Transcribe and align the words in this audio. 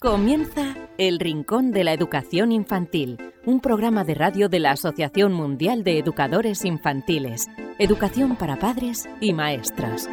Comienza 0.00 0.76
El 0.96 1.18
Rincón 1.18 1.72
de 1.72 1.82
la 1.82 1.92
Educación 1.92 2.52
Infantil, 2.52 3.18
un 3.44 3.58
programa 3.58 4.04
de 4.04 4.14
radio 4.14 4.48
de 4.48 4.60
la 4.60 4.70
Asociación 4.70 5.32
Mundial 5.32 5.82
de 5.82 5.98
Educadores 5.98 6.64
Infantiles, 6.64 7.48
Educación 7.80 8.36
para 8.36 8.60
Padres 8.60 9.08
y 9.20 9.32
Maestros. 9.32 10.08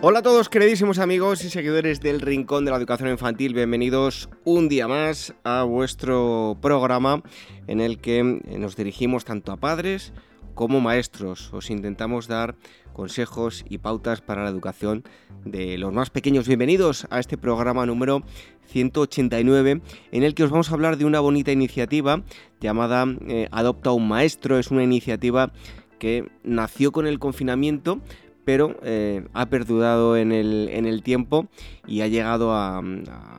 Hola 0.00 0.20
a 0.20 0.22
todos 0.22 0.48
queridísimos 0.48 0.98
amigos 0.98 1.44
y 1.44 1.50
seguidores 1.50 2.00
del 2.00 2.22
Rincón 2.22 2.64
de 2.64 2.70
la 2.70 2.78
Educación 2.78 3.10
Infantil, 3.10 3.52
bienvenidos 3.52 4.30
un 4.44 4.70
día 4.70 4.88
más 4.88 5.34
a 5.44 5.64
vuestro 5.64 6.56
programa 6.62 7.22
en 7.66 7.82
el 7.82 7.98
que 7.98 8.22
nos 8.22 8.76
dirigimos 8.76 9.26
tanto 9.26 9.52
a 9.52 9.58
padres 9.58 10.14
como 10.54 10.80
maestros. 10.80 11.52
Os 11.52 11.70
intentamos 11.70 12.28
dar 12.28 12.56
consejos 12.92 13.64
y 13.68 13.78
pautas 13.78 14.20
para 14.20 14.44
la 14.44 14.50
educación 14.50 15.04
de 15.44 15.76
los 15.78 15.92
más 15.92 16.10
pequeños. 16.10 16.46
Bienvenidos 16.46 17.06
a 17.10 17.18
este 17.18 17.36
programa 17.36 17.86
número 17.86 18.22
189 18.66 19.82
en 20.12 20.22
el 20.22 20.34
que 20.34 20.44
os 20.44 20.50
vamos 20.50 20.70
a 20.70 20.74
hablar 20.74 20.96
de 20.96 21.04
una 21.04 21.20
bonita 21.20 21.52
iniciativa 21.52 22.22
llamada 22.60 23.04
eh, 23.26 23.48
Adopta 23.50 23.90
un 23.90 24.08
Maestro. 24.08 24.58
Es 24.58 24.70
una 24.70 24.84
iniciativa 24.84 25.52
que 25.98 26.30
nació 26.42 26.92
con 26.92 27.06
el 27.06 27.18
confinamiento 27.18 28.00
pero 28.44 28.76
eh, 28.82 29.26
ha 29.32 29.46
perdurado 29.46 30.16
en 30.16 30.32
el, 30.32 31.02
tiempo 31.02 31.48
y 31.86 32.02
ha 32.02 32.08
llegado 32.08 32.52
a, 32.52 32.82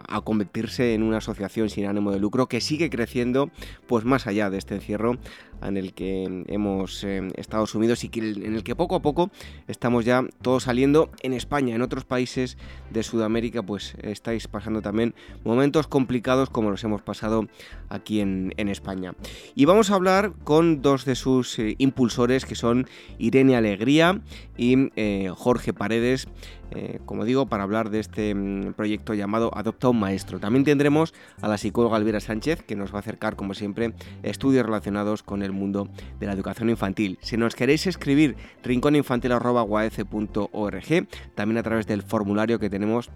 a, 0.08 0.22
convertirse 0.22 0.94
en 0.94 1.04
una 1.04 1.18
asociación 1.18 1.70
sin 1.70 1.86
ánimo 1.86 2.12
de 2.12 2.20
lucro 2.20 2.48
que 2.48 2.62
sigue 2.62 2.90
creciendo 2.90 3.50
pues 3.88 4.04
más 4.04 4.28
allá 4.28 4.50
de 4.50 4.58
este 4.58 4.76
encierro 4.76 5.18
en 5.62 5.78
el 5.78 5.94
que 5.94 6.44
hemos 6.48 7.04
eh, 7.04 7.28
estado 7.36 7.66
sumidos 7.68 8.04
y 8.04 8.12
en 8.16 8.56
el 8.56 8.64
que 8.64 8.76
poco 8.76 8.96
a 8.96 9.02
poco 9.02 9.30
estamos 9.68 10.06
ya 10.06 10.26
todos 10.42 10.64
saliendo 10.64 11.12
en 11.22 11.34
España, 11.34 11.76
en 11.76 11.82
otros 11.82 12.06
países 12.06 12.58
de 12.90 13.04
Sudamérica, 13.04 13.64
pues 13.64 13.96
estáis 14.02 14.48
pasando 14.48 14.82
también 14.82 15.16
momentos 15.44 15.88
complicados 15.88 16.50
como 16.50 16.70
los 16.70 16.84
hemos 16.84 17.02
pasado 17.02 17.48
aquí 17.90 18.22
en, 18.22 18.54
España. 18.66 19.14
Y 19.54 19.66
vamos 19.66 19.92
a 19.92 19.96
hablar 19.96 20.34
con 20.44 20.82
dos 20.82 21.06
de 21.06 21.16
sus 21.16 21.60
eh, 21.60 21.76
impulsores 21.78 22.46
que 22.46 22.56
son 22.56 22.88
Irene 23.20 23.56
Alegría 23.56 24.22
y 24.58 24.90
eh, 24.96 25.30
Jorge 25.36 25.72
Paredes. 25.72 26.28
Eh, 26.72 27.00
como 27.06 27.26
digo, 27.26 27.46
para 27.46 27.64
hablar 27.64 27.90
de 27.90 28.00
este 28.00 28.34
mm, 28.34 28.74
proyecto 28.74 29.14
llamado 29.14 29.52
Adopta 29.56 29.90
un 29.90 30.00
Maestro. 30.00 30.40
También 30.40 30.66
tendremos 30.66 31.14
a 31.42 31.48
la 31.48 31.58
psicóloga 31.58 31.98
Elvira 31.98 32.20
Sánchez, 32.20 32.64
que 32.64 32.76
nos 32.76 32.92
va 32.92 32.98
a 32.98 33.00
acercar, 33.00 33.36
como 33.36 33.54
siempre, 33.54 33.94
estudios 34.24 34.66
relacionados 34.66 35.24
con 35.24 35.44
el 35.44 35.52
mundo 35.52 35.90
de 36.20 36.26
la 36.26 36.34
educación 36.34 36.70
infantil. 36.70 37.20
Si 37.22 37.38
nos 37.38 37.56
queréis 37.56 37.88
escribir, 37.88 38.36
rincóninfantil.org, 38.64 41.08
también 41.36 41.58
a 41.58 41.64
través 41.64 41.88
del 41.88 42.02
formulario 42.02 42.60
que 42.60 42.70
tenemos 42.70 43.10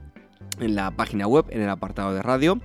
en 0.59 0.75
la 0.75 0.91
página 0.91 1.27
web, 1.27 1.45
en 1.49 1.61
el 1.61 1.69
apartado 1.69 2.13
de 2.13 2.21
radio 2.21 2.59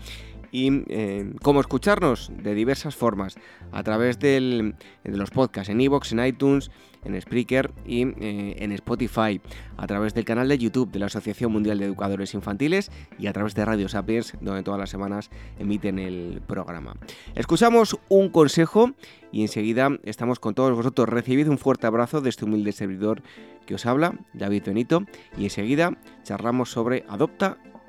y 0.55 0.84
eh, 0.86 1.33
cómo 1.42 1.60
escucharnos 1.60 2.30
de 2.33 2.55
diversas 2.55 2.94
formas 2.94 3.34
a 3.72 3.83
través 3.83 4.20
de 4.20 4.72
los 5.02 5.30
podcasts 5.30 5.69
en 5.69 5.80
iVoox, 5.80 6.12
en 6.12 6.24
iTunes, 6.24 6.70
en 7.02 7.20
Spreaker 7.20 7.72
y 7.84 8.02
eh, 8.05 8.55
en 8.60 8.70
Spotify, 8.70 9.41
a 9.77 9.86
través 9.88 10.14
del 10.14 10.25
canal 10.25 10.48
de 10.48 10.56
YouTube 10.56 10.92
de 10.92 11.00
la 11.00 11.06
Asociación 11.06 11.50
Mundial 11.50 11.80
de 11.80 11.86
Educadores 11.86 12.34
Infantiles 12.34 12.92
y 13.19 13.27
a 13.27 13.32
través 13.32 13.56
de 13.56 13.64
Radio 13.64 13.88
Sapiens, 13.88 14.34
donde 14.41 14.62
todas 14.62 14.78
las 14.78 14.91
semanas 14.91 15.28
emiten 15.58 15.98
el 15.98 16.41
programa. 16.47 16.94
Escuchamos 17.34 17.98
un 18.08 18.28
consejo 18.28 18.92
y 19.32 19.42
enseguida 19.42 19.98
estamos 20.05 20.38
con 20.38 20.55
todos 20.55 20.72
vosotros. 20.77 21.08
Recibid 21.08 21.48
un 21.48 21.58
fuerte 21.58 21.88
abrazo 21.88 22.20
de 22.20 22.30
este 22.30 22.44
humilde 22.44 22.70
servidor 22.70 23.22
que 23.66 23.75
os 23.75 23.86
habla, 23.86 24.14
David 24.34 24.62
Benito, 24.66 25.02
y 25.36 25.42
enseguida 25.42 25.98
charlamos 26.22 26.70
sobre 26.70 27.05
Adopta 27.08 27.58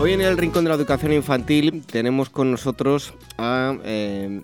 Hoy 0.00 0.14
en 0.14 0.22
el 0.22 0.38
Rincón 0.38 0.64
de 0.64 0.70
la 0.70 0.76
Educación 0.76 1.12
Infantil 1.12 1.84
tenemos 1.84 2.30
con 2.30 2.50
nosotros 2.50 3.12
a 3.36 3.76
eh, 3.84 4.40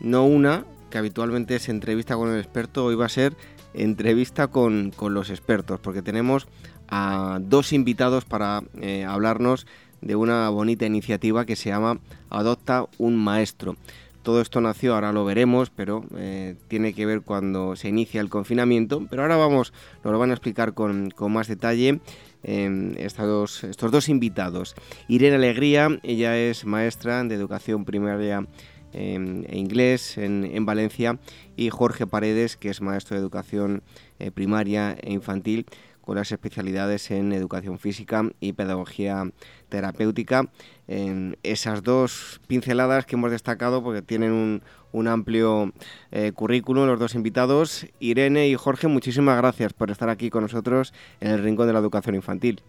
no 0.00 0.24
una, 0.24 0.64
que 0.88 0.96
habitualmente 0.96 1.58
se 1.58 1.72
entrevista 1.72 2.16
con 2.16 2.32
el 2.32 2.38
experto, 2.38 2.86
hoy 2.86 2.94
va 2.94 3.04
a 3.04 3.10
ser 3.10 3.34
entrevista 3.74 4.46
con, 4.46 4.94
los 4.98 5.28
expertos, 5.28 5.78
porque 5.78 6.00
tenemos 6.00 6.48
a 6.88 7.38
dos 7.42 7.74
invitados 7.74 8.24
para 8.24 8.62
eh, 8.80 9.04
hablarnos 9.04 9.66
de 10.00 10.16
una 10.16 10.48
bonita 10.48 10.86
iniciativa 10.86 11.44
que 11.44 11.54
se 11.54 11.68
llama 11.68 11.98
Adopta 12.30 12.86
un 12.96 13.14
Maestro. 13.14 13.76
Todo 14.22 14.40
esto 14.40 14.62
nació, 14.62 14.94
ahora 14.94 15.12
lo 15.12 15.26
veremos, 15.26 15.68
pero 15.68 16.06
eh, 16.16 16.56
tiene 16.68 16.94
que 16.94 17.04
ver 17.04 17.20
cuando 17.20 17.76
se 17.76 17.90
inicia 17.90 18.22
el 18.22 18.30
confinamiento. 18.30 19.06
Pero 19.10 19.20
ahora 19.20 19.36
vamos, 19.36 19.74
nos 20.02 20.12
lo 20.14 20.18
van 20.18 20.30
a 20.30 20.32
explicar 20.32 20.72
con, 20.72 21.10
con 21.10 21.30
más 21.30 21.46
detalle 21.46 22.00
estos, 22.44 23.64
estos 23.64 23.90
dos 23.90 24.08
invitados. 24.08 24.74
Irene 25.08 25.36
Alegría, 25.36 25.98
ella 26.02 26.36
es 26.36 26.64
maestra 26.64 27.24
de 27.24 27.34
educación 27.34 27.84
primaria 27.84 28.46
em, 28.92 29.44
e 29.48 29.58
inglés 29.58 30.18
en, 30.18 30.66
Valencia, 30.66 31.18
y 31.56 31.70
Jorge 31.70 32.06
Paredes, 32.06 32.56
que 32.56 32.70
es 32.70 32.80
maestro 32.80 33.16
de 33.16 33.22
educación 33.22 33.82
eh, 34.18 34.30
primaria 34.30 34.96
e 35.00 35.12
infantil 35.12 35.66
con 36.04 36.16
las 36.16 36.30
especialidades 36.32 37.10
en 37.10 37.32
educación 37.32 37.78
física 37.78 38.30
y 38.38 38.52
pedagogía 38.52 39.32
terapéutica. 39.70 40.50
En 40.86 41.38
esas 41.42 41.82
dos 41.82 42.40
pinceladas 42.46 43.06
que 43.06 43.16
hemos 43.16 43.30
destacado 43.30 43.82
porque 43.82 44.02
tienen 44.02 44.32
un, 44.32 44.62
un 44.92 45.08
amplio 45.08 45.72
eh, 46.12 46.32
currículum 46.32 46.86
los 46.86 46.98
dos 46.98 47.14
invitados. 47.14 47.86
Irene 47.98 48.48
y 48.48 48.54
Jorge, 48.54 48.86
muchísimas 48.86 49.36
gracias 49.36 49.72
por 49.72 49.90
estar 49.90 50.08
aquí 50.08 50.30
con 50.30 50.42
nosotros 50.42 50.94
en 51.20 51.32
el 51.32 51.42
Rincón 51.42 51.66
de 51.66 51.72
la 51.72 51.80
Educación 51.80 52.14
Infantil. 52.14 52.62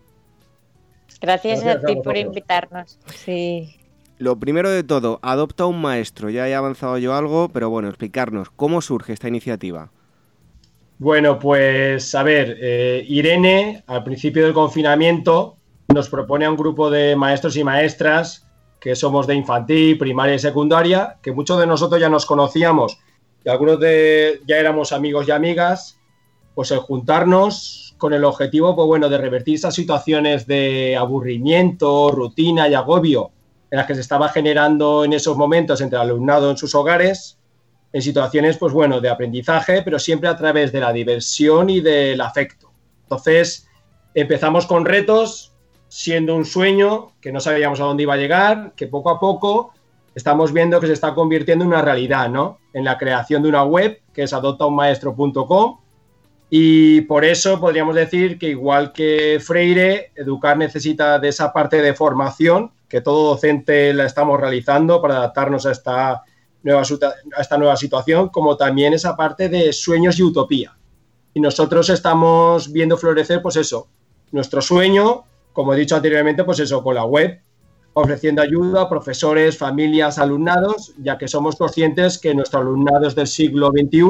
Gracias, 1.22 1.64
a 1.66 1.82
ti 1.82 1.96
por 2.04 2.18
invitarnos. 2.18 3.00
Sí. 3.16 3.76
Lo 4.18 4.40
primero 4.40 4.70
de 4.70 4.84
todo, 4.84 5.20
adopta 5.22 5.66
un 5.66 5.82
maestro. 5.82 6.30
Ya 6.30 6.48
he 6.48 6.56
avanzado 6.56 6.98
yo 6.98 7.16
algo, 7.16 7.50
pero 7.50 7.70
bueno, 7.70 7.90
explicarnos 7.90 8.50
cómo 8.50 8.82
surge 8.82 9.14
esta 9.14 9.28
iniciativa. 9.28 9.92
Bueno, 10.98 11.38
pues 11.38 12.16
a 12.16 12.24
ver, 12.24 12.58
eh, 12.62 13.06
Irene 13.08 13.84
al 13.88 14.04
principio 14.04 14.44
del 14.46 14.54
confinamiento 14.54 15.58
nos 15.94 16.10
propone 16.10 16.46
a 16.46 16.50
un 16.50 16.58
grupo 16.58 16.90
de 16.90 17.16
maestros 17.16 17.56
y 17.58 17.64
maestras 17.64 18.48
que 18.80 18.96
somos 18.96 19.28
de 19.28 19.36
infantil, 19.36 19.98
primaria 19.98 20.36
y 20.36 20.40
secundaria, 20.40 21.18
que 21.22 21.32
muchos 21.32 21.60
de 21.60 21.68
nosotros 21.68 22.00
ya 22.00 22.10
nos 22.10 22.26
conocíamos 22.26 23.00
y 23.44 23.50
algunos 23.50 23.80
de 23.80 24.42
ya 24.48 24.58
éramos 24.58 24.92
amigos 24.92 25.28
y 25.28 25.32
amigas, 25.32 26.00
pues 26.54 26.72
el 26.72 26.80
juntarnos 26.80 27.96
con 27.98 28.14
el 28.14 28.24
objetivo, 28.24 28.76
pues 28.76 28.88
bueno, 28.88 29.10
de 29.10 29.18
revertir 29.18 29.56
esas 29.56 29.76
situaciones 29.76 30.48
de 30.48 30.96
aburrimiento, 30.98 32.12
rutina 32.12 32.68
y 32.68 32.74
agobio 32.74 33.32
en 33.72 33.78
las 33.78 33.88
que 33.88 33.96
se 33.96 34.02
estaba 34.02 34.30
generando 34.30 35.06
en 35.06 35.14
esos 35.14 35.38
momentos 35.38 35.82
entre 35.82 35.98
el 35.98 36.04
alumnado 36.04 36.52
en 36.52 36.58
sus 36.58 36.76
hogares 36.76 37.40
en 37.96 38.02
situaciones, 38.02 38.58
pues 38.58 38.74
bueno, 38.74 39.00
de 39.00 39.08
aprendizaje, 39.08 39.82
pero 39.82 40.00
siempre 40.00 40.28
a 40.28 40.36
través 40.36 40.74
de 40.74 40.82
la 40.82 40.92
diversión 40.92 41.70
y 41.70 41.80
del 41.80 42.20
afecto. 42.20 42.74
Entonces, 43.04 43.70
empezamos 44.14 44.66
con 44.66 44.84
retos, 44.84 45.55
siendo 45.96 46.36
un 46.36 46.44
sueño 46.44 47.14
que 47.22 47.32
no 47.32 47.40
sabíamos 47.40 47.80
a 47.80 47.86
dónde 47.86 48.04
iba 48.04 48.16
a 48.16 48.18
llegar, 48.18 48.74
que 48.76 48.86
poco 48.86 49.10
a 49.10 49.18
poco 49.18 49.72
estamos 50.14 50.52
viendo 50.52 50.82
que 50.82 50.88
se 50.88 50.94
está 50.94 51.14
convirtiendo 51.16 51.64
en 51.64 51.70
una 51.70 51.82
realidad, 51.82 52.28
¿no? 52.28 52.60
En 52.74 52.84
la 52.84 52.98
creación 52.98 53.44
de 53.44 53.48
una 53.48 53.64
web 53.64 54.02
que 54.14 54.24
es 54.24 54.34
adoptaunmaestro.com 54.34 55.78
y 56.50 57.00
por 57.02 57.24
eso 57.24 57.62
podríamos 57.62 57.96
decir 57.96 58.38
que 58.38 58.50
igual 58.50 58.92
que 58.92 59.40
Freire, 59.42 60.12
Educar 60.16 60.58
necesita 60.58 61.18
de 61.18 61.30
esa 61.30 61.54
parte 61.54 61.82
de 61.82 61.94
formación 61.94 62.74
que 62.90 63.00
todo 63.00 63.30
docente 63.30 63.94
la 63.94 64.06
estamos 64.06 64.38
realizando 64.38 65.02
para 65.02 65.16
adaptarnos 65.16 65.66
a 65.66 65.72
esta 65.72 66.24
nueva, 66.64 66.82
a 67.38 67.42
esta 67.42 67.58
nueva 67.58 67.78
situación, 67.78 68.28
como 68.28 68.58
también 68.58 68.94
esa 68.94 69.16
parte 69.16 69.48
de 69.48 69.72
sueños 69.72 70.20
y 70.20 70.24
utopía. 70.24 70.76
Y 71.34 71.40
nosotros 71.40 71.90
estamos 71.90 72.70
viendo 72.70 72.98
florecer, 72.98 73.42
pues 73.42 73.56
eso, 73.56 73.88
nuestro 74.34 74.62
sueño, 74.62 75.24
como 75.56 75.74
he 75.74 75.78
dicho 75.78 75.96
anteriormente, 75.96 76.44
pues 76.44 76.60
eso, 76.60 76.84
con 76.84 76.96
la 76.96 77.06
web, 77.06 77.40
ofreciendo 77.94 78.42
ayuda 78.42 78.82
a 78.82 78.90
profesores, 78.90 79.58
familias, 79.58 80.20
alumnados, 80.20 80.94
ya 81.02 81.18
que 81.18 81.30
somos 81.30 81.56
conscientes 81.56 82.18
que 82.18 82.36
nuestro 82.36 82.60
alumnado 82.60 83.08
es 83.08 83.16
del 83.16 83.26
siglo 83.26 83.72
XXI, 83.72 84.02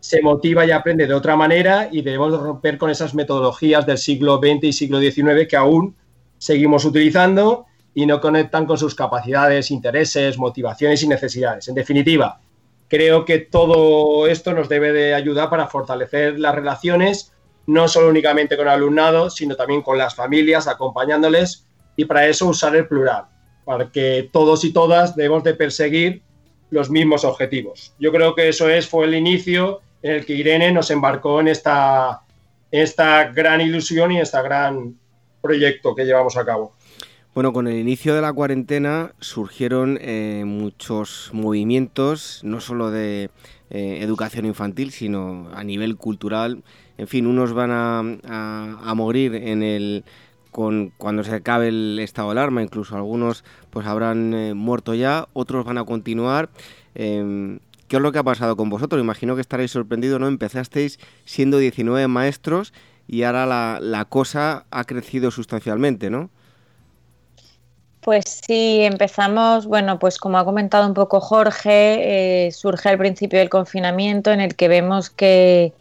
se 0.00 0.22
motiva 0.22 0.64
y 0.64 0.70
aprende 0.70 1.06
de 1.06 1.12
otra 1.12 1.36
manera 1.36 1.90
y 1.92 2.00
debemos 2.00 2.40
romper 2.40 2.78
con 2.78 2.88
esas 2.88 3.14
metodologías 3.14 3.84
del 3.84 3.98
siglo 3.98 4.38
XX 4.38 4.64
y 4.64 4.72
siglo 4.72 4.98
XIX 4.98 5.46
que 5.46 5.58
aún 5.58 5.94
seguimos 6.38 6.86
utilizando 6.86 7.66
y 7.92 8.06
no 8.06 8.18
conectan 8.18 8.64
con 8.64 8.78
sus 8.78 8.94
capacidades, 8.94 9.70
intereses, 9.70 10.38
motivaciones 10.38 11.02
y 11.02 11.08
necesidades. 11.08 11.68
En 11.68 11.74
definitiva, 11.74 12.40
creo 12.88 13.26
que 13.26 13.40
todo 13.40 14.26
esto 14.26 14.54
nos 14.54 14.70
debe 14.70 14.90
de 14.94 15.12
ayudar 15.12 15.50
para 15.50 15.66
fortalecer 15.66 16.40
las 16.40 16.54
relaciones, 16.54 17.34
no 17.66 17.88
solo 17.88 18.08
únicamente 18.08 18.56
con 18.56 18.68
alumnado, 18.68 19.30
sino 19.30 19.56
también 19.56 19.82
con 19.82 19.98
las 19.98 20.14
familias, 20.14 20.66
acompañándoles 20.66 21.66
y 21.96 22.04
para 22.04 22.26
eso 22.26 22.46
usar 22.46 22.74
el 22.76 22.86
plural, 22.86 23.24
para 23.64 23.90
que 23.90 24.28
todos 24.32 24.64
y 24.64 24.72
todas 24.72 25.16
debemos 25.16 25.44
de 25.44 25.54
perseguir 25.54 26.22
los 26.70 26.90
mismos 26.90 27.24
objetivos. 27.24 27.94
Yo 27.98 28.12
creo 28.12 28.34
que 28.34 28.48
eso 28.48 28.68
es, 28.68 28.88
fue 28.88 29.06
el 29.06 29.14
inicio 29.14 29.80
en 30.02 30.12
el 30.12 30.24
que 30.24 30.34
Irene 30.34 30.72
nos 30.72 30.90
embarcó 30.90 31.40
en 31.40 31.48
esta, 31.48 32.22
esta 32.70 33.24
gran 33.32 33.60
ilusión 33.60 34.12
y 34.12 34.20
este 34.20 34.40
gran 34.42 34.96
proyecto 35.42 35.94
que 35.94 36.04
llevamos 36.04 36.36
a 36.36 36.44
cabo. 36.44 36.74
Bueno, 37.34 37.52
con 37.52 37.68
el 37.68 37.78
inicio 37.78 38.14
de 38.14 38.22
la 38.22 38.32
cuarentena 38.32 39.12
surgieron 39.20 39.98
eh, 40.00 40.42
muchos 40.44 41.30
movimientos, 41.32 42.40
no 42.42 42.60
solo 42.60 42.90
de 42.90 43.30
eh, 43.70 43.98
educación 44.00 44.46
infantil, 44.46 44.90
sino 44.90 45.48
a 45.54 45.62
nivel 45.62 45.96
cultural. 45.96 46.64
En 47.00 47.08
fin, 47.08 47.26
unos 47.26 47.54
van 47.54 47.70
a, 47.72 48.94
morir 48.94 49.34
en 49.34 49.62
el 49.62 50.04
con, 50.50 50.92
cuando 50.98 51.24
se 51.24 51.34
acabe 51.34 51.68
el 51.68 51.98
estado 51.98 52.28
de 52.28 52.32
alarma, 52.32 52.62
incluso 52.62 52.94
algunos 52.94 53.42
pues 53.70 53.86
habrán 53.86 54.34
eh, 54.34 54.52
muerto 54.52 54.92
ya, 54.92 55.26
otros 55.32 55.64
van 55.64 55.78
a 55.78 55.84
continuar. 55.84 56.50
Em, 56.94 57.58
¿Qué 57.88 57.96
es 57.96 58.02
lo 58.02 58.12
que 58.12 58.18
ha 58.18 58.22
pasado 58.22 58.54
con 58.54 58.68
vosotros? 58.68 59.00
Imagino 59.00 59.34
que 59.34 59.40
estaréis 59.40 59.70
sorprendidos, 59.70 60.20
¿no? 60.20 60.28
Empezasteis 60.28 60.98
siendo 61.24 61.56
19 61.56 62.06
maestros 62.06 62.74
y 63.08 63.22
ahora 63.22 63.46
la, 63.80 64.04
cosa 64.04 64.66
ha 64.70 64.84
crecido 64.84 65.30
sustancialmente, 65.30 66.10
¿no? 66.10 66.28
Pues 68.02 68.42
sí, 68.46 68.80
empezamos, 68.82 69.66
bueno, 69.66 69.98
pues 69.98 70.18
como 70.18 70.36
ha 70.36 70.44
comentado 70.44 70.86
un 70.86 70.94
poco 70.94 71.18
Jorge, 71.20 72.46
eh, 72.46 72.52
surge 72.52 72.90
al 72.90 72.98
principio 72.98 73.38
del 73.38 73.48
confinamiento 73.48 74.32
en 74.32 74.40
el 74.40 74.54
que 74.54 74.68
vemos 74.68 75.08
que 75.08 75.72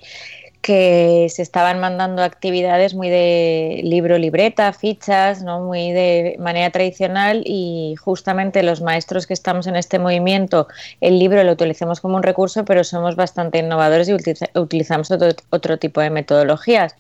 que 0.62 1.28
se 1.30 1.42
estaban 1.42 1.80
mandando 1.80 2.22
actividades 2.22 2.94
muy 2.94 3.10
de 3.10 3.80
libro, 3.84 4.18
libreta, 4.18 4.74
fichas, 4.74 5.42
¿no? 5.42 5.62
muy 5.62 5.92
de 5.92 6.36
manera 6.40 6.70
tradicional 6.70 7.44
y 7.46 7.96
justamente 7.96 8.62
los 8.64 8.82
maestros 8.82 9.26
que 9.26 9.34
estamos 9.34 9.68
en 9.68 9.78
este 9.78 10.00
movimiento, 10.00 10.68
el 11.00 11.18
libro 11.18 11.44
lo 11.44 11.54
utilizamos 11.54 12.02
como 12.02 12.18
un 12.18 12.24
recurso, 12.24 12.66
pero 12.66 12.84
somos 12.84 13.16
bastante 13.16 13.60
innovadores 13.60 14.10
y 14.10 14.14
utilizamos 14.60 15.12
otro, 15.12 15.30
otro 15.50 15.78
tipo 15.80 16.02
de 16.02 16.10
metodologías. 16.10 16.96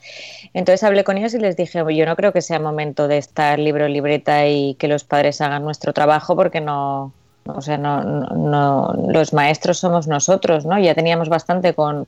Entonces 0.53 0.83
hablé 0.83 1.03
con 1.03 1.17
ellos 1.17 1.33
y 1.33 1.39
les 1.39 1.57
dije, 1.57 1.83
yo 1.93 2.05
no 2.05 2.15
creo 2.15 2.31
que 2.31 2.41
sea 2.41 2.59
momento 2.59 3.07
de 3.07 3.17
estar 3.17 3.59
libro, 3.59 3.87
libreta 3.87 4.47
y 4.47 4.75
que 4.75 4.87
los 4.87 5.03
padres 5.03 5.41
hagan 5.41 5.63
nuestro 5.63 5.93
trabajo 5.93 6.35
porque 6.35 6.61
no, 6.61 7.13
o 7.45 7.61
sea, 7.61 7.77
no, 7.77 8.03
no, 8.03 8.93
los 9.07 9.33
maestros 9.33 9.79
somos 9.79 10.07
nosotros, 10.07 10.65
¿no? 10.65 10.77
Ya 10.79 10.93
teníamos 10.93 11.29
bastante 11.29 11.73
con, 11.73 12.07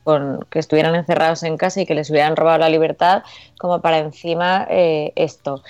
que 0.49 0.59
estuvieran 0.59 0.95
encerrados 0.95 1.43
en 1.43 1.57
casa 1.57 1.81
y 1.81 1.85
que 1.85 1.95
les 1.95 2.09
hubieran 2.09 2.35
robado 2.35 2.59
la 2.59 2.69
libertad 2.69 3.23
como 3.57 3.81
para 3.81 3.99
encima 3.99 4.67
eh, 4.69 5.13
esto. 5.15 5.63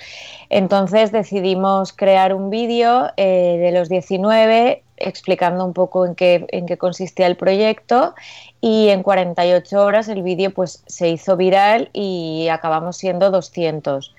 Entonces 0.50 1.12
decidimos 1.12 1.92
crear 1.92 2.34
un 2.34 2.50
vídeo 2.50 3.10
eh, 3.16 3.58
de 3.60 3.72
los 3.72 3.88
19 3.88 4.82
explicando 4.96 5.64
un 5.64 5.72
poco 5.72 6.06
en 6.06 6.14
qué, 6.14 6.46
en 6.48 6.66
qué 6.66 6.76
consistía 6.78 7.26
el 7.26 7.36
proyecto 7.36 8.14
y 8.60 8.88
en 8.90 9.02
48 9.02 9.84
horas 9.84 10.08
el 10.08 10.22
vídeo 10.22 10.52
pues 10.52 10.84
se 10.86 11.08
hizo 11.08 11.36
viral 11.36 11.90
y 11.92 12.48
acabamos 12.48 12.96
siendo 12.96 13.30
200 13.30 14.14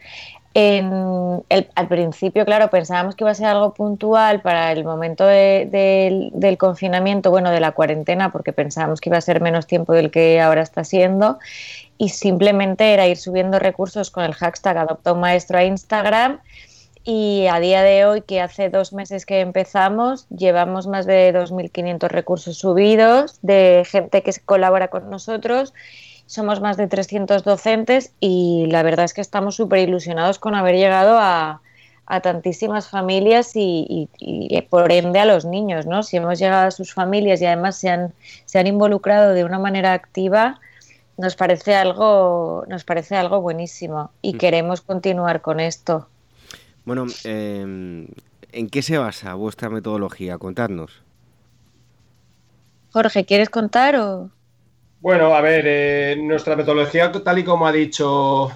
al 0.56 1.88
principio, 1.88 2.46
claro, 2.46 2.70
pensábamos 2.70 3.16
que 3.16 3.24
iba 3.24 3.32
a 3.32 3.36
ser 3.36 3.48
algo 3.48 3.74
puntual 3.74 4.42
para 4.42 4.72
el 4.72 4.84
momento 4.84 5.26
del 5.26 6.58
confinamiento, 6.60 7.32
bueno, 7.32 7.50
de 7.50 7.60
la 7.60 7.72
cuarentena, 7.72 8.32
porque 8.32 8.54
pensábamos 8.54 9.02
que 9.02 9.10
iba 9.10 9.18
a 9.18 9.22
ser 9.22 9.42
menos 9.42 9.66
tiempo 9.66 9.94
del 9.94 10.12
que 10.12 10.40
ahora 10.40 10.62
está 10.62 10.84
siendo, 10.84 11.40
y 11.98 12.10
simplemente 12.10 12.94
era 12.94 13.08
ir 13.08 13.18
subiendo 13.18 13.60
recursos 13.60 14.12
con 14.12 14.24
el 14.24 14.34
hashtag 14.34 14.78
Adopta 14.78 15.14
un 15.14 15.22
Maestro 15.22 15.58
a 15.58 15.64
Instagram. 15.64 16.40
Y 17.06 17.48
a 17.48 17.60
día 17.60 17.84
de 17.84 18.06
hoy, 18.06 18.22
que 18.22 18.40
hace 18.40 18.70
dos 18.70 18.94
meses 18.94 19.26
que 19.26 19.42
empezamos, 19.42 20.26
llevamos 20.30 20.88
más 20.88 21.06
de 21.06 21.34
2.500 21.34 22.08
recursos 22.08 22.58
subidos 22.58 23.40
de 23.42 23.84
gente 23.86 24.24
que 24.24 24.32
colabora 24.46 24.88
con 24.88 25.10
nosotros 25.10 25.74
somos 26.34 26.62
más 26.62 26.78
de 26.78 26.88
300 26.88 27.44
docentes 27.44 28.12
y 28.20 28.66
la 28.68 28.82
verdad 28.82 29.06
es 29.06 29.14
que 29.14 29.22
estamos 29.22 29.56
súper 29.56 29.88
ilusionados 29.88 30.40
con 30.40 30.56
haber 30.56 30.76
llegado 30.76 31.20
a, 31.20 31.62
tantísimas 32.22 32.90
familias 32.90 33.52
y, 33.56 34.10
por 34.70 34.92
ende 34.92 35.20
a 35.20 35.26
los 35.26 35.46
niños, 35.46 35.86
¿no? 35.86 36.04
Si 36.04 36.18
hemos 36.18 36.38
llegado 36.38 36.68
a 36.68 36.72
sus 36.72 36.94
familias 36.94 37.42
y 37.42 37.46
además 37.46 37.78
se 37.78 37.90
han, 37.90 38.14
se 38.46 38.60
han 38.60 38.68
involucrado 38.68 39.34
de 39.34 39.44
una 39.44 39.58
manera 39.58 39.94
activa, 39.94 40.60
nos 41.18 41.36
parece 41.36 41.76
algo, 41.76 42.66
nos 42.68 42.84
parece 42.84 43.16
algo 43.16 43.42
buenísimo 43.42 44.12
y 44.22 44.36
mm. 44.36 44.38
queremos 44.38 44.82
continuar 44.82 45.42
con 45.42 45.60
esto. 45.60 46.08
Bueno, 46.86 47.06
em, 47.24 48.08
¿en 48.52 48.70
qué 48.70 48.82
se 48.82 48.98
basa 48.98 49.34
vuestra 49.36 49.70
metodología? 49.70 50.38
Contadnos. 50.38 51.02
Jorge, 52.92 53.26
¿quieres 53.26 53.50
contar 53.50 53.96
o...? 53.96 54.30
Bueno, 55.04 55.36
a 55.36 55.42
ver, 55.42 55.66
eh, 55.68 56.16
nuestra 56.18 56.56
metodología, 56.56 57.12
tal 57.12 57.38
y 57.40 57.44
como 57.44 57.68
ha 57.68 57.74
dicho 57.74 58.50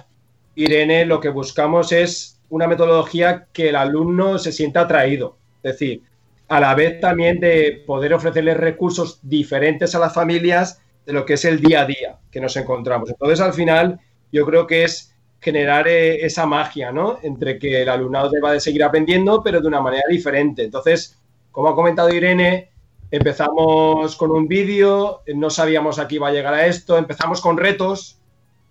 Irene, 0.54 1.04
lo 1.04 1.20
que 1.20 1.28
buscamos 1.28 1.92
es 1.92 2.40
una 2.48 2.66
metodología 2.66 3.48
que 3.52 3.68
el 3.68 3.76
alumno 3.76 4.38
se 4.38 4.50
sienta 4.50 4.80
atraído. 4.80 5.36
Es 5.62 5.72
decir, 5.72 6.04
a 6.48 6.58
la 6.58 6.74
vez 6.74 7.00
también 7.00 7.38
de 7.38 7.84
poder 7.86 8.14
ofrecerles 8.14 8.56
recursos 8.56 9.20
diferentes 9.22 9.94
a 9.94 9.98
las 9.98 10.14
familias 10.14 10.80
de 11.04 11.12
lo 11.12 11.26
que 11.26 11.34
es 11.34 11.44
el 11.44 11.60
día 11.60 11.82
a 11.82 11.84
día 11.84 12.18
que 12.30 12.40
nos 12.40 12.56
encontramos. 12.56 13.10
Entonces, 13.10 13.40
al 13.42 13.52
final, 13.52 14.00
yo 14.32 14.46
creo 14.46 14.66
que 14.66 14.84
es 14.84 15.14
generar 15.42 15.86
eh, 15.86 16.24
esa 16.24 16.46
magia, 16.46 16.90
¿no? 16.90 17.18
Entre 17.22 17.58
que 17.58 17.82
el 17.82 17.90
alumnado 17.90 18.30
deba 18.30 18.52
de 18.54 18.60
seguir 18.60 18.84
aprendiendo, 18.84 19.42
pero 19.42 19.60
de 19.60 19.68
una 19.68 19.82
manera 19.82 20.04
diferente. 20.08 20.64
Entonces, 20.64 21.20
como 21.52 21.68
ha 21.68 21.74
comentado 21.74 22.08
Irene, 22.08 22.70
empezamos 23.10 24.16
con 24.16 24.30
un 24.30 24.48
vídeo, 24.48 25.22
no 25.34 25.50
sabíamos 25.50 25.98
a 25.98 26.08
qué 26.08 26.16
iba 26.16 26.28
a 26.28 26.32
llegar 26.32 26.54
a 26.54 26.66
esto, 26.66 26.96
empezamos 26.96 27.40
con 27.40 27.56
retos 27.56 28.18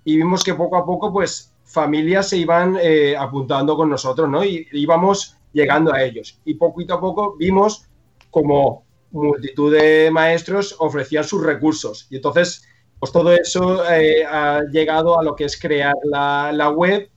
y 0.04 0.18
vimos 0.18 0.44
que 0.44 0.54
poco 0.54 0.78
a 0.78 0.86
poco, 0.86 1.12
pues, 1.12 1.54
familias 1.64 2.30
se 2.30 2.38
iban 2.38 2.78
eh, 2.82 3.16
apuntando 3.18 3.76
con 3.76 3.90
nosotros, 3.90 4.30
¿no? 4.30 4.44
Y 4.44 4.68
íbamos 4.72 5.38
llegando 5.52 5.94
a 5.94 6.04
ellos. 6.04 6.40
Y 6.46 6.54
poquito 6.54 6.94
a 6.94 7.02
poco 7.02 7.36
vimos 7.38 7.88
como 8.32 8.84
multitud 9.12 9.74
de 9.74 10.10
maestros 10.12 10.76
ofrecían 10.80 11.24
sus 11.24 11.44
recursos. 11.44 12.08
Y 12.10 12.18
entonces 12.18 12.68
pues 13.00 13.12
todo 13.12 13.32
eso 13.32 13.88
eh, 13.92 14.26
ha 14.26 14.62
llegado 14.72 15.20
a 15.20 15.24
lo 15.24 15.36
que 15.36 15.46
es 15.46 15.60
crear 15.60 15.94
la, 16.04 16.70
web 16.70 17.10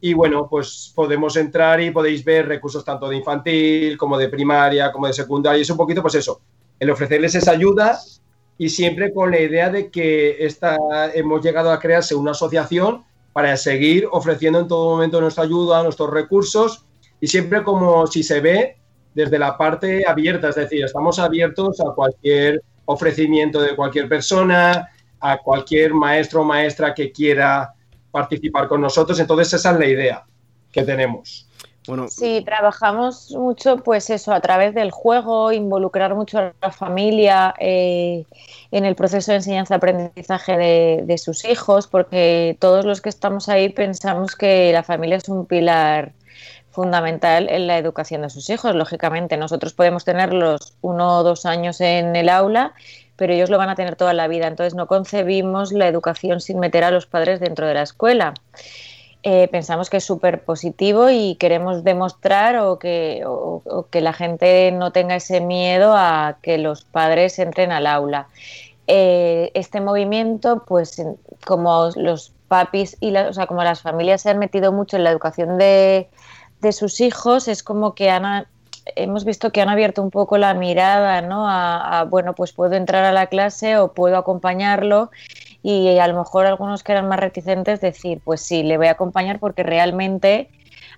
y 0.00 0.14
bueno, 0.14 0.48
pues 0.48 0.92
podemos 0.94 1.36
entrar 1.36 1.80
y 1.80 1.90
podéis 1.90 2.24
ver 2.24 2.48
recursos 2.48 2.84
tanto 2.84 3.08
de 3.08 3.16
infantil 3.16 3.98
como 3.98 4.16
de 4.16 4.28
primaria, 4.28 4.90
como 4.90 5.06
de 5.06 5.12
secundaria. 5.12 5.58
Y 5.58 5.62
es 5.62 5.70
un 5.70 5.76
poquito, 5.76 6.00
pues 6.00 6.14
eso, 6.14 6.40
el 6.78 6.90
ofrecerles 6.90 7.34
esa 7.34 7.52
ayuda 7.52 7.98
y 8.56 8.70
siempre 8.70 9.12
con 9.12 9.30
la 9.30 9.40
idea 9.40 9.68
de 9.70 9.90
que 9.90 10.44
esta, 10.44 10.76
hemos 11.14 11.42
llegado 11.42 11.70
a 11.70 11.78
crearse 11.78 12.14
una 12.14 12.30
asociación 12.30 13.04
para 13.32 13.56
seguir 13.56 14.08
ofreciendo 14.10 14.60
en 14.60 14.68
todo 14.68 14.90
momento 14.90 15.20
nuestra 15.20 15.44
ayuda, 15.44 15.82
nuestros 15.82 16.10
recursos 16.10 16.86
y 17.20 17.26
siempre 17.26 17.62
como 17.62 18.06
si 18.06 18.22
se 18.22 18.40
ve 18.40 18.76
desde 19.14 19.38
la 19.38 19.58
parte 19.58 20.04
abierta, 20.06 20.48
es 20.48 20.54
decir, 20.54 20.84
estamos 20.84 21.18
abiertos 21.18 21.80
a 21.80 21.94
cualquier 21.94 22.62
ofrecimiento 22.86 23.60
de 23.60 23.76
cualquier 23.76 24.08
persona, 24.08 24.88
a 25.20 25.38
cualquier 25.38 25.92
maestro 25.92 26.40
o 26.40 26.44
maestra 26.44 26.94
que 26.94 27.12
quiera 27.12 27.74
participar 28.10 28.68
con 28.68 28.80
nosotros. 28.80 29.18
Entonces 29.20 29.52
esa 29.52 29.72
es 29.72 29.78
la 29.78 29.86
idea 29.86 30.24
que 30.72 30.82
tenemos. 30.82 31.46
Bueno. 31.86 32.08
Sí, 32.08 32.42
trabajamos 32.44 33.30
mucho, 33.32 33.78
pues 33.78 34.10
eso, 34.10 34.32
a 34.32 34.40
través 34.40 34.74
del 34.74 34.90
juego, 34.90 35.50
involucrar 35.50 36.14
mucho 36.14 36.38
a 36.38 36.52
la 36.60 36.70
familia 36.70 37.54
eh, 37.58 38.26
en 38.70 38.84
el 38.84 38.94
proceso 38.94 39.32
de 39.32 39.38
enseñanza-aprendizaje 39.38 40.58
de, 40.58 41.02
de, 41.04 41.18
sus 41.18 41.44
hijos, 41.46 41.86
porque 41.86 42.56
todos 42.60 42.84
los 42.84 43.00
que 43.00 43.08
estamos 43.08 43.48
ahí 43.48 43.70
pensamos 43.70 44.36
que 44.36 44.72
la 44.72 44.82
familia 44.82 45.16
es 45.16 45.28
un 45.30 45.46
pilar 45.46 46.12
fundamental 46.70 47.48
en 47.50 47.66
la 47.66 47.78
educación 47.78 48.22
de 48.22 48.30
sus 48.30 48.48
hijos. 48.50 48.74
Lógicamente, 48.74 49.36
nosotros 49.36 49.72
podemos 49.72 50.04
tenerlos 50.04 50.74
uno 50.80 51.18
o 51.18 51.22
dos 51.22 51.46
años 51.46 51.80
en 51.80 52.14
el 52.16 52.28
aula, 52.28 52.74
pero 53.20 53.34
ellos 53.34 53.50
lo 53.50 53.58
van 53.58 53.68
a 53.68 53.74
tener 53.74 53.96
toda 53.96 54.14
la 54.14 54.28
vida. 54.28 54.46
Entonces 54.46 54.74
no 54.74 54.86
concebimos 54.86 55.72
la 55.72 55.86
educación 55.86 56.40
sin 56.40 56.58
meter 56.58 56.84
a 56.84 56.90
los 56.90 57.04
padres 57.04 57.38
dentro 57.38 57.66
de 57.66 57.74
la 57.74 57.82
escuela. 57.82 58.32
Eh, 59.22 59.46
pensamos 59.52 59.90
que 59.90 59.98
es 59.98 60.04
súper 60.04 60.42
positivo 60.42 61.10
y 61.10 61.34
queremos 61.34 61.84
demostrar 61.84 62.56
o 62.56 62.78
que, 62.78 63.22
que, 63.90 64.00
la 64.00 64.14
gente 64.14 64.72
no 64.72 64.90
tenga 64.90 65.16
ese 65.16 65.42
miedo 65.42 65.92
a 65.94 66.38
que 66.40 66.56
los 66.56 66.84
padres 66.84 67.38
entren 67.38 67.72
al 67.72 67.86
aula. 67.86 68.28
Eh, 68.86 69.50
este 69.52 69.82
movimiento, 69.82 70.64
pues 70.66 71.02
como 71.44 71.90
los 71.96 72.32
papis 72.48 72.96
y 73.00 73.14
o 73.14 73.34
sea, 73.34 73.46
como 73.46 73.62
las 73.62 73.82
familias 73.82 74.22
se 74.22 74.30
han 74.30 74.38
metido 74.38 74.72
mucho 74.72 74.96
en 74.96 75.04
la 75.04 75.10
educación 75.10 75.58
de, 75.58 76.08
de 76.62 76.72
sus 76.72 77.02
hijos, 77.02 77.48
es 77.48 77.62
como 77.62 77.94
que 77.94 78.08
han 78.08 78.46
hemos 78.96 79.24
visto 79.24 79.52
que 79.52 79.60
han 79.60 79.68
abierto 79.68 80.02
un 80.02 80.10
poco 80.10 80.38
la 80.38 80.54
mirada, 80.54 81.20
¿no? 81.20 81.46
A, 81.48 82.04
bueno, 82.04 82.34
pues 82.34 82.52
puedo 82.52 82.74
entrar 82.74 83.04
a 83.04 83.12
la 83.12 83.26
clase 83.26 83.78
o 83.78 83.92
puedo 83.92 84.16
acompañarlo 84.16 85.10
y 85.62 85.98
a 85.98 86.06
lo 86.08 86.18
mejor 86.18 86.46
algunos 86.46 86.82
que 86.82 86.92
eran 86.92 87.08
más 87.08 87.20
reticentes 87.20 87.80
decir, 87.80 88.20
pues 88.24 88.40
sí, 88.40 88.62
le 88.62 88.76
voy 88.76 88.86
a 88.86 88.92
acompañar 88.92 89.38
porque 89.38 89.62
realmente 89.62 90.48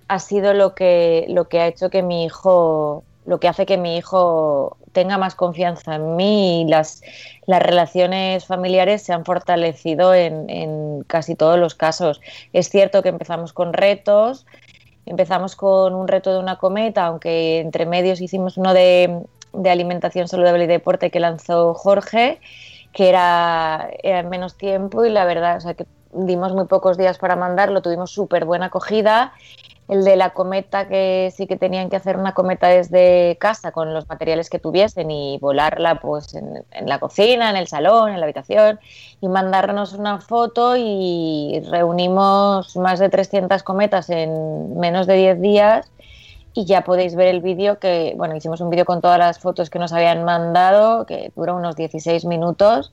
ha 0.08 0.18
sido 0.18 0.54
lo 0.54 0.74
que, 0.74 1.26
lo 1.28 1.48
que 1.48 1.60
ha 1.60 1.66
hecho 1.66 1.90
que 1.90 2.02
mi 2.02 2.24
hijo, 2.24 3.04
lo 3.26 3.40
que 3.40 3.48
hace 3.48 3.66
que 3.66 3.78
mi 3.78 3.96
hijo 3.96 4.76
tenga 4.92 5.18
más 5.18 5.34
confianza 5.34 5.94
en 5.94 6.16
mí 6.16 6.62
y 6.62 6.68
las, 6.68 7.02
las 7.46 7.62
relaciones 7.62 8.46
familiares 8.46 9.02
se 9.02 9.12
han 9.12 9.24
fortalecido 9.24 10.14
en, 10.14 10.48
en 10.50 11.02
casi 11.06 11.34
todos 11.34 11.58
los 11.58 11.74
casos. 11.74 12.20
Es 12.52 12.68
cierto 12.68 13.02
que 13.02 13.08
empezamos 13.08 13.52
con 13.52 13.72
retos, 13.72 14.46
Empezamos 15.06 15.56
con 15.56 15.94
un 15.94 16.08
reto 16.08 16.32
de 16.32 16.38
una 16.38 16.56
cometa, 16.56 17.06
aunque 17.06 17.60
entre 17.60 17.86
medios 17.86 18.20
hicimos 18.20 18.56
uno 18.56 18.72
de, 18.72 19.22
alimentación 19.64 20.28
saludable 20.28 20.64
y 20.64 20.66
deporte 20.66 21.10
que 21.10 21.20
lanzó 21.20 21.74
Jorge, 21.74 22.40
que 22.92 23.08
era, 23.08 23.90
en 24.02 24.28
menos 24.28 24.56
tiempo 24.56 25.04
y 25.04 25.10
la 25.10 25.24
verdad, 25.24 25.56
o 25.56 25.60
sea, 25.60 25.74
que 25.74 25.86
dimos 26.12 26.52
muy 26.52 26.66
pocos 26.66 26.98
días 26.98 27.18
para 27.18 27.36
mandarlo, 27.36 27.82
tuvimos 27.82 28.10
súper 28.10 28.44
buena 28.44 28.66
acogida 28.66 29.32
el 29.88 30.04
de 30.04 30.16
la 30.16 30.30
cometa, 30.30 30.88
que 30.88 31.32
sí 31.36 31.46
que 31.46 31.56
tenían 31.56 31.90
que 31.90 31.96
hacer 31.96 32.16
una 32.16 32.32
cometa 32.34 32.68
desde 32.68 33.36
casa 33.38 33.72
con 33.72 33.92
los 33.92 34.08
materiales 34.08 34.48
que 34.48 34.58
tuviesen 34.58 35.10
y 35.10 35.38
volarla 35.38 35.96
pues 35.96 36.34
en, 36.34 36.64
la 36.86 36.98
cocina, 36.98 37.50
en 37.50 37.56
el 37.56 37.66
salón, 37.66 38.10
en 38.10 38.20
la 38.20 38.24
habitación 38.26 38.78
y 39.20 39.28
mandarnos 39.28 39.92
una 39.92 40.20
foto 40.20 40.76
y 40.76 41.62
reunimos 41.68 42.76
más 42.76 43.00
de 43.00 43.08
300 43.08 43.62
cometas 43.62 44.08
en 44.08 44.78
menos 44.78 45.06
de 45.06 45.14
10 45.14 45.40
días 45.40 45.90
y 46.54 46.64
ya 46.64 46.84
podéis 46.84 47.14
ver 47.14 47.28
el 47.28 47.40
vídeo 47.40 47.78
que, 47.78 48.14
bueno, 48.16 48.36
hicimos 48.36 48.60
un 48.60 48.70
vídeo 48.70 48.84
con 48.84 49.00
todas 49.00 49.18
las 49.18 49.38
fotos 49.38 49.70
que 49.70 49.78
nos 49.78 49.92
habían 49.92 50.24
mandado, 50.24 51.06
que 51.06 51.32
dura 51.34 51.54
unos 51.54 51.76
16 51.76 52.24
minutos, 52.26 52.92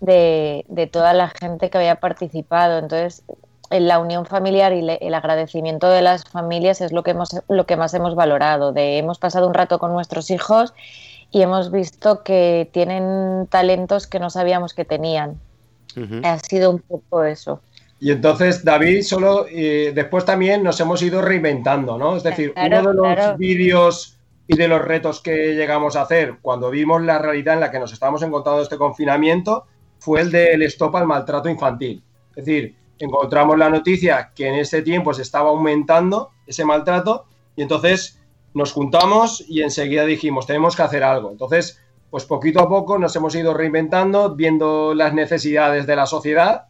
de, 0.00 0.64
de 0.68 0.86
toda 0.86 1.12
la 1.12 1.28
gente 1.28 1.70
que 1.70 1.78
había 1.78 1.96
participado. 1.96 2.78
Entonces, 2.78 3.22
la 3.70 3.98
unión 3.98 4.26
familiar 4.26 4.72
y 4.72 4.86
el 5.00 5.14
agradecimiento 5.14 5.88
de 5.88 6.02
las 6.02 6.24
familias 6.24 6.80
es 6.80 6.92
lo 6.92 7.02
que, 7.02 7.12
hemos, 7.12 7.40
lo 7.48 7.66
que 7.66 7.76
más 7.76 7.94
hemos 7.94 8.14
valorado. 8.14 8.72
De, 8.72 8.98
hemos 8.98 9.18
pasado 9.18 9.46
un 9.46 9.54
rato 9.54 9.78
con 9.78 9.92
nuestros 9.92 10.30
hijos 10.30 10.74
y 11.30 11.42
hemos 11.42 11.70
visto 11.70 12.22
que 12.22 12.68
tienen 12.72 13.46
talentos 13.48 14.06
que 14.06 14.18
no 14.18 14.30
sabíamos 14.30 14.74
que 14.74 14.84
tenían. 14.84 15.38
Ha 16.22 16.38
sido 16.38 16.70
un 16.70 16.78
poco 16.78 17.24
eso. 17.24 17.60
Y 18.00 18.12
entonces, 18.12 18.64
David, 18.64 19.02
solo 19.02 19.46
eh, 19.50 19.90
después 19.92 20.24
también 20.24 20.62
nos 20.62 20.78
hemos 20.80 21.02
ido 21.02 21.20
reinventando, 21.20 21.98
¿no? 21.98 22.16
Es 22.16 22.22
decir, 22.22 22.52
uno 22.56 22.92
de 22.92 23.16
los 23.16 23.36
vídeos 23.36 24.16
y 24.46 24.56
de 24.56 24.68
los 24.68 24.80
retos 24.80 25.20
que 25.20 25.54
llegamos 25.54 25.96
a 25.96 26.02
hacer 26.02 26.36
cuando 26.40 26.70
vimos 26.70 27.02
la 27.02 27.18
realidad 27.18 27.54
en 27.54 27.60
la 27.60 27.70
que 27.70 27.80
nos 27.80 27.92
estábamos 27.92 28.22
encontrando 28.22 28.62
este 28.62 28.78
confinamiento 28.78 29.66
fue 29.98 30.20
el 30.20 30.30
del 30.30 30.62
stop 30.62 30.94
al 30.96 31.06
maltrato 31.06 31.48
infantil. 31.48 32.02
Es 32.36 32.44
decir, 32.44 32.76
encontramos 33.04 33.58
la 33.58 33.70
noticia 33.70 34.32
que 34.34 34.48
en 34.48 34.54
ese 34.54 34.82
tiempo 34.82 35.14
se 35.14 35.22
estaba 35.22 35.50
aumentando 35.50 36.30
ese 36.46 36.64
maltrato 36.64 37.26
y 37.56 37.62
entonces 37.62 38.20
nos 38.54 38.72
juntamos 38.72 39.44
y 39.48 39.62
enseguida 39.62 40.04
dijimos, 40.04 40.46
tenemos 40.46 40.74
que 40.74 40.82
hacer 40.82 41.02
algo. 41.04 41.30
Entonces, 41.30 41.80
pues 42.10 42.24
poquito 42.24 42.60
a 42.60 42.68
poco 42.68 42.98
nos 42.98 43.14
hemos 43.16 43.34
ido 43.34 43.54
reinventando, 43.54 44.34
viendo 44.34 44.94
las 44.94 45.12
necesidades 45.14 45.86
de 45.86 45.96
la 45.96 46.06
sociedad 46.06 46.66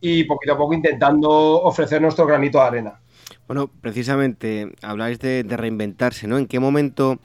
y 0.00 0.24
poquito 0.24 0.54
a 0.54 0.58
poco 0.58 0.74
intentando 0.74 1.30
ofrecer 1.62 2.02
nuestro 2.02 2.26
granito 2.26 2.58
de 2.58 2.64
arena. 2.64 3.00
Bueno, 3.46 3.70
precisamente 3.80 4.72
habláis 4.82 5.18
de, 5.20 5.44
reinventarse, 5.48 6.26
¿no? 6.26 6.38
¿En 6.38 6.46
qué 6.46 6.58
momento? 6.58 7.18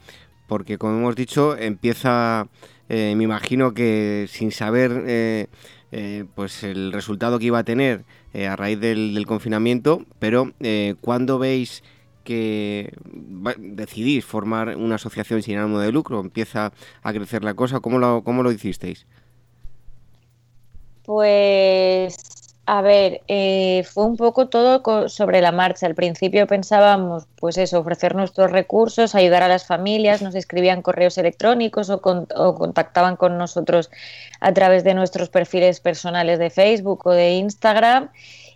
Porque 0.46 0.78
como 0.78 0.98
hemos 0.98 1.16
dicho, 1.16 1.56
empieza, 1.56 2.46
eh, 2.88 3.14
me 3.16 3.24
imagino 3.24 3.74
que 3.74 4.26
sin 4.28 4.52
saber 4.52 5.02
eh, 5.06 5.46
eh, 5.94 6.24
pues 6.34 6.64
el 6.64 6.90
resultado 6.90 7.38
que 7.38 7.44
iba 7.44 7.58
a 7.58 7.64
tener 7.64 8.06
eh, 8.32 8.46
a 8.46 8.56
raíz 8.56 8.80
del, 8.80 9.24
confinamiento, 9.26 10.06
pero 10.18 10.52
eh, 10.60 10.94
¿cuándo 11.02 11.38
veis 11.38 11.84
que 12.24 12.94
decidís 13.58 14.24
formar 14.24 14.76
una 14.76 14.94
asociación 14.94 15.42
sin 15.42 15.58
ánimo 15.58 15.80
de 15.80 15.92
lucro? 15.92 16.20
¿Empieza 16.20 16.72
a 17.02 17.12
crecer 17.12 17.44
la 17.44 17.52
cosa? 17.52 17.80
¿Cómo 17.80 17.98
lo, 17.98 18.24
cómo 18.24 18.42
lo 18.42 18.50
hicisteis? 18.50 19.06
Pues 21.04 22.41
a 22.64 22.80
ver, 22.80 23.22
eh, 23.26 23.84
fue 23.92 24.04
un 24.04 24.16
poco 24.16 24.48
todo 24.48 25.08
sobre 25.08 25.40
la 25.40 25.50
marcha. 25.50 25.86
Al 25.86 25.96
principio 25.96 26.46
pensábamos, 26.46 27.26
pues 27.36 27.58
eso, 27.58 27.80
ofrecer 27.80 28.14
nuestros 28.14 28.52
recursos, 28.52 29.16
ayudar 29.16 29.42
a 29.42 29.48
las 29.48 29.66
familias, 29.66 30.22
nos 30.22 30.36
escribían 30.36 30.80
correos 30.80 31.18
electrónicos 31.18 31.90
o, 31.90 32.00
contactaban 32.00 33.16
con 33.16 33.36
nosotros 33.36 33.90
a 34.40 34.52
través 34.54 34.84
de 34.84 34.94
nuestros 34.94 35.28
perfiles 35.28 35.80
personales 35.80 36.38
de 36.38 36.50
Facebook 36.50 37.04
o 37.06 37.10
de 37.10 37.32
Instagram. 37.32 38.10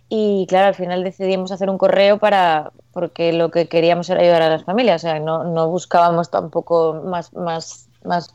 Y 0.07 0.45
claro, 0.47 0.67
al 0.67 0.75
final 0.75 1.03
decidimos 1.03 1.51
hacer 1.51 1.69
un 1.69 1.77
correo 1.77 2.17
para, 2.17 2.71
porque 2.93 3.33
lo 3.33 3.51
que 3.51 3.67
queríamos 3.67 4.09
era 4.09 4.21
ayudar 4.21 4.41
a 4.41 4.49
las 4.49 4.63
familias, 4.63 5.03
o 5.03 5.07
sea, 5.07 5.19
no, 5.19 5.43
no 5.43 5.67
buscábamos 5.69 6.31
tampoco 6.31 7.01
más, 7.03 7.33
más, 7.33 7.89
más 8.05 8.33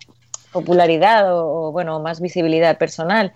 popularidad 0.53 1.37
o, 1.37 1.73
bueno, 1.73 1.99
más 2.01 2.21
visibilidad 2.21 2.79
personal. 2.79 3.33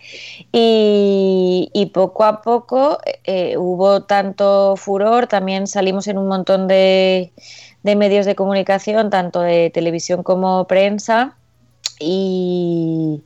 Y, 0.52 1.90
poco 1.94 2.24
a 2.24 2.42
poco 2.42 2.98
eh, 3.24 3.56
hubo 3.56 4.04
tanto 4.04 4.76
furor, 4.76 5.26
también 5.26 5.66
salimos 5.66 6.08
en 6.08 6.18
un 6.18 6.28
montón 6.28 6.68
de, 6.68 7.32
medios 7.82 8.26
de 8.26 8.34
comunicación, 8.34 9.10
tanto 9.10 9.40
de 9.40 9.70
televisión 9.70 10.22
como 10.22 10.66
prensa, 10.66 11.36
Y, 11.98 13.22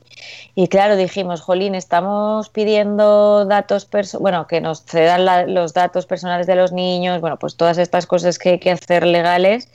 claro, 0.69 0.95
dijimos, 0.95 1.41
Jolín, 1.41 1.75
estamos 1.75 2.49
pidiendo 2.49 3.45
datos, 3.45 3.87
bueno, 4.19 4.47
que 4.47 4.61
nos 4.61 4.85
cedan 4.85 5.53
los 5.53 5.73
datos 5.73 6.05
personales 6.05 6.47
de 6.47 6.55
los 6.55 6.71
niños, 6.71 7.19
bueno, 7.19 7.37
pues 7.37 7.55
todas 7.57 7.77
estas 7.77 8.05
cosas 8.05 8.39
que 8.39 8.51
hay 8.51 8.59
que 8.59 8.71
hacer 8.71 9.05
legales, 9.05 9.67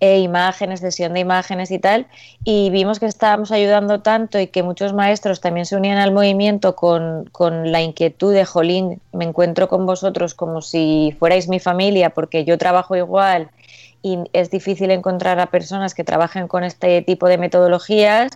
e 0.00 0.18
imágenes, 0.18 0.80
sesión 0.80 1.12
de 1.14 1.20
imágenes 1.20 1.70
y 1.70 1.78
tal, 1.78 2.06
y 2.44 2.70
vimos 2.70 2.98
que 2.98 3.06
estábamos 3.06 3.52
ayudando 3.52 4.00
tanto 4.00 4.40
y 4.40 4.48
que 4.48 4.62
muchos 4.62 4.92
maestros 4.92 5.40
también 5.40 5.66
se 5.66 5.76
unían 5.76 5.98
al 5.98 6.12
movimiento 6.12 6.74
con, 6.74 7.28
con 7.30 7.70
la 7.70 7.80
inquietud 7.80 8.34
de, 8.34 8.44
Jolín, 8.44 9.00
me 9.12 9.24
encuentro 9.24 9.68
con 9.68 9.86
vosotros 9.86 10.34
como 10.34 10.62
si 10.62 11.14
fuerais 11.18 11.48
mi 11.48 11.60
familia, 11.60 12.10
porque 12.10 12.44
yo 12.44 12.58
trabajo 12.58 12.96
igual 12.96 13.50
y 14.02 14.18
es 14.32 14.50
difícil 14.50 14.90
encontrar 14.90 15.38
a 15.40 15.46
personas 15.46 15.94
que 15.94 16.04
trabajen 16.04 16.48
con 16.48 16.64
este 16.64 17.02
tipo 17.02 17.28
de 17.28 17.38
metodologías 17.38 18.30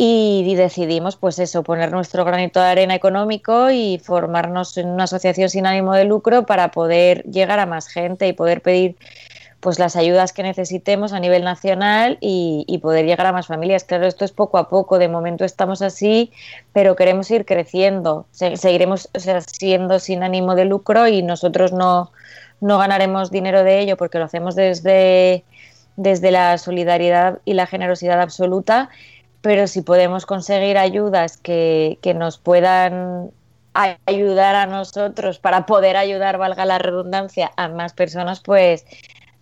y, 0.00 0.54
decidimos 0.54 1.16
pues 1.16 1.40
eso, 1.40 1.64
poner 1.64 1.90
nuestro 1.90 2.24
granito 2.24 2.60
de 2.60 2.66
arena 2.66 2.94
económico 2.94 3.70
y 3.70 3.98
formarnos 3.98 4.76
en 4.78 4.88
una 4.88 5.04
asociación 5.04 5.50
sin 5.50 5.66
ánimo 5.66 5.92
de 5.92 6.04
lucro 6.04 6.46
para 6.46 6.70
poder 6.70 7.24
llegar 7.24 7.58
a 7.58 7.66
más 7.66 7.88
gente 7.88 8.28
y 8.28 8.32
poder 8.32 8.62
pedir 8.62 8.96
pues 9.60 9.80
las 9.80 9.96
ayudas 9.96 10.32
que 10.32 10.44
necesitemos 10.44 11.12
a 11.12 11.18
nivel 11.18 11.42
nacional 11.42 12.16
y, 12.20 12.78
poder 12.80 13.06
llegar 13.06 13.26
a 13.26 13.32
más 13.32 13.48
familias. 13.48 13.82
Claro, 13.82 14.06
esto 14.06 14.24
es 14.24 14.30
poco 14.30 14.58
a 14.58 14.68
poco, 14.68 15.00
de 15.00 15.08
momento 15.08 15.44
estamos 15.44 15.82
así, 15.82 16.30
pero 16.72 16.94
queremos 16.94 17.28
ir 17.32 17.44
creciendo, 17.44 18.26
seguiremos 18.30 19.10
siendo 19.48 19.98
sin 19.98 20.22
ánimo 20.22 20.54
de 20.54 20.64
lucro 20.64 21.08
y 21.08 21.22
nosotros 21.22 21.72
no, 21.72 22.12
no 22.60 22.78
ganaremos 22.78 23.30
dinero 23.30 23.64
de 23.64 23.80
ello 23.80 23.96
porque 23.96 24.18
lo 24.18 24.24
hacemos 24.24 24.54
desde, 24.54 25.44
desde 25.96 26.30
la 26.30 26.58
solidaridad 26.58 27.40
y 27.44 27.54
la 27.54 27.66
generosidad 27.66 28.20
absoluta, 28.20 28.88
pero 29.40 29.66
si 29.66 29.82
podemos 29.82 30.26
conseguir 30.26 30.78
ayudas 30.78 31.36
que, 31.36 31.98
que 32.02 32.14
nos 32.14 32.38
puedan 32.38 33.30
ayudar 34.06 34.56
a 34.56 34.66
nosotros 34.66 35.38
para 35.38 35.66
poder 35.66 35.96
ayudar, 35.96 36.38
valga 36.38 36.64
la 36.64 36.78
redundancia, 36.78 37.52
a 37.56 37.68
más 37.68 37.92
personas, 37.92 38.40
pues 38.40 38.84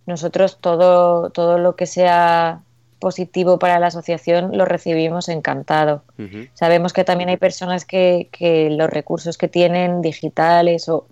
nosotros 0.05 0.59
todo, 0.61 1.31
todo 1.31 1.59
lo 1.59 1.75
que 1.75 1.87
sea 1.87 2.61
positivo 2.99 3.59
para 3.59 3.79
la 3.79 3.88
asociación 3.88 4.57
lo 4.57 4.65
recibimos 4.65 5.29
encantado. 5.29 6.03
Sabemos 6.55 6.93
que 6.93 7.05
también 7.05 7.29
hay 7.29 7.37
personas 7.37 7.85
que, 7.85 8.29
que, 8.33 8.71
los 8.71 8.88
recursos 8.88 9.37
que 9.37 9.49
tienen 9.49 10.03
digitales 10.03 10.88
o 10.88 11.07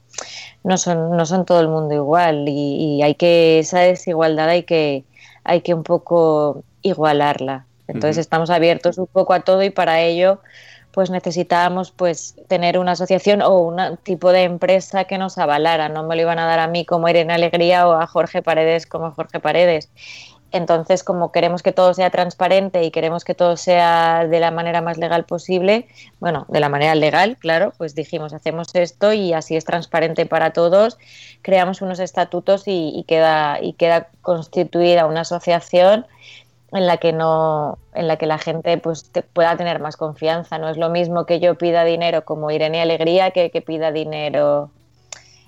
no 0.62 0.78
son, 0.78 1.16
no 1.16 1.26
son 1.26 1.44
todo 1.44 1.60
el 1.60 1.68
mundo 1.68 1.94
igual 1.94 2.46
y, 2.48 3.02
hay 3.02 3.14
que 3.14 3.58
esa 3.58 3.80
desigualdad 3.80 4.48
hay 4.48 4.62
que, 4.62 5.04
hay 5.44 5.60
que 5.60 5.74
un 5.74 5.82
poco 5.82 6.64
igualarla. 6.82 7.66
Entonces 7.86 8.16
estamos 8.16 8.48
abiertos 8.48 8.96
un 8.96 9.06
poco 9.06 9.34
a 9.34 9.40
todo 9.40 9.62
y 9.62 9.70
para 9.70 10.00
ello 10.00 10.40
pues 10.94 11.10
necesitábamos 11.10 11.90
pues 11.90 12.36
tener 12.46 12.78
una 12.78 12.92
asociación 12.92 13.42
o 13.42 13.58
un 13.58 13.98
tipo 14.04 14.30
de 14.30 14.44
empresa 14.44 15.04
que 15.04 15.18
nos 15.18 15.38
avalara. 15.38 15.88
No 15.88 16.04
me 16.04 16.14
lo 16.14 16.22
iban 16.22 16.38
a 16.38 16.46
dar 16.46 16.60
a 16.60 16.68
mí 16.68 16.86
como 16.86 17.08
Irene 17.08 17.34
Alegría 17.34 17.88
o 17.88 17.94
a 17.94 18.06
Jorge 18.06 18.42
Paredes 18.42 18.86
como 18.86 19.10
Jorge 19.10 19.40
Paredes. 19.40 19.90
Entonces, 20.54 21.02
como 21.02 21.32
queremos 21.32 21.64
que 21.64 21.72
todo 21.72 21.94
sea 21.94 22.10
transparente 22.10 22.84
y 22.84 22.92
queremos 22.92 23.24
que 23.24 23.34
todo 23.34 23.56
sea 23.56 24.24
de 24.28 24.38
la 24.38 24.52
manera 24.52 24.82
más 24.82 24.98
legal 24.98 25.24
posible, 25.24 25.88
bueno, 26.20 26.46
de 26.48 26.60
la 26.60 26.68
manera 26.68 26.94
legal, 26.94 27.36
claro, 27.40 27.72
pues 27.76 27.96
dijimos, 27.96 28.32
hacemos 28.32 28.72
esto 28.76 29.12
y 29.12 29.32
así 29.32 29.56
es 29.56 29.64
transparente 29.64 30.26
para 30.26 30.52
todos, 30.52 30.96
creamos 31.42 31.82
unos 31.82 31.98
estatutos 31.98 32.62
y, 32.66 33.04
queda, 33.08 33.58
y 33.60 33.72
queda 33.72 34.06
constituida 34.22 35.06
una 35.06 35.22
asociación 35.22 36.06
en 36.70 36.86
la 36.86 36.98
que 36.98 37.12
no 37.12 37.78
en 37.92 38.06
la 38.06 38.16
que 38.16 38.26
la 38.26 38.38
gente 38.38 38.78
pues 38.78 39.10
pueda 39.32 39.56
tener 39.56 39.80
más 39.80 39.96
confianza. 39.96 40.58
No 40.58 40.68
es 40.68 40.76
lo 40.76 40.88
mismo 40.88 41.26
que 41.26 41.40
yo 41.40 41.56
pida 41.56 41.82
dinero 41.84 42.24
como 42.24 42.52
Irene 42.52 42.80
Alegría 42.80 43.32
que 43.32 43.50
que 43.50 43.60
pida 43.60 43.90
dinero 43.90 44.70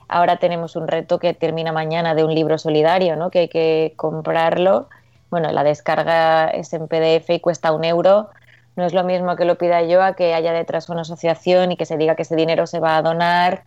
ahora 0.08 0.36
tenemos 0.36 0.76
un 0.76 0.88
reto 0.88 1.18
que 1.18 1.34
termina 1.34 1.72
mañana 1.72 2.14
de 2.14 2.24
un 2.24 2.34
libro 2.34 2.58
solidario 2.58 3.16
no 3.16 3.30
que 3.30 3.40
hay 3.40 3.48
que 3.48 3.94
comprarlo 3.96 4.88
bueno, 5.30 5.50
la 5.50 5.64
descarga 5.64 6.48
es 6.48 6.72
en 6.72 6.88
PDF 6.88 7.30
y 7.30 7.40
cuesta 7.40 7.72
un 7.72 7.84
euro. 7.84 8.30
No 8.76 8.84
es 8.84 8.92
lo 8.92 9.04
mismo 9.04 9.36
que 9.36 9.44
lo 9.44 9.56
pida 9.56 9.82
yo 9.82 10.02
a 10.02 10.14
que 10.14 10.34
haya 10.34 10.52
detrás 10.52 10.88
una 10.88 11.02
asociación 11.02 11.72
y 11.72 11.76
que 11.76 11.86
se 11.86 11.96
diga 11.96 12.14
que 12.14 12.22
ese 12.22 12.36
dinero 12.36 12.66
se 12.66 12.78
va 12.78 12.96
a 12.96 13.02
donar 13.02 13.64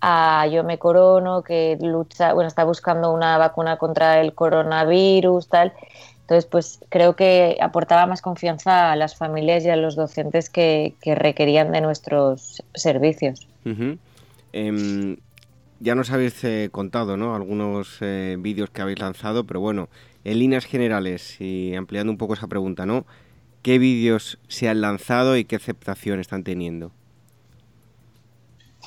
a 0.00 0.46
Yo 0.46 0.64
Me 0.64 0.78
Corono, 0.78 1.42
que 1.42 1.76
lucha, 1.80 2.32
bueno, 2.32 2.48
está 2.48 2.64
buscando 2.64 3.12
una 3.12 3.36
vacuna 3.36 3.76
contra 3.78 4.20
el 4.20 4.34
coronavirus, 4.34 5.48
tal. 5.48 5.72
Entonces, 6.20 6.46
pues 6.46 6.80
creo 6.88 7.16
que 7.16 7.56
aportaba 7.60 8.06
más 8.06 8.20
confianza 8.22 8.92
a 8.92 8.96
las 8.96 9.16
familias 9.16 9.64
y 9.64 9.70
a 9.70 9.76
los 9.76 9.96
docentes 9.96 10.50
que, 10.50 10.94
requerían 11.04 11.72
de 11.72 11.80
nuestros 11.80 12.62
servicios. 12.74 13.48
Ya 15.80 15.94
nos 15.94 16.10
habéis 16.10 16.42
eh, 16.44 16.68
contado, 16.72 17.16
¿no? 17.16 17.34
Algunos 17.34 17.98
eh, 18.00 18.36
vídeos 18.38 18.70
que 18.70 18.82
habéis 18.82 18.98
lanzado, 18.98 19.44
pero 19.44 19.60
bueno, 19.60 19.88
en 20.24 20.38
líneas 20.38 20.64
generales 20.64 21.40
y 21.40 21.74
ampliando 21.74 22.12
un 22.12 22.18
poco 22.18 22.34
esa 22.34 22.48
pregunta, 22.48 22.86
¿no? 22.86 23.06
¿Qué 23.62 23.78
vídeos 23.78 24.38
se 24.48 24.68
han 24.68 24.80
lanzado 24.80 25.36
y 25.36 25.44
qué 25.44 25.56
aceptación 25.56 26.20
están 26.20 26.44
teniendo? 26.44 26.92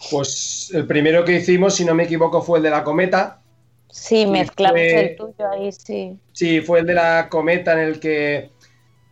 Pues 0.09 0.71
el 0.73 0.87
primero 0.87 1.23
que 1.23 1.37
hicimos, 1.37 1.75
si 1.75 1.85
no 1.85 1.93
me 1.93 2.03
equivoco, 2.03 2.41
fue 2.41 2.59
el 2.59 2.63
de 2.63 2.69
la 2.71 2.83
cometa. 2.83 3.41
Sí, 3.89 4.25
mezclamos 4.25 4.79
el 4.79 5.15
tuyo 5.15 5.51
ahí, 5.51 5.71
sí. 5.71 6.17
Sí, 6.31 6.61
fue 6.61 6.79
el 6.79 6.85
de 6.85 6.93
la 6.93 7.27
cometa 7.29 7.73
en 7.73 7.79
el 7.79 7.99
que 7.99 8.49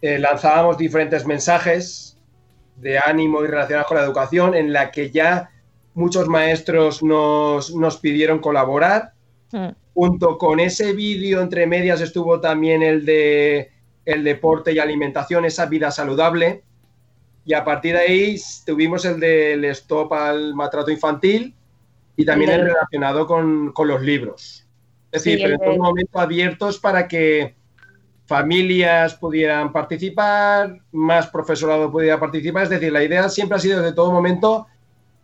eh, 0.02 0.20
lanzábamos 0.20 0.78
diferentes 0.78 1.26
mensajes 1.26 2.18
de 2.78 2.98
ánimo 2.98 3.44
y 3.44 3.48
relacionados 3.48 3.88
con 3.88 3.98
la 3.98 4.04
educación, 4.04 4.56
en 4.56 4.72
la 4.72 4.92
que 4.92 5.12
ya 5.12 5.52
muchos 5.93 6.28
maestros 6.28 7.04
nos, 7.04 7.75
nos 7.75 7.97
pidieron 7.97 8.39
colaborar. 8.39 9.13
Mm. 9.52 9.69
Junto 9.93 10.38
con 10.38 10.60
ese 10.60 10.93
vídeo, 10.93 11.41
entre 11.41 11.67
medias, 11.67 11.99
estuvo 12.02 12.39
también 12.39 12.82
el 12.84 13.06
de 13.06 13.71
el 14.10 14.23
deporte 14.23 14.73
y 14.73 14.80
alimentación, 14.80 15.45
esa 15.45 15.67
vida 15.67 15.91
saludable. 15.91 16.63
Y 17.45 17.54
a 17.54 17.63
partir 17.63 17.93
de 17.93 17.99
ahí 17.99 18.38
tuvimos 18.65 19.06
el 19.06 19.19
del 19.19 19.65
stop 19.65 20.13
al 20.13 20.56
maltrato 20.56 20.89
infantil 20.89 21.56
y 22.15 22.25
también 22.25 22.52
el 22.52 22.65
relacionado 22.65 23.28
con, 23.28 23.71
los 23.86 24.02
libros. 24.02 24.67
Es 25.12 25.23
decir, 25.23 25.39
pero 25.41 25.54
en 25.56 25.60
todo 25.60 25.78
momento 25.78 26.19
abiertos 26.19 26.80
para 26.80 27.08
que 27.08 27.56
familias 28.25 29.15
pudieran 29.15 29.71
participar, 29.71 30.80
más 30.91 31.28
profesorado 31.28 31.91
pudiera 31.91 32.19
participar. 32.19 32.63
Es 32.63 32.69
decir, 32.69 32.91
la 32.91 33.04
idea 33.04 33.30
siempre 33.30 33.58
ha 33.58 33.60
sido 33.60 33.82
desde 33.82 33.95
todo 33.95 34.12
momento 34.12 34.67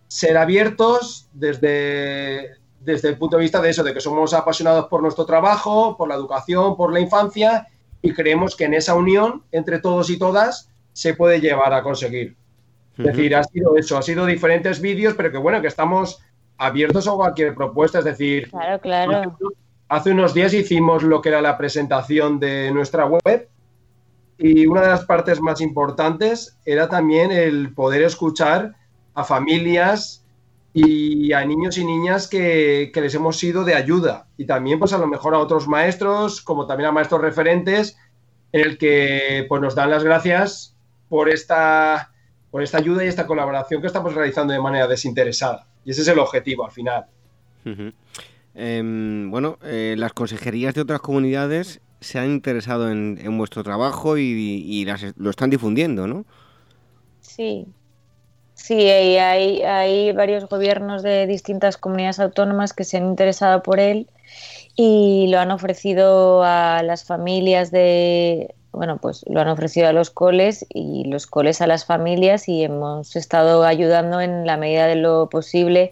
ser 0.07 0.37
abiertos 0.37 1.27
desde 1.33 2.57
desde 2.85 3.09
el 3.09 3.17
punto 3.17 3.37
de 3.37 3.43
vista 3.43 3.59
de 3.59 3.71
eso, 3.71 3.83
de 3.83 3.93
que 3.93 3.99
somos 3.99 4.33
apasionados 4.33 4.85
por 4.85 5.01
nuestro 5.01 5.25
trabajo, 5.25 5.97
por 5.97 6.07
la 6.07 6.15
educación, 6.15 6.77
por 6.77 6.93
la 6.93 6.99
infancia 6.99 7.67
y 8.01 8.13
creemos 8.13 8.55
que 8.55 8.65
en 8.65 8.75
esa 8.75 8.93
unión 8.93 9.43
entre 9.51 9.79
todos 9.79 10.09
y 10.11 10.19
todas 10.19 10.69
se 10.93 11.15
puede 11.15 11.41
llevar 11.41 11.73
a 11.73 11.81
conseguir. 11.81 12.35
Es 12.97 13.05
decir, 13.05 13.35
ha 13.35 13.43
sido 13.43 13.75
eso, 13.75 13.97
ha 13.97 14.01
sido 14.01 14.25
diferentes 14.25 14.79
vídeos, 14.79 15.15
pero 15.15 15.31
que 15.31 15.37
bueno, 15.37 15.61
que 15.61 15.67
estamos 15.67 16.21
abiertos 16.57 17.07
a 17.07 17.11
cualquier 17.11 17.55
propuesta. 17.55 17.99
Es 17.99 18.05
decir, 18.05 18.49
claro, 18.51 18.79
claro. 18.79 19.37
hace 19.89 20.11
unos 20.11 20.33
días 20.33 20.53
hicimos 20.53 21.03
lo 21.03 21.21
que 21.21 21.29
era 21.29 21.41
la 21.41 21.57
presentación 21.57 22.39
de 22.39 22.71
nuestra 22.71 23.05
web 23.05 23.49
y 24.37 24.67
una 24.67 24.81
de 24.81 24.87
las 24.89 25.05
partes 25.05 25.41
más 25.41 25.59
importantes 25.59 26.57
era 26.65 26.87
también 26.87 27.31
el 27.31 27.73
poder 27.73 28.03
escuchar 28.03 28.75
a 29.15 29.23
familias 29.23 30.25
y 30.77 31.31
a 31.31 31.45
niños 31.45 31.77
y 31.77 31.85
niñas 31.85 32.27
que, 32.27 32.91
les 32.93 33.15
hemos 33.15 33.37
sido 33.37 33.63
de 33.63 33.75
ayuda. 33.75 34.27
Y 34.37 34.45
también 34.45 34.77
pues 34.77 34.91
a 34.91 34.97
lo 34.97 35.07
mejor 35.07 35.33
a 35.33 35.39
otros 35.39 35.69
maestros 35.69 36.41
como 36.41 36.67
también 36.67 36.89
a 36.89 36.91
maestros 36.91 37.21
referentes 37.21 37.97
en 38.51 38.61
el 38.61 38.77
que 38.77 39.45
pues 39.47 39.61
nos 39.61 39.73
dan 39.73 39.89
las 39.89 40.03
gracias 40.03 40.75
por 41.07 41.29
esta 41.29 42.11
por 42.51 42.61
esta 42.61 42.77
ayuda 42.77 43.03
y 43.03 43.07
esta 43.07 43.25
colaboración 43.25 43.81
que 43.81 43.87
estamos 43.87 44.13
realizando 44.13 44.53
de 44.53 44.59
manera 44.59 44.87
desinteresada. 44.87 45.65
Y 45.85 45.91
ese 45.91 46.01
es 46.01 46.07
el 46.09 46.19
objetivo 46.19 46.65
al 46.65 46.71
final. 46.71 47.05
Em, 48.53 49.31
bueno 49.31 49.57
eh, 49.63 49.95
las 49.97 50.11
consejerías 50.11 50.73
de 50.73 50.81
otras 50.81 50.99
comunidades 50.99 51.79
se 52.01 52.19
han 52.19 52.29
interesado 52.31 52.91
en, 52.91 53.37
vuestro 53.37 53.63
trabajo 53.63 54.17
y, 54.17 54.85
lo 55.15 55.29
están 55.29 55.49
difundiendo 55.49 56.05
no 56.05 56.25
sí 57.21 57.65
Sí, 58.65 58.89
hay, 58.89 59.61
hay 59.61 60.11
varios 60.11 60.49
gobiernos 60.49 61.03
de 61.03 61.27
distintas 61.27 61.77
comunidades 61.77 62.19
autónomas 62.19 62.73
que 62.73 62.83
se 62.83 62.97
han 62.97 63.05
interesado 63.05 63.61
por 63.61 63.79
él 63.79 64.09
y 64.75 65.27
lo 65.27 65.39
han 65.39 65.51
ofrecido 65.51 66.41
a 66.43 66.81
las 66.81 67.03
familias 67.03 67.69
de, 67.69 68.55
bueno, 68.71 68.97
pues 68.97 69.23
lo 69.27 69.39
han 69.39 69.49
ofrecido 69.49 69.87
a 69.87 69.93
los 69.93 70.09
coles 70.09 70.65
y 70.67 71.03
los 71.05 71.27
coles 71.27 71.61
a 71.61 71.67
las 71.67 71.85
familias 71.85 72.49
y 72.49 72.63
hemos 72.63 73.15
estado 73.15 73.65
ayudando 73.65 74.19
en 74.19 74.47
la 74.47 74.57
medida 74.57 74.87
de 74.87 74.95
lo 74.95 75.29
posible 75.29 75.91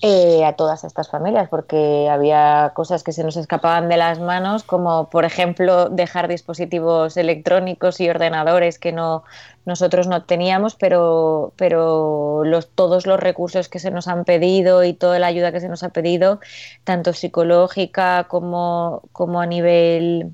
eh, 0.00 0.44
a 0.44 0.52
todas 0.52 0.84
estas 0.84 1.08
familias, 1.08 1.48
porque 1.48 2.08
había 2.08 2.72
cosas 2.74 3.02
que 3.02 3.12
se 3.12 3.24
nos 3.24 3.36
escapaban 3.36 3.88
de 3.88 3.96
las 3.96 4.20
manos, 4.20 4.62
como 4.62 5.10
por 5.10 5.24
ejemplo 5.24 5.88
dejar 5.88 6.28
dispositivos 6.28 7.16
electrónicos 7.16 8.00
y 8.00 8.08
ordenadores 8.08 8.78
que 8.78 8.92
no 8.92 9.24
nosotros 9.64 10.06
no 10.06 10.24
teníamos, 10.24 10.76
pero, 10.76 11.52
pero 11.56 12.42
todos 12.74 13.06
los 13.06 13.20
recursos 13.20 13.68
que 13.68 13.80
se 13.80 13.90
nos 13.90 14.08
han 14.08 14.24
pedido 14.24 14.84
y 14.84 14.94
toda 14.94 15.18
la 15.18 15.26
ayuda 15.26 15.52
que 15.52 15.60
se 15.60 15.68
nos 15.68 15.82
ha 15.82 15.90
pedido, 15.90 16.40
tanto 16.84 17.12
psicológica 17.12 18.24
como, 18.28 19.02
como 19.12 19.40
a 19.40 19.46
nivel 19.46 20.32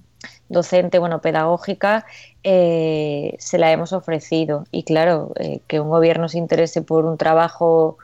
docente, 0.49 0.99
bueno, 0.99 1.21
pedagógica, 1.21 2.07
eh, 2.43 3.35
se 3.39 3.59
la 3.59 3.73
hemos 3.73 3.93
ofrecido. 3.93 4.67
Y 4.71 4.85
claro, 4.85 5.33
eh, 5.37 5.61
que 5.67 5.81
un 5.81 5.89
gobierno 5.89 6.29
se 6.29 6.39
interese 6.39 6.83
por 6.83 7.07
un 7.07 7.17
trabajo 7.19 7.99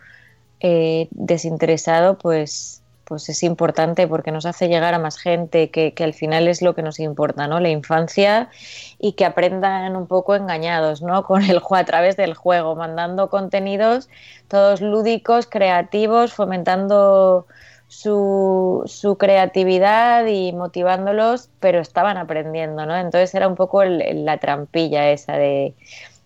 eh, 0.61 1.09
desinteresado, 1.11 2.19
pues, 2.19 2.83
pues 3.05 3.29
es 3.29 3.43
importante 3.43 4.07
porque 4.07 4.31
nos 4.31 4.47
hace 4.47 4.69
llegar 4.69 4.95
a 4.95 4.99
más 4.99 5.19
gente, 5.19 5.71
que, 5.71 5.93
al 5.99 6.15
final 6.15 6.47
es 6.47 6.63
lo 6.63 6.75
que 6.77 6.83
nos 6.83 7.01
importa, 7.01 7.49
¿no? 7.49 7.59
La 7.59 7.71
infancia 7.71 8.51
y 8.99 9.15
que 9.15 9.25
aprendan 9.25 9.97
un 9.97 10.07
poco 10.07 10.37
engañados, 10.37 11.03
¿no? 11.03 11.25
Con 11.27 11.43
el 11.43 11.59
juego, 11.59 11.83
a 11.83 11.85
través 11.85 12.17
del 12.17 12.35
juego, 12.35 12.77
mandando 12.77 13.31
contenidos 13.31 14.09
todos 14.49 14.81
lúdicos, 14.81 15.47
creativos, 15.47 16.33
fomentando 16.33 17.47
su, 17.89 18.85
su, 18.87 19.17
creatividad 19.19 20.27
y 20.27 20.53
motivándolos, 20.53 21.49
pero 21.59 21.81
estaban 21.81 22.17
aprendiendo, 22.17 22.87
¿no? 22.87 22.97
Entonces 22.97 23.35
era 23.35 23.49
un 23.49 23.57
poco 23.57 23.83
la 23.85 24.39
trampilla 24.39 25.11
esa 25.11 25.33
de, 25.33 25.75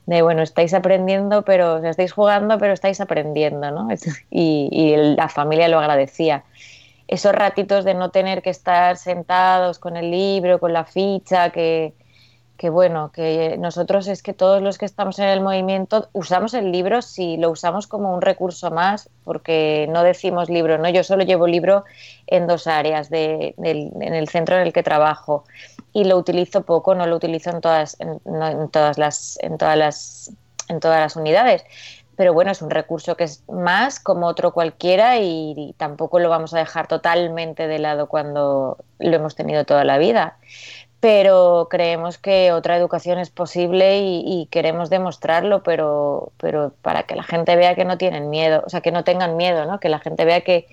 de, 0.06 0.22
bueno, 0.22 0.42
estáis 0.42 0.74
aprendiendo, 0.74 1.42
pero 1.42 1.78
estáis 1.84 2.12
jugando, 2.12 2.58
pero 2.58 2.72
estáis 2.72 3.00
aprendiendo, 3.00 3.70
¿no? 3.70 3.88
Y, 4.30 4.68
y, 4.70 4.96
la 5.16 5.28
familia 5.28 5.68
lo 5.68 5.78
agradecía. 5.78 6.44
Esos 7.08 7.32
ratitos 7.34 7.84
de 7.84 7.94
no 7.94 8.10
tener 8.10 8.42
que 8.42 8.50
estar 8.50 8.96
sentados 8.96 9.78
con 9.78 9.96
el 9.96 10.10
libro, 10.10 10.58
con 10.58 10.72
la 10.72 10.84
ficha, 10.84 11.50
que, 11.50 11.94
que 12.56 12.70
bueno, 12.70 13.10
que 13.12 13.56
nosotros 13.58 14.06
es 14.06 14.22
que 14.22 14.32
todos 14.32 14.62
los 14.62 14.78
que 14.78 14.84
estamos 14.86 15.18
en 15.18 15.28
el 15.28 15.40
movimiento 15.40 16.08
usamos 16.12 16.54
el 16.54 16.70
libro 16.70 17.02
si 17.02 17.36
lo 17.36 17.50
usamos 17.50 17.88
como 17.88 18.14
un 18.14 18.22
recurso 18.22 18.70
más, 18.70 19.10
porque 19.24 19.88
no 19.90 20.04
decimos 20.04 20.48
libro, 20.48 20.78
¿no? 20.78 20.88
Yo 20.88 21.02
solo 21.02 21.24
llevo 21.24 21.48
libro 21.48 21.84
en 22.28 22.46
dos 22.46 22.66
áreas, 22.68 23.10
de, 23.10 23.54
en 23.58 24.14
el 24.14 24.28
centro 24.28 24.56
en 24.56 24.62
el 24.62 24.72
que 24.72 24.84
trabajo, 24.84 25.44
y 25.92 26.04
lo 26.04 26.16
utilizo 26.16 26.62
poco, 26.62 26.94
no 26.94 27.06
lo 27.06 27.16
utilizo 27.16 27.50
en 27.50 27.60
todas, 27.60 27.96
en, 27.98 28.20
todas 28.70 28.98
las, 28.98 29.36
en 29.40 29.58
todas 29.58 29.76
las, 29.76 30.32
en 30.68 30.78
todas 30.78 31.00
las 31.00 31.16
unidades. 31.16 31.64
Pero 32.16 32.32
bueno, 32.32 32.52
es 32.52 32.62
un 32.62 32.70
recurso 32.70 33.16
que 33.16 33.24
es 33.24 33.42
más 33.48 33.98
como 33.98 34.28
otro 34.28 34.52
cualquiera 34.52 35.18
y 35.18 35.74
tampoco 35.78 36.20
lo 36.20 36.28
vamos 36.28 36.54
a 36.54 36.58
dejar 36.58 36.86
totalmente 36.86 37.66
de 37.66 37.80
lado 37.80 38.06
cuando 38.06 38.76
lo 39.00 39.16
hemos 39.16 39.34
tenido 39.34 39.64
toda 39.64 39.82
la 39.82 39.98
vida 39.98 40.38
pero 41.04 41.68
creemos 41.70 42.16
que 42.16 42.50
otra 42.52 42.78
educación 42.78 43.18
es 43.18 43.28
posible 43.28 43.98
y, 44.00 44.48
queremos 44.50 44.88
demostrarlo, 44.88 45.62
pero, 45.62 46.32
pero 46.38 46.72
para 46.80 47.02
que 47.02 47.14
la 47.14 47.22
gente 47.22 47.56
vea 47.56 47.74
que 47.74 47.84
no 47.84 47.98
tienen 47.98 48.30
miedo, 48.30 48.62
o 48.64 48.70
sea, 48.70 48.80
que 48.80 48.90
no 48.90 49.04
tengan 49.04 49.36
miedo, 49.36 49.66
¿no? 49.66 49.80
que 49.80 49.90
la 49.90 49.98
gente 49.98 50.24
vea 50.24 50.40
que, 50.40 50.66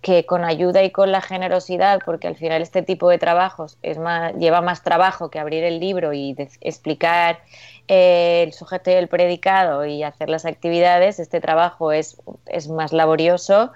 que 0.00 0.26
con 0.26 0.44
ayuda 0.44 0.82
y 0.82 0.90
con 0.90 1.12
la 1.12 1.20
generosidad, 1.20 2.00
porque 2.04 2.26
al 2.26 2.34
final 2.34 2.62
este 2.62 2.82
tipo 2.82 3.08
de 3.08 3.18
trabajos 3.18 3.78
es 3.82 3.96
más, 3.96 4.34
lleva 4.34 4.60
más 4.60 4.82
trabajo 4.82 5.30
que 5.30 5.38
abrir 5.38 5.62
el 5.62 5.78
libro 5.78 6.12
y 6.12 6.34
explicar 6.62 7.38
eh, 7.86 8.42
el 8.44 8.54
sujeto 8.54 8.90
y 8.90 8.94
el 8.94 9.06
predicado 9.06 9.86
y 9.86 10.02
hacer 10.02 10.28
las 10.28 10.46
actividades, 10.46 11.20
este 11.20 11.40
trabajo 11.40 11.92
es, 11.92 12.20
es 12.46 12.68
más 12.68 12.92
laborioso, 12.92 13.70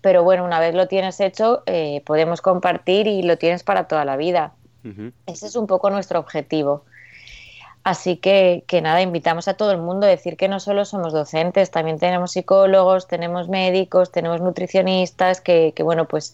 pero 0.00 0.24
bueno, 0.24 0.44
una 0.44 0.58
vez 0.58 0.74
lo 0.74 0.88
tienes 0.88 1.20
hecho, 1.20 1.62
eh, 1.66 2.02
podemos 2.04 2.40
compartir 2.40 3.06
y 3.06 3.22
lo 3.22 3.38
tienes 3.38 3.62
para 3.62 3.86
toda 3.86 4.04
la 4.04 4.16
vida. 4.16 4.54
Ese 5.26 5.46
es 5.46 5.56
un 5.56 5.66
poco 5.66 5.90
nuestro 5.90 6.18
objetivo. 6.18 6.84
Así 7.84 8.16
que, 8.16 8.64
que, 8.68 8.80
nada, 8.80 9.02
invitamos 9.02 9.48
a 9.48 9.54
todo 9.54 9.72
el 9.72 9.78
mundo 9.78 10.06
a 10.06 10.10
decir 10.10 10.36
que 10.36 10.46
no 10.46 10.60
solo 10.60 10.84
somos 10.84 11.12
docentes, 11.12 11.72
también 11.72 11.98
tenemos 11.98 12.32
psicólogos, 12.32 13.08
tenemos 13.08 13.48
médicos, 13.48 14.12
tenemos 14.12 14.40
nutricionistas 14.40 15.40
que, 15.40 15.72
que, 15.74 15.82
bueno, 15.82 16.06
pues 16.06 16.32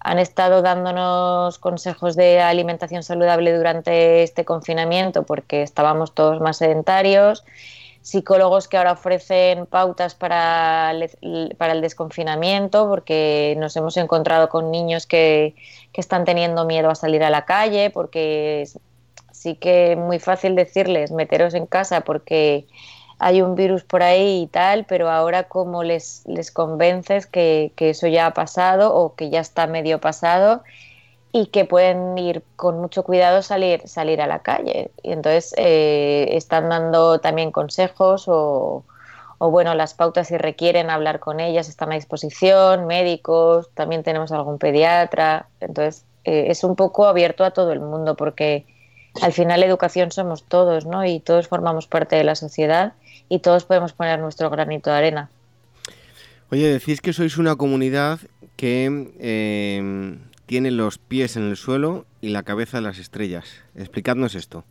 han 0.00 0.18
estado 0.18 0.60
dándonos 0.62 1.58
consejos 1.58 2.16
de 2.16 2.40
alimentación 2.40 3.02
saludable 3.02 3.56
durante 3.56 4.22
este 4.22 4.44
confinamiento 4.44 5.24
porque 5.24 5.62
estábamos 5.62 6.14
todos 6.14 6.40
más 6.40 6.58
sedentarios 6.58 7.44
psicólogos 8.02 8.66
que 8.68 8.76
ahora 8.76 8.92
ofrecen 8.92 9.66
pautas 9.66 10.14
para 10.14 10.92
para 11.58 11.72
el 11.72 11.80
desconfinamiento, 11.80 12.88
porque 12.88 13.54
nos 13.58 13.76
hemos 13.76 13.96
encontrado 13.96 14.48
con 14.48 14.70
niños 14.70 15.06
que, 15.06 15.54
que, 15.92 16.00
están 16.00 16.24
teniendo 16.24 16.64
miedo 16.64 16.90
a 16.90 16.94
salir 16.94 17.22
a 17.22 17.30
la 17.30 17.44
calle, 17.44 17.90
porque 17.90 18.68
sí 19.32 19.54
que 19.54 19.92
es 19.92 19.98
muy 19.98 20.18
fácil 20.18 20.54
decirles 20.54 21.10
meteros 21.10 21.54
en 21.54 21.66
casa 21.66 22.02
porque 22.02 22.66
hay 23.18 23.42
un 23.42 23.54
virus 23.54 23.84
por 23.84 24.02
ahí 24.02 24.42
y 24.42 24.46
tal, 24.46 24.86
pero 24.86 25.10
ahora 25.10 25.44
cómo 25.44 25.82
les, 25.82 26.22
les 26.26 26.50
convences 26.50 27.26
que, 27.26 27.72
que 27.76 27.90
eso 27.90 28.06
ya 28.06 28.26
ha 28.26 28.34
pasado 28.34 28.94
o 28.94 29.14
que 29.14 29.28
ya 29.28 29.40
está 29.40 29.66
medio 29.66 30.00
pasado 30.00 30.62
y 31.32 31.46
que 31.46 31.64
pueden 31.64 32.18
ir 32.18 32.42
con 32.56 32.80
mucho 32.80 33.04
cuidado 33.04 33.42
salir, 33.42 33.86
salir 33.86 34.20
a 34.20 34.26
la 34.26 34.40
calle. 34.40 34.90
Y 35.02 35.12
entonces 35.12 35.54
eh, 35.56 36.28
están 36.32 36.68
dando 36.68 37.20
también 37.20 37.52
consejos 37.52 38.24
o, 38.26 38.84
bueno, 39.38 39.74
las 39.74 39.94
pautas 39.94 40.28
si 40.28 40.36
requieren 40.36 40.90
hablar 40.90 41.20
con 41.20 41.40
ellas 41.40 41.68
están 41.68 41.92
a 41.92 41.94
disposición, 41.94 42.86
médicos, 42.86 43.70
también 43.74 44.02
tenemos 44.02 44.32
algún 44.32 44.58
pediatra. 44.58 45.46
Entonces 45.60 46.04
eh, 46.24 46.46
es 46.48 46.64
un 46.64 46.74
poco 46.74 47.06
abierto 47.06 47.44
a 47.44 47.52
todo 47.52 47.72
el 47.72 47.80
mundo 47.80 48.16
porque 48.16 48.66
al 49.22 49.32
final 49.32 49.62
educación 49.62 50.10
somos 50.10 50.42
todos, 50.42 50.84
¿no? 50.84 51.04
Y 51.04 51.20
todos 51.20 51.46
formamos 51.46 51.86
parte 51.86 52.16
de 52.16 52.24
la 52.24 52.34
sociedad 52.34 52.94
y 53.28 53.38
todos 53.38 53.64
podemos 53.64 53.92
poner 53.92 54.18
nuestro 54.18 54.50
granito 54.50 54.90
de 54.90 54.96
arena. 54.96 55.30
Oye, 56.50 56.66
decís 56.66 57.00
que 57.00 57.12
sois 57.12 57.38
una 57.38 57.54
comunidad 57.54 58.18
que... 58.56 59.12
Eh 59.20 60.18
tiene 60.50 60.72
los 60.72 60.98
pies 60.98 61.36
en 61.36 61.48
el 61.48 61.56
suelo 61.56 62.06
y 62.20 62.30
la 62.30 62.42
cabeza 62.42 62.78
en 62.78 62.82
las 62.82 62.98
estrellas. 62.98 63.44
Explicadnos 63.76 64.34
esto. 64.34 64.64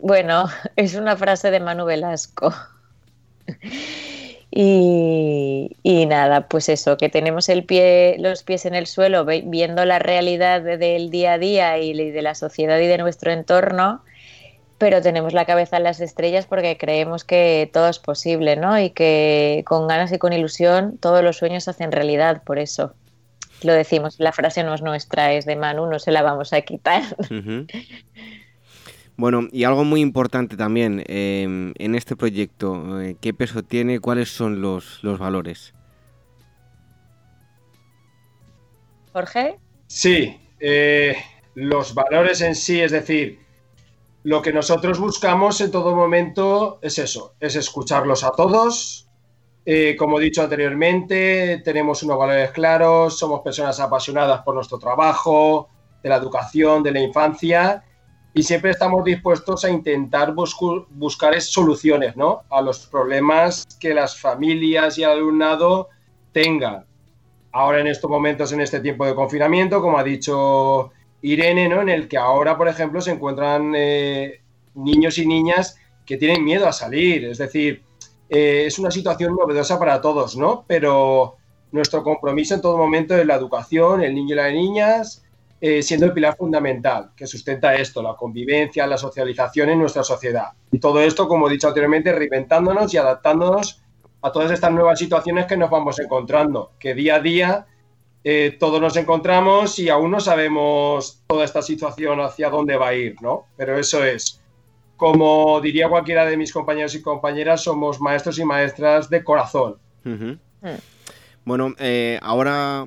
Bueno, 0.00 0.46
es 0.74 0.96
una 0.96 1.16
frase 1.16 1.52
de 1.52 1.60
Manu 1.60 1.84
Velasco. 1.84 2.52
Y, 4.54 5.70
nada, 6.08 6.46
pues 6.46 6.68
eso, 6.68 6.98
que 6.98 7.08
tenemos 7.08 7.48
el 7.48 7.64
pie, 7.64 8.16
los 8.18 8.42
pies 8.42 8.66
en 8.66 8.74
el 8.74 8.86
suelo, 8.86 9.24
viendo 9.24 9.86
la 9.86 9.98
realidad 9.98 10.60
del 10.60 11.08
día 11.08 11.32
a 11.32 11.38
día 11.38 11.78
y 11.78 12.10
de 12.10 12.20
la 12.20 12.34
sociedad 12.34 12.78
y 12.78 12.86
de 12.86 12.98
nuestro 12.98 13.32
entorno, 13.32 14.04
pero 14.76 15.00
tenemos 15.00 15.32
la 15.32 15.46
cabeza 15.46 15.78
en 15.78 15.84
las 15.84 16.00
estrellas 16.00 16.44
porque 16.44 16.76
creemos 16.76 17.24
que 17.24 17.70
todo 17.72 17.88
es 17.88 17.98
posible, 17.98 18.56
¿no? 18.56 18.78
Y 18.78 18.90
que 18.90 19.64
con 19.66 19.88
ganas 19.88 20.12
y 20.12 20.18
con 20.18 20.34
ilusión 20.34 20.98
todos 20.98 21.24
los 21.24 21.38
sueños 21.38 21.64
se 21.64 21.70
hacen 21.70 21.90
realidad, 21.90 22.42
por 22.44 22.58
eso 22.58 22.94
lo 23.64 23.72
decimos, 23.72 24.16
la 24.18 24.32
frase 24.32 24.62
no 24.62 24.74
es 24.74 24.82
nuestra, 24.82 25.32
es 25.32 25.44
de 25.46 25.56
Manu, 25.56 25.86
no 25.86 25.98
se 25.98 26.12
la 26.12 26.22
vamos 26.22 26.52
a 26.52 26.60
quitar. 26.62 27.02
Bueno, 29.14 29.46
y 29.52 29.64
algo 29.64 29.84
muy 29.84 30.00
importante 30.00 30.56
también 30.56 31.04
em, 31.06 31.74
en 31.76 31.94
este 31.94 32.16
proyecto, 32.16 33.00
eh, 33.00 33.16
¿qué 33.20 33.34
peso 33.34 33.62
tiene? 33.62 34.00
¿Cuáles 34.00 34.30
son 34.30 34.62
los, 34.62 35.04
los 35.04 35.18
valores? 35.18 35.74
Jorge. 39.12 39.58
Sí, 39.86 40.40
eh, 40.58 41.14
los 41.54 41.94
valores 41.94 42.40
en 42.40 42.54
sí, 42.54 42.80
es 42.80 42.90
decir, 42.90 43.40
lo 44.24 44.40
que 44.40 44.52
nosotros 44.52 44.98
buscamos 44.98 45.60
en 45.60 45.70
todo 45.70 45.94
momento 45.94 46.78
es 46.82 46.98
eso, 46.98 47.34
es 47.40 47.56
escucharlos 47.56 48.24
a 48.24 48.30
todos, 48.30 49.01
eh, 49.64 49.94
como 49.96 50.18
he 50.18 50.24
dicho 50.24 50.42
anteriormente, 50.42 51.62
tenemos 51.64 52.02
unos 52.02 52.18
valores 52.18 52.50
claros, 52.50 53.18
somos 53.18 53.40
personas 53.42 53.78
apasionadas 53.78 54.42
por 54.42 54.54
nuestro 54.54 54.78
trabajo, 54.78 55.68
de 56.02 56.08
la 56.08 56.16
educación, 56.16 56.82
de 56.82 56.90
la 56.90 57.00
infancia, 57.00 57.84
y 58.34 58.42
siempre 58.42 58.70
estamos 58.70 59.04
dispuestos 59.04 59.64
a 59.64 59.70
intentar 59.70 60.34
buscar 60.34 61.40
soluciones 61.40 62.16
¿no? 62.16 62.42
a 62.50 62.62
los 62.62 62.86
problemas 62.86 63.66
que 63.78 63.94
las 63.94 64.18
familias 64.18 64.98
y 64.98 65.04
el 65.04 65.10
alumnado 65.10 65.90
tengan. 66.32 66.86
Ahora 67.52 67.80
en 67.80 67.86
estos 67.86 68.10
momentos, 68.10 68.50
en 68.52 68.62
este 68.62 68.80
tiempo 68.80 69.04
de 69.04 69.14
confinamiento, 69.14 69.82
como 69.82 69.98
ha 69.98 70.02
dicho 70.02 70.90
Irene, 71.20 71.68
¿no? 71.68 71.82
en 71.82 71.90
el 71.90 72.08
que 72.08 72.16
ahora, 72.16 72.56
por 72.56 72.68
ejemplo, 72.68 73.00
se 73.02 73.12
encuentran 73.12 73.74
eh, 73.76 74.40
niños 74.74 75.18
y 75.18 75.26
niñas 75.26 75.78
que 76.06 76.16
tienen 76.16 76.42
miedo 76.42 76.66
a 76.66 76.72
salir, 76.72 77.26
es 77.26 77.38
decir, 77.38 77.82
eh, 78.34 78.64
es 78.66 78.78
una 78.78 78.90
situación 78.90 79.36
novedosa 79.36 79.78
para 79.78 80.00
todos, 80.00 80.38
¿no? 80.38 80.64
Pero 80.66 81.36
nuestro 81.70 82.02
compromiso 82.02 82.54
en 82.54 82.62
todo 82.62 82.78
momento 82.78 83.14
es 83.14 83.26
la 83.26 83.34
educación, 83.34 84.02
el 84.02 84.14
niño 84.14 84.32
y 84.32 84.36
las 84.36 84.52
niñas, 84.54 85.22
eh, 85.60 85.82
siendo 85.82 86.06
el 86.06 86.14
pilar 86.14 86.34
fundamental 86.34 87.10
que 87.14 87.26
sustenta 87.26 87.74
esto, 87.74 88.02
la 88.02 88.14
convivencia, 88.14 88.86
la 88.86 88.96
socialización 88.96 89.68
en 89.68 89.80
nuestra 89.80 90.02
sociedad. 90.02 90.46
Y 90.70 90.78
todo 90.78 91.02
esto, 91.02 91.28
como 91.28 91.46
he 91.46 91.52
dicho 91.52 91.68
anteriormente, 91.68 92.10
reinventándonos 92.10 92.94
y 92.94 92.96
adaptándonos 92.96 93.82
a 94.22 94.32
todas 94.32 94.50
estas 94.50 94.72
nuevas 94.72 94.98
situaciones 94.98 95.44
que 95.44 95.58
nos 95.58 95.68
vamos 95.68 95.98
encontrando, 95.98 96.72
que 96.78 96.94
día 96.94 97.16
a 97.16 97.20
día 97.20 97.66
eh, 98.24 98.56
todos 98.58 98.80
nos 98.80 98.96
encontramos 98.96 99.78
y 99.78 99.90
aún 99.90 100.10
no 100.10 100.20
sabemos 100.20 101.22
toda 101.26 101.44
esta 101.44 101.60
situación 101.60 102.20
hacia 102.22 102.48
dónde 102.48 102.78
va 102.78 102.88
a 102.88 102.94
ir, 102.94 103.16
¿no? 103.20 103.44
Pero 103.58 103.78
eso 103.78 104.02
es, 104.02 104.41
como 104.96 105.60
diría 105.60 105.88
cualquiera 105.88 106.24
de 106.24 106.36
mis 106.36 106.52
compañeros 106.52 106.94
y 106.94 107.02
compañeras, 107.02 107.62
somos 107.62 108.00
maestros 108.00 108.38
y 108.38 108.44
maestras 108.44 109.10
de 109.10 109.24
corazón. 109.24 109.76
Mm. 110.04 110.32
Bueno, 111.44 111.74
eh, 111.78 112.18
ahora 112.22 112.86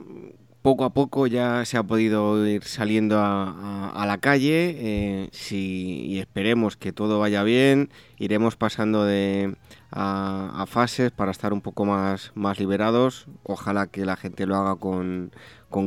poco 0.66 0.84
a 0.84 0.90
poco 0.90 1.28
ya 1.28 1.64
se 1.64 1.78
ha 1.78 1.84
podido 1.84 2.44
ir 2.48 2.64
saliendo 2.64 3.20
a, 3.20 4.04
la 4.08 4.18
calle 4.18 4.76
eh, 4.80 5.30
y 5.52 6.18
esperemos 6.18 6.76
que 6.76 6.92
todo 6.92 7.20
vaya 7.20 7.44
bien. 7.44 7.92
Iremos 8.18 8.56
pasando 8.56 9.04
de, 9.04 9.54
a, 9.92 10.66
fases 10.68 11.12
para 11.12 11.30
estar 11.30 11.54
un 11.54 11.62
poco 11.62 11.86
más, 11.86 12.32
más 12.34 12.60
liberados. 12.60 13.28
Ojalá 13.44 13.86
que 13.86 14.06
la 14.06 14.16
gente 14.16 14.48
lo 14.48 14.56
haga 14.56 14.76
con, 14.78 15.32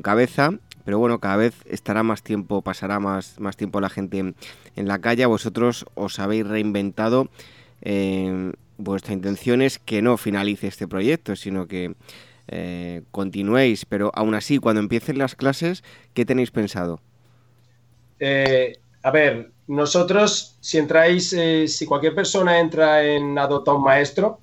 cabeza. 0.02 0.52
Pero 0.88 0.98
bueno, 0.98 1.18
cada 1.18 1.36
vez 1.36 1.54
estará 1.66 2.02
más 2.02 2.22
tiempo, 2.22 2.62
pasará 2.62 2.98
más, 2.98 3.38
más 3.38 3.58
tiempo 3.58 3.78
la 3.78 3.90
gente 3.90 4.20
en, 4.20 4.34
la 4.88 4.98
calle. 5.00 5.26
Vosotros 5.26 5.84
os 5.94 6.18
habéis 6.18 6.46
reinventado. 6.46 7.28
Eh, 7.82 8.52
vuestra 8.78 9.12
intención 9.12 9.60
es 9.60 9.78
que 9.78 10.00
no 10.00 10.16
finalice 10.16 10.66
este 10.66 10.88
proyecto, 10.88 11.36
sino 11.36 11.68
que 11.68 11.94
eh, 12.46 13.02
continuéis, 13.10 13.84
pero 13.84 14.10
aún 14.14 14.34
así, 14.34 14.56
cuando 14.56 14.80
empiecen 14.80 15.18
las 15.18 15.34
clases, 15.34 15.84
¿qué 16.14 16.24
tenéis 16.24 16.52
pensado? 16.52 17.02
Eh, 18.18 18.78
a 19.02 19.10
ver, 19.10 19.50
nosotros, 19.66 20.56
si 20.62 20.78
entráis, 20.78 21.36
si 21.66 21.84
cualquier 21.84 22.14
persona 22.14 22.60
entra 22.60 23.04
en 23.04 23.38
Adopta 23.38 23.74
un 23.74 23.82
Maestro, 23.82 24.40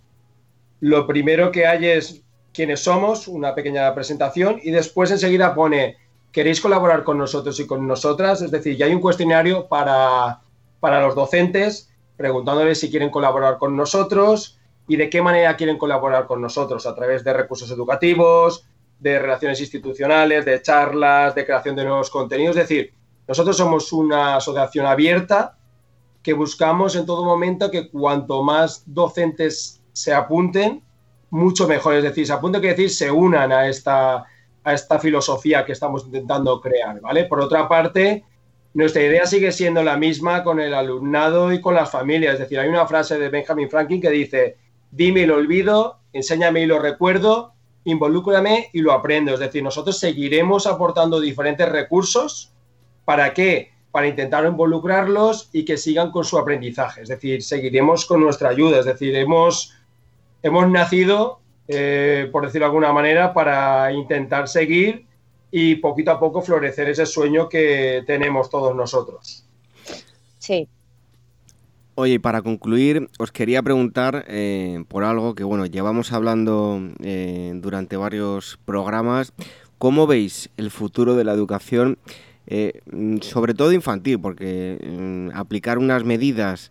lo 0.80 1.08
primero 1.08 1.52
que 1.52 1.66
hay 1.66 1.88
es 1.88 2.22
quiénes 2.54 2.82
somos, 2.82 3.28
una 3.28 3.56
pequeña 3.56 3.96
presentación, 3.96 4.60
y 4.62 4.70
después 4.70 5.10
enseguida 5.10 5.56
pone, 5.56 6.05
¿queréis 6.36 6.60
colaborar 6.60 7.06
con 7.06 7.18
nosotros 7.18 7.58
y 7.62 7.66
con 7.66 7.88
nosotras? 7.88 8.42
Es 8.42 8.52
decir, 8.52 8.76
ya 8.76 8.88
hay 8.88 8.94
un 8.94 9.00
cuestionario 9.00 9.70
para, 9.70 10.42
para 10.82 11.00
los 11.00 11.16
docentes 11.16 11.90
preguntándoles 12.18 12.78
si 12.78 12.90
quieren 12.90 13.10
colaborar 13.10 13.58
con 13.58 13.78
nosotros, 13.78 14.60
y 14.86 14.98
de 14.98 15.10
qué 15.10 15.22
manera 15.22 15.56
quieren 15.56 15.78
colaborar 15.78 16.28
con 16.28 16.42
nosotros 16.42 16.86
a 16.86 16.94
través 16.94 17.24
de 17.24 17.32
recursos 17.32 17.72
educativos, 17.72 18.66
de 19.00 19.18
relaciones 19.18 19.62
institucionales, 19.62 20.44
de 20.44 20.62
charlas, 20.62 21.34
de 21.36 21.46
creación 21.46 21.78
de 21.78 21.86
nuevos 21.86 22.10
contenidos. 22.10 22.58
Es 22.58 22.68
decir, 22.68 22.94
nosotros 23.30 23.56
somos 23.56 23.94
una 23.94 24.36
asociación 24.36 24.86
abierta 24.86 25.58
que 26.22 26.34
buscamos 26.34 26.98
en 26.98 27.06
todo 27.06 27.24
momento 27.24 27.72
que 27.72 27.90
cuanto 27.90 28.44
más 28.44 28.84
docentes 28.86 29.82
se 29.94 30.14
apunten, 30.14 30.84
mucho 31.30 31.66
mejor. 31.66 31.96
Es 31.96 32.04
decir, 32.04 32.28
se 32.28 32.34
apunten, 32.34 32.60
quiere 32.60 32.76
decir, 32.76 32.90
se 32.90 33.10
unan 33.10 33.54
a 33.54 33.68
esta, 33.68 34.26
a 34.66 34.74
esta 34.74 35.00
filosofía 35.00 35.64
que 35.64 35.72
estamos 35.72 36.06
intentando 36.06 36.60
crear, 36.60 37.00
¿vale? 37.00 37.26
Por 37.26 37.40
otra 37.40 37.70
parte, 37.70 38.26
nuestra 38.74 39.04
idea 39.04 39.26
sigue 39.28 39.52
siendo 39.52 39.84
la 39.84 39.96
misma 39.96 40.44
con 40.44 40.60
el 40.60 40.74
alumnado 40.74 41.54
y 41.54 41.62
con 41.62 41.76
las 41.76 41.92
familias. 41.92 42.34
Es 42.34 42.40
decir, 42.40 42.60
hay 42.60 42.68
una 42.68 42.88
frase 42.88 43.18
de 43.20 43.30
Benjamin 43.30 43.70
Franklin 43.70 44.02
que 44.02 44.10
dice, 44.10 44.58
dime 44.92 45.22
y 45.22 45.26
lo 45.28 45.36
olvido, 45.36 46.00
enséñame 46.14 46.62
y 46.62 46.66
lo 46.66 46.80
recuerdo, 46.80 47.54
involúcrame 47.84 48.72
y 48.74 48.82
lo 48.82 48.92
aprendo. 48.92 49.36
Es 49.36 49.40
decir, 49.40 49.64
nosotros 49.64 50.00
seguiremos 50.00 50.66
aportando 50.66 51.22
diferentes 51.22 51.70
recursos. 51.70 52.52
¿Para 53.06 53.36
qué? 53.36 53.72
Para 53.92 54.08
intentar 54.08 54.46
involucrarlos 54.46 55.50
y 55.54 55.64
que 55.64 55.78
sigan 55.78 56.10
con 56.10 56.26
su 56.26 56.40
aprendizaje. 56.40 57.04
Es 57.04 57.10
decir, 57.10 57.44
seguiremos 57.44 58.06
con 58.06 58.20
nuestra 58.20 58.50
ayuda. 58.50 58.80
Es 58.80 58.86
decir, 58.86 59.16
hemos, 59.16 59.74
hemos 60.42 60.68
nacido, 60.70 61.40
eh, 61.68 62.30
por 62.32 62.46
decirlo 62.46 62.66
de 62.66 62.70
alguna 62.70 62.94
manera, 62.94 63.34
para 63.34 63.92
intentar 63.92 64.48
seguir 64.48 65.06
y 65.52 65.76
poquito 65.76 66.12
a 66.12 66.20
poco 66.20 66.42
florecer 66.42 66.90
ese 66.90 67.06
sueño 67.06 67.48
que 67.48 68.04
tenemos 68.06 68.50
todos 68.50 68.76
nosotros. 68.76 69.46
Sí, 70.40 70.68
Oye, 71.98 72.20
para 72.20 72.42
concluir, 72.42 73.10
os 73.20 73.32
quería 73.32 73.64
preguntar 73.64 74.26
eh, 74.28 74.84
por 74.90 75.06
algo 75.06 75.34
que, 75.34 75.46
bueno, 75.46 75.66
llevamos 75.66 76.12
hablando 76.12 76.82
eh, 77.02 77.54
durante 77.56 77.96
varios 77.96 78.60
programas. 78.66 79.32
¿Cómo 79.78 80.06
veis 80.06 80.50
el 80.58 80.72
futuro 80.72 81.16
de 81.16 81.24
la 81.24 81.32
educación, 81.32 81.98
eh, 82.48 82.82
sobre 83.22 83.54
todo 83.54 83.72
infantil? 83.72 84.20
Porque 84.20 84.78
mm, 84.86 85.38
aplicar 85.38 85.78
unas 85.78 86.04
medidas 86.04 86.70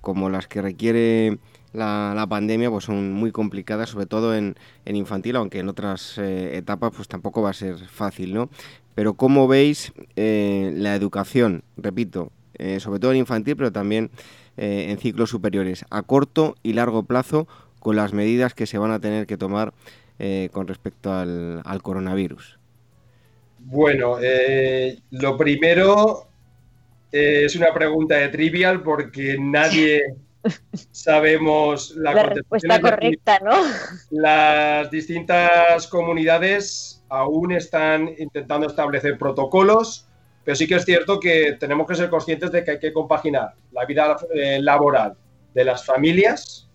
como 0.00 0.30
las 0.30 0.46
que 0.46 0.62
requiere 0.62 1.38
la, 1.72 2.26
pandemia 2.28 2.70
pues 2.70 2.84
son 2.84 3.12
muy 3.12 3.32
complicadas, 3.32 3.90
sobre 3.90 4.06
todo 4.06 4.34
en, 4.34 4.56
en 4.84 4.96
infantil, 4.96 5.36
aunque 5.36 5.60
en 5.60 5.68
otras 5.68 6.18
etapas 6.18 6.92
pues 6.94 7.08
tampoco 7.08 7.42
va 7.42 7.50
a 7.50 7.54
ser 7.54 7.78
fácil, 7.78 8.34
¿no? 8.34 8.50
Pero 8.94 9.14
¿cómo 9.14 9.48
veis 9.48 9.92
la 10.16 10.94
educación, 10.94 11.62
repito, 11.76 12.32
eh, 12.60 12.78
sobre 12.78 13.00
todo 13.00 13.12
en 13.12 13.16
infantil, 13.16 13.56
pero 13.56 13.72
también 13.72 14.10
eh, 14.58 14.88
en 14.90 14.98
ciclos 14.98 15.30
superiores, 15.30 15.86
a 15.88 16.02
corto 16.02 16.56
y 16.62 16.74
largo 16.74 17.04
plazo, 17.04 17.48
con 17.78 17.96
las 17.96 18.12
medidas 18.12 18.52
que 18.52 18.66
se 18.66 18.76
van 18.76 18.90
a 18.90 19.00
tener 19.00 19.26
que 19.26 19.38
tomar 19.38 19.72
eh, 20.18 20.50
con 20.52 20.68
respecto 20.68 21.10
al, 21.10 21.62
coronavirus? 21.82 22.58
Bueno, 23.60 24.18
lo 25.10 25.36
primero 25.38 26.26
es 27.10 27.56
una 27.56 27.72
pregunta 27.72 28.16
de 28.16 28.28
trivial 28.28 28.82
porque 28.82 29.38
nadie 29.40 30.02
sabemos 30.90 31.94
la, 31.96 32.14
la 32.14 32.22
respuesta 32.24 32.80
correcta, 32.80 33.40
¿no? 33.44 33.52
Las 34.10 34.90
distintas 34.90 35.86
comunidades 35.88 37.02
aún 37.08 37.52
están 37.52 38.14
intentando 38.18 38.66
establecer 38.66 39.18
protocolos 39.18 40.06
pero 40.44 40.56
sí 40.56 40.66
que 40.66 40.76
es 40.76 40.84
cierto 40.84 41.20
que 41.20 41.56
tenemos 41.58 41.86
que 41.86 41.94
ser 41.94 42.08
conscientes 42.08 42.50
de 42.50 42.64
que 42.64 42.72
hay 42.72 42.78
que 42.78 42.92
compaginar 42.92 43.54
la 43.72 43.84
vida 43.84 44.16
eh, 44.34 44.58
laboral 44.60 45.16
de 45.54 45.64
las 45.64 45.84
familias 45.84 46.68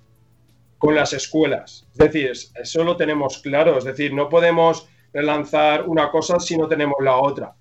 con 0.78 0.94
las 0.96 1.14
escuelas. 1.14 1.88
Es 1.92 1.98
decir, 1.98 2.32
eso 2.56 2.84
lo 2.84 2.96
tenemos 2.96 3.40
claro. 3.40 3.78
Es 3.78 3.84
decir, 3.84 4.14
no 4.14 4.30
podemos 4.30 4.88
relanzar 5.14 5.90
una 5.90 6.12
cosa 6.12 6.40
si 6.40 6.58
no 6.58 6.68
tenemos 6.68 6.98
la 7.02 7.18
otra. 7.18 7.56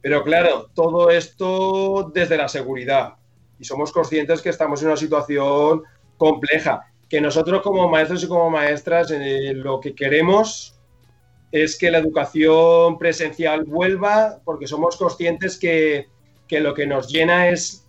Pero 0.00 0.24
claro, 0.24 0.70
todo 0.74 1.10
esto 1.10 2.10
desde 2.14 2.36
la 2.36 2.48
seguridad. 2.48 3.14
Y 3.62 3.64
somos 3.64 3.92
conscientes 3.92 4.42
que 4.42 4.48
estamos 4.48 4.82
en 4.82 4.88
una 4.88 4.96
situación 4.96 5.84
compleja. 6.16 6.92
Que 7.08 7.20
nosotros 7.20 7.62
como 7.62 7.88
maestros 7.88 8.24
y 8.24 8.26
como 8.26 8.50
maestras 8.50 9.12
eh, 9.12 9.52
lo 9.54 9.78
que 9.78 9.94
queremos 9.94 10.80
es 11.52 11.78
que 11.78 11.88
la 11.88 11.98
educación 11.98 12.98
presencial 12.98 13.62
vuelva, 13.62 14.40
porque 14.44 14.66
somos 14.66 14.96
conscientes 14.96 15.56
que, 15.56 16.08
lo 16.50 16.74
que 16.74 16.88
nos 16.88 17.06
llena 17.06 17.50
es 17.50 17.88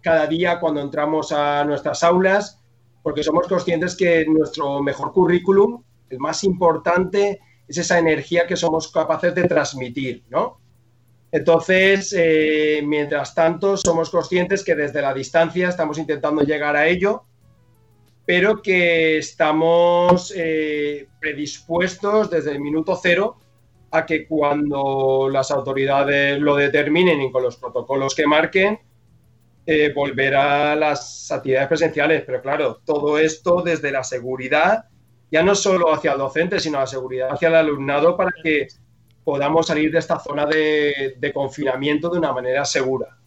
cada 0.00 0.26
día 0.26 0.58
cuando 0.58 0.80
entramos 0.80 1.32
a 1.32 1.66
nuestras 1.66 2.02
aulas, 2.02 2.64
porque 3.02 3.22
somos 3.22 3.46
conscientes 3.46 3.94
que 3.94 4.24
nuestro 4.24 4.82
mejor 4.82 5.12
currículum, 5.12 5.82
el 6.08 6.18
más 6.18 6.44
importante, 6.44 7.40
es 7.68 7.76
esa 7.76 7.98
energía 7.98 8.46
que 8.46 8.56
somos 8.56 8.90
capaces 8.90 9.34
de 9.34 9.44
transmitir, 9.44 10.24
¿no? 10.30 10.58
Entonces, 11.30 12.14
eh, 12.16 12.80
mientras 12.84 13.34
tanto, 13.34 13.76
somos 13.76 14.10
conscientes 14.10 14.64
que 14.64 14.74
desde 14.74 15.02
la 15.02 15.12
distancia 15.12 15.68
estamos 15.68 15.98
intentando 15.98 16.42
llegar 16.42 16.76
a 16.76 16.86
ello 16.86 17.24
pero 18.28 18.60
que 18.60 19.16
estamos 19.16 20.34
eh, 20.36 21.08
predispuestos 21.18 22.28
desde 22.28 22.52
el 22.52 22.60
minuto 22.60 22.94
cero 23.02 23.38
a 23.90 24.04
que 24.04 24.26
cuando 24.26 25.30
las 25.32 25.50
autoridades 25.50 26.38
lo 26.38 26.54
determinen 26.54 27.22
y 27.22 27.32
con 27.32 27.42
los 27.42 27.56
protocolos 27.56 28.14
que 28.14 28.26
marquen, 28.26 28.80
eh, 29.64 29.94
volver 29.94 30.36
a 30.36 30.76
las 30.76 31.32
actividades 31.32 31.68
presenciales. 31.68 32.22
Pero 32.26 32.42
claro, 32.42 32.82
todo 32.84 33.16
esto 33.16 33.62
desde 33.62 33.90
la 33.90 34.04
seguridad, 34.04 34.84
ya 35.30 35.42
no 35.42 35.54
solo 35.54 35.90
hacia 35.90 36.12
el 36.12 36.18
docente, 36.18 36.60
sino 36.60 36.80
la 36.80 36.86
seguridad 36.86 37.30
hacia 37.30 37.48
el 37.48 37.54
alumnado 37.54 38.14
para 38.14 38.30
que 38.42 38.68
podamos 39.28 39.66
salir 39.66 39.92
de 39.92 39.98
esta 39.98 40.18
zona 40.18 40.46
de, 40.46 41.30
confinamiento 41.34 42.08
de 42.08 42.16
una 42.16 42.32
manera 42.32 42.64
segura. 42.64 43.18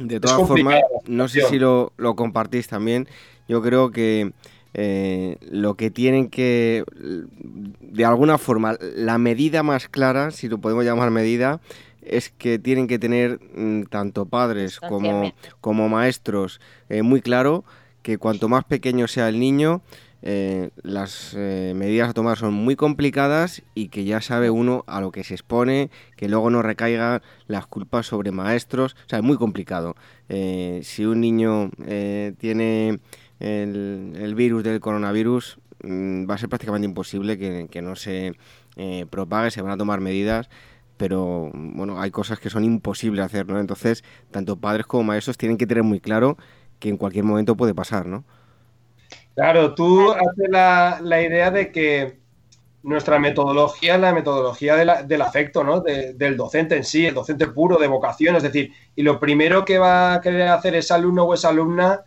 De 0.00 0.18
todas 0.18 0.48
formas, 0.48 0.80
no 1.06 1.28
sé 1.28 1.42
si 1.42 1.58
lo, 1.58 1.92
lo 1.98 2.16
compartís 2.16 2.68
también, 2.68 3.06
yo 3.46 3.60
creo 3.60 3.90
que 3.90 4.32
eh, 4.72 5.36
lo 5.42 5.74
que 5.74 5.90
tienen 5.90 6.30
que, 6.30 6.84
de 6.94 8.04
alguna 8.06 8.38
forma, 8.38 8.78
la 8.80 9.18
medida 9.18 9.62
más 9.62 9.88
clara, 9.88 10.30
si 10.30 10.48
lo 10.48 10.56
podemos 10.56 10.86
llamar 10.86 11.10
medida, 11.10 11.60
es 12.00 12.30
que 12.30 12.58
tienen 12.58 12.88
que 12.88 12.98
tener 12.98 13.40
mm, 13.54 13.90
tanto 13.90 14.24
padres 14.24 14.80
como, 14.80 15.34
como 15.60 15.90
maestros 15.90 16.62
eh, 16.88 17.02
muy 17.02 17.20
claro 17.20 17.62
que 18.00 18.16
cuanto 18.16 18.48
más 18.48 18.64
pequeño 18.64 19.06
sea 19.06 19.28
el 19.28 19.38
niño, 19.38 19.82
eh, 20.22 20.70
las 20.82 21.34
medidas 21.34 22.10
a 22.10 22.12
tomar 22.12 22.38
son 22.38 22.54
muy 22.54 22.76
complicadas 22.76 23.62
y 23.74 23.88
que 23.88 24.04
ya 24.04 24.20
sabe 24.20 24.50
uno 24.50 24.84
a 24.86 25.00
lo 25.00 25.12
que 25.12 25.24
se 25.24 25.34
expone, 25.34 25.90
que 26.16 26.28
luego 26.28 26.50
no 26.50 26.62
recaiga 26.62 27.22
las 27.46 27.66
culpas 27.66 28.06
sobre 28.06 28.32
maestros. 28.32 28.96
O 29.06 29.08
sea, 29.08 29.18
es 29.18 29.24
muy 29.24 29.36
complicado. 29.36 29.96
si 30.28 31.04
un 31.04 31.20
niño 31.20 31.70
tiene 32.38 33.00
el, 33.40 34.34
virus 34.36 34.62
del 34.62 34.80
coronavirus, 34.80 35.58
mm, 35.82 36.28
va 36.28 36.34
a 36.34 36.38
ser 36.38 36.48
prácticamente 36.48 36.86
imposible 36.86 37.38
que, 37.38 37.82
no 37.82 37.96
se 37.96 38.34
eh, 38.76 39.06
propague, 39.10 39.50
se 39.50 39.62
van 39.62 39.72
a 39.72 39.76
tomar 39.76 40.00
medidas, 40.00 40.48
pero 40.96 41.50
bueno, 41.54 42.00
hay 42.00 42.10
cosas 42.10 42.38
que 42.38 42.50
son 42.50 42.64
imposibles 42.64 43.24
hacer, 43.24 43.48
¿no? 43.48 43.58
Entonces, 43.58 44.04
tanto 44.30 44.56
padres 44.56 44.86
como 44.86 45.04
maestros 45.04 45.38
tienen 45.38 45.56
que 45.56 45.66
tener 45.66 45.82
muy 45.82 46.00
claro 46.00 46.36
que 46.78 46.90
en 46.90 46.98
cualquier 46.98 47.24
momento 47.24 47.56
puede 47.56 47.74
pasar, 47.74 48.06
¿no? 48.06 48.24
Claro, 49.34 49.74
tú 49.74 50.12
haces 50.12 50.48
la, 50.50 50.98
la 51.02 51.22
idea 51.22 51.50
de 51.50 51.72
que 51.72 52.20
nuestra 52.82 53.18
metodología 53.18 53.94
es 53.94 54.00
la 54.00 54.12
metodología 54.12 54.76
del 54.76 55.22
afecto, 55.22 55.62
¿no? 55.62 55.80
del 55.80 56.36
docente 56.36 56.76
en 56.76 56.84
sí, 56.84 57.06
el 57.06 57.14
docente 57.14 57.46
puro, 57.48 57.76
de 57.78 57.86
vocación. 57.86 58.36
Es 58.36 58.42
decir, 58.42 58.72
y 58.96 59.02
lo 59.02 59.20
primero 59.20 59.64
que 59.64 59.78
va 59.78 60.14
a 60.14 60.20
querer 60.20 60.48
hacer 60.48 60.74
ese 60.74 60.94
alumno 60.94 61.24
o 61.24 61.34
esa 61.34 61.48
alumna, 61.50 62.04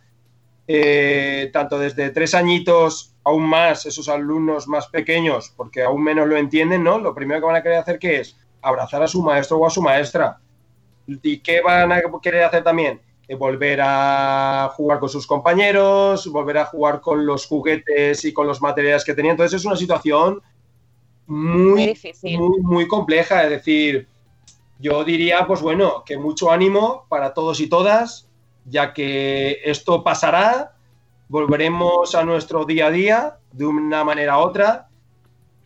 eh, 0.66 1.50
tanto 1.52 1.78
desde 1.78 2.10
tres 2.10 2.34
añitos, 2.34 3.14
aún 3.22 3.48
más, 3.48 3.86
esos 3.86 4.08
alumnos 4.08 4.66
más 4.66 4.88
pequeños, 4.88 5.52
porque 5.56 5.82
aún 5.82 6.02
menos 6.02 6.26
lo 6.26 6.36
entienden, 6.36 6.82
¿no? 6.82 6.98
Lo 6.98 7.14
primero 7.14 7.40
que 7.40 7.46
van 7.46 7.56
a 7.56 7.62
querer 7.62 7.78
hacer, 7.78 7.98
¿qué 7.98 8.20
es? 8.20 8.36
Abrazar 8.60 9.02
a 9.02 9.08
su 9.08 9.22
maestro 9.22 9.58
o 9.58 9.66
a 9.66 9.70
su 9.70 9.80
maestra. 9.80 10.38
¿Y 11.06 11.38
qué 11.38 11.60
van 11.60 11.92
a 11.92 12.02
querer 12.20 12.44
hacer 12.44 12.64
también? 12.64 13.00
Eh, 13.26 13.34
volver 13.36 13.80
a 13.82 14.70
jugar 14.74 14.98
con 14.98 15.08
sus 15.08 15.26
compañeros, 15.26 16.26
volver 16.30 16.58
a 16.58 16.66
jugar 16.66 17.00
con 17.00 17.24
los 17.24 17.46
juguetes 17.46 18.24
y 18.24 18.32
con 18.32 18.46
los 18.46 18.60
materiales 18.60 19.04
que 19.04 19.14
tenían. 19.14 19.32
Entonces 19.32 19.60
es 19.60 19.66
una 19.66 19.76
situación 19.76 20.42
muy, 21.26 21.86
difícil. 21.86 22.38
Muy, 22.38 22.60
muy 22.60 22.86
compleja. 22.86 23.44
Es 23.44 23.50
decir, 23.50 24.08
yo 24.78 25.04
diría, 25.04 25.46
pues 25.46 25.62
bueno, 25.62 26.02
que 26.04 26.18
mucho 26.18 26.50
ánimo 26.50 27.06
para 27.08 27.32
todos 27.32 27.60
y 27.60 27.68
todas, 27.68 28.28
ya 28.66 28.92
que 28.92 29.60
esto 29.64 30.04
pasará, 30.04 30.74
volveremos 31.28 32.14
a 32.14 32.24
nuestro 32.24 32.66
día 32.66 32.88
a 32.88 32.90
día 32.90 33.38
de 33.52 33.64
una 33.64 34.04
manera 34.04 34.38
u 34.38 34.42
otra. 34.42 34.88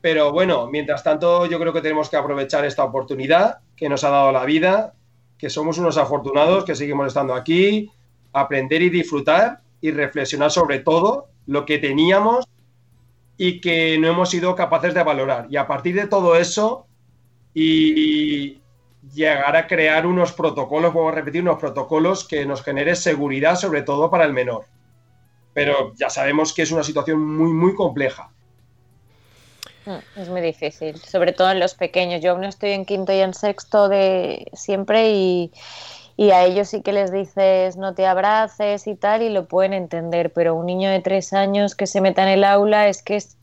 Pero 0.01 0.31
bueno, 0.31 0.69
mientras 0.69 1.03
tanto, 1.03 1.47
yo 1.47 1.59
creo 1.59 1.73
que 1.73 1.81
tenemos 1.81 2.09
que 2.09 2.17
aprovechar 2.17 2.65
esta 2.65 2.85
oportunidad 2.85 3.59
que 3.75 3.89
nos 3.89 4.05
ha 4.05 4.11
dado 4.11 4.31
la 4.31 4.45
vida, 4.45 4.95
que 5.39 5.49
somos 5.51 5.79
unos 5.79 5.97
afortunados, 5.97 6.65
que 6.65 6.75
seguimos 6.75 7.07
estando 7.07 7.35
aquí, 7.35 7.91
aprender 8.33 8.83
y 8.83 8.91
disfrutar 8.91 9.61
y 9.81 9.91
reflexionar 9.91 10.51
sobre 10.51 10.81
todo 10.81 11.29
lo 11.47 11.65
que 11.65 11.79
teníamos 11.79 12.47
y 13.37 13.61
que 13.61 13.99
no 13.99 14.09
hemos 14.09 14.31
sido 14.31 14.55
capaces 14.55 14.93
de 14.95 15.03
valorar. 15.03 15.47
Y 15.49 15.57
a 15.57 15.67
partir 15.67 15.95
de 15.95 16.09
todo 16.09 16.37
eso, 16.37 16.87
y 17.55 18.61
llegar 19.15 19.57
a 19.57 19.67
crear 19.67 20.07
unos 20.07 20.33
protocolos, 20.33 20.93
vamos 20.93 21.13
a 21.13 21.17
repetir, 21.17 21.43
unos 21.43 21.59
protocolos 21.59 22.27
que 22.27 22.45
nos 22.45 22.63
genere 22.63 22.97
seguridad, 22.97 23.57
sobre 23.57 23.83
todo 23.83 24.11
para 24.11 24.25
el 24.25 24.33
menor. 24.33 24.67
Pero 25.55 25.95
ya 25.95 26.11
sabemos 26.11 26.53
que 26.53 26.63
es 26.63 26.73
una 26.73 26.83
situación 26.83 27.21
muy, 27.21 27.53
muy 27.53 27.75
compleja. 27.75 28.31
Mm, 29.89 30.21
es 30.21 30.29
muy 30.29 30.43
difícil, 30.43 30.97
sobre 31.01 31.33
todo 31.33 31.51
en 31.51 31.61
los 31.61 31.75
pequeños. 31.75 32.21
Yo 32.21 32.33
aún 32.33 32.45
estoy 32.45 32.73
en 32.73 32.85
quinto 32.85 33.13
y 33.13 33.21
en 33.21 33.33
sexto 33.33 33.89
de 33.89 34.51
siempre 34.53 35.13
y, 35.13 35.51
y 36.19 36.31
a 36.31 36.45
ellos 36.45 36.69
sí 36.69 36.83
que 36.83 36.93
les 36.93 37.11
dices 37.11 37.79
no 37.79 37.95
te 37.95 38.07
abraces 38.07 38.87
y 38.87 38.95
tal 38.97 39.23
y 39.23 39.31
lo 39.31 39.47
pueden 39.49 39.73
entender, 39.73 40.31
pero 40.35 40.55
un 40.55 40.67
niño 40.67 40.91
de 40.91 41.01
tres 41.01 41.33
años 41.33 41.75
que 41.75 41.87
se 41.87 42.03
meta 42.03 42.23
en 42.23 42.29
el 42.29 42.45
aula 42.45 42.89
es 42.89 43.03
que 43.03 43.17
es, 43.17 43.37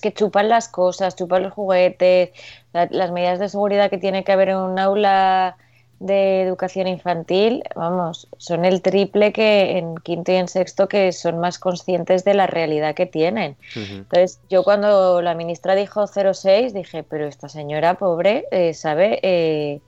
que 0.00 0.12
chupan 0.12 0.48
las 0.48 0.68
cosas, 0.68 1.16
chupan 1.16 1.42
los 1.42 1.52
juguetes, 1.52 2.30
las 2.72 3.10
medidas 3.10 3.40
de 3.40 3.48
seguridad 3.48 3.90
que 3.90 3.98
tiene 3.98 4.22
que 4.22 4.30
haber 4.30 4.50
en 4.50 4.58
un 4.58 4.78
aula 4.78 5.56
de 6.00 6.42
educación 6.42 6.88
infantil, 6.88 7.62
vamos, 7.76 8.26
son 8.38 8.64
el 8.64 8.80
triple 8.80 9.32
que 9.34 9.76
en 9.76 9.96
quinto 9.96 10.32
y 10.32 10.36
en 10.36 10.48
sexto 10.48 10.88
que 10.88 11.12
son 11.12 11.38
más 11.38 11.58
conscientes 11.58 12.24
de 12.24 12.32
la 12.32 12.46
realidad 12.46 12.94
que 12.94 13.04
tienen. 13.04 13.56
Entonces, 13.76 14.40
yo 14.48 14.64
cuando 14.64 15.20
la 15.20 15.34
ministra 15.34 15.74
dijo 15.74 16.06
06, 16.06 16.72
dije, 16.72 17.02
pero 17.02 17.26
esta 17.26 17.50
señora 17.50 17.98
pobre 17.98 18.46
eh, 18.50 18.72
sabe 18.72 19.20
eh, 19.22 19.80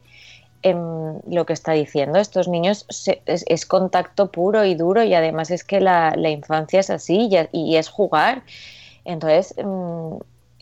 en 0.60 1.22
lo 1.26 1.46
que 1.46 1.54
está 1.54 1.72
diciendo. 1.72 2.18
Estos 2.18 2.46
niños 2.46 2.86
es, 3.24 3.66
contacto 3.66 4.30
puro 4.30 4.66
y 4.66 4.74
duro 4.74 5.02
y 5.02 5.14
además 5.14 5.50
es 5.50 5.64
que 5.64 5.80
la, 5.80 6.14
infancia 6.28 6.80
es 6.80 6.90
así 6.90 7.30
y, 7.52 7.76
es 7.76 7.88
jugar. 7.88 8.42
Entonces, 9.06 9.54
mm, 9.56 10.16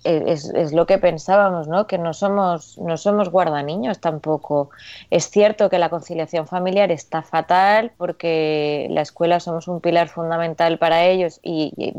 e, 0.05 0.33
es, 0.33 0.73
lo 0.73 0.87
que 0.87 0.99
pensábamos, 0.99 1.69
¿no? 1.69 1.87
Que 1.87 1.99
no 1.99 2.15
somos, 2.15 2.79
no 2.79 2.97
somos 2.97 3.31
guardaniños 3.31 4.01
tampoco. 4.01 4.71
Es 5.11 5.31
cierto 5.31 5.69
que 5.71 5.79
la 5.79 5.91
conciliación 5.91 6.47
familiar 6.47 6.91
está 6.91 7.23
fatal 7.23 7.93
porque 7.97 8.87
la 8.91 9.03
escuela 9.03 9.41
somos 9.41 9.69
un 9.69 9.81
pilar 9.81 10.09
fundamental 10.09 10.79
para 10.79 11.05
ellos 11.05 11.41
y, 11.43 11.95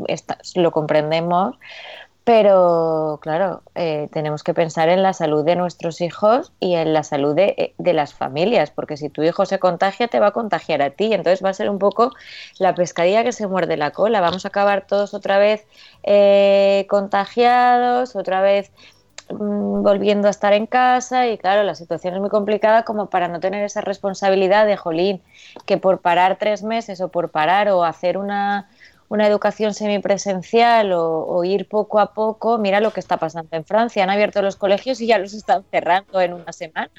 lo 0.54 0.72
comprendemos, 0.72 1.56
pero, 2.24 3.18
claro, 3.20 3.62
eh, 3.74 4.08
tenemos 4.12 4.44
que 4.44 4.54
pensar 4.54 4.88
en 4.88 5.02
la 5.02 5.12
salud 5.12 5.44
de 5.44 5.56
nuestros 5.56 6.00
hijos 6.00 6.52
y 6.60 6.74
en 6.74 6.92
la 6.92 7.02
salud 7.02 7.34
de, 7.34 7.74
de, 7.78 7.92
las 7.92 8.14
familias, 8.14 8.70
porque 8.70 8.96
si 8.96 9.08
tu 9.08 9.24
hijo 9.24 9.44
se 9.44 9.58
contagia, 9.58 10.06
te 10.06 10.20
va 10.20 10.28
a 10.28 10.30
contagiar 10.30 10.82
a 10.82 10.90
ti. 10.90 11.12
Entonces 11.12 11.44
va 11.44 11.48
a 11.50 11.54
ser 11.54 11.68
un 11.68 11.80
poco 11.80 12.12
la 12.58 12.76
pescadilla 12.76 13.24
que 13.24 13.32
se 13.32 13.48
muerde 13.48 13.76
la 13.76 13.90
cola. 13.90 14.20
Vamos 14.20 14.44
a 14.44 14.48
acabar 14.48 14.86
todos 14.86 15.14
otra 15.14 15.38
vez 15.38 15.66
eh, 16.04 16.86
contagiados, 16.88 18.14
otra 18.14 18.40
vez 18.40 18.70
mm, 19.28 19.82
volviendo 19.82 20.28
a 20.28 20.30
estar 20.30 20.52
en 20.52 20.66
casa 20.66 21.26
y 21.26 21.38
claro, 21.38 21.64
la 21.64 21.74
situación 21.74 22.14
es 22.14 22.20
muy 22.20 22.30
complicada 22.30 22.84
como 22.84 23.06
para 23.10 23.26
no 23.26 23.40
tener 23.40 23.64
esa 23.64 23.80
responsabilidad 23.80 24.66
de 24.66 24.76
jolín, 24.76 25.22
que 25.66 25.76
por 25.76 26.00
parar 26.00 26.36
tres 26.38 26.62
meses 26.62 27.00
o 27.00 27.08
por 27.08 27.30
parar 27.30 27.68
o 27.70 27.82
hacer 27.84 28.16
una 28.16 28.68
una 29.12 29.26
educación 29.26 29.74
semipresencial 29.74 30.90
o, 30.94 31.44
ir 31.44 31.68
poco 31.68 32.00
a 32.00 32.14
poco, 32.14 32.56
mira 32.56 32.80
lo 32.80 32.94
que 32.94 33.00
está 33.00 33.18
pasando 33.18 33.54
en 33.54 33.62
Francia. 33.62 34.02
Han 34.02 34.08
abierto 34.08 34.40
los 34.40 34.56
colegios 34.56 35.02
y 35.02 35.06
ya 35.06 35.18
los 35.18 35.34
están 35.34 35.64
cerrando 35.70 36.18
en 36.22 36.32
una 36.32 36.50
semana. 36.54 36.90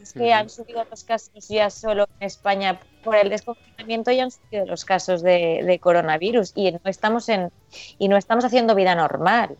Es 0.00 0.14
que 0.14 0.32
han 0.32 0.48
subido 0.48 0.86
los 0.90 1.04
casos 1.04 1.46
ya 1.48 1.68
solo 1.68 2.08
en 2.18 2.26
España 2.26 2.80
por 3.04 3.14
el 3.14 3.28
desconfinamiento 3.28 4.10
y 4.10 4.20
han 4.20 4.30
subido 4.30 4.64
los 4.64 4.86
casos 4.86 5.22
de, 5.22 5.78
coronavirus 5.82 6.52
y 6.54 6.72
no 6.72 6.80
estamos 6.84 7.28
en 7.28 7.52
y 7.98 8.08
no 8.08 8.16
estamos 8.16 8.46
haciendo 8.46 8.74
vida 8.74 8.94
normal. 8.94 9.58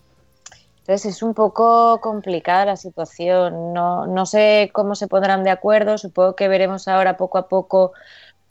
Entonces 0.79 1.17
es 1.17 1.23
un 1.23 1.35
poco 1.35 2.01
complicada 2.01 2.65
la 2.65 2.77
situación. 2.77 3.75
No, 3.75 4.07
no 4.07 4.25
sé 4.25 4.71
cómo 4.73 4.95
se 4.95 5.07
pondrán 5.07 5.45
de 5.45 5.51
acuerdo. 5.51 5.99
Supongo 5.99 6.35
que 6.35 6.49
veremos 6.49 6.89
ahora 6.89 7.19
poco 7.19 7.37
a 7.37 7.47
poco 7.47 7.93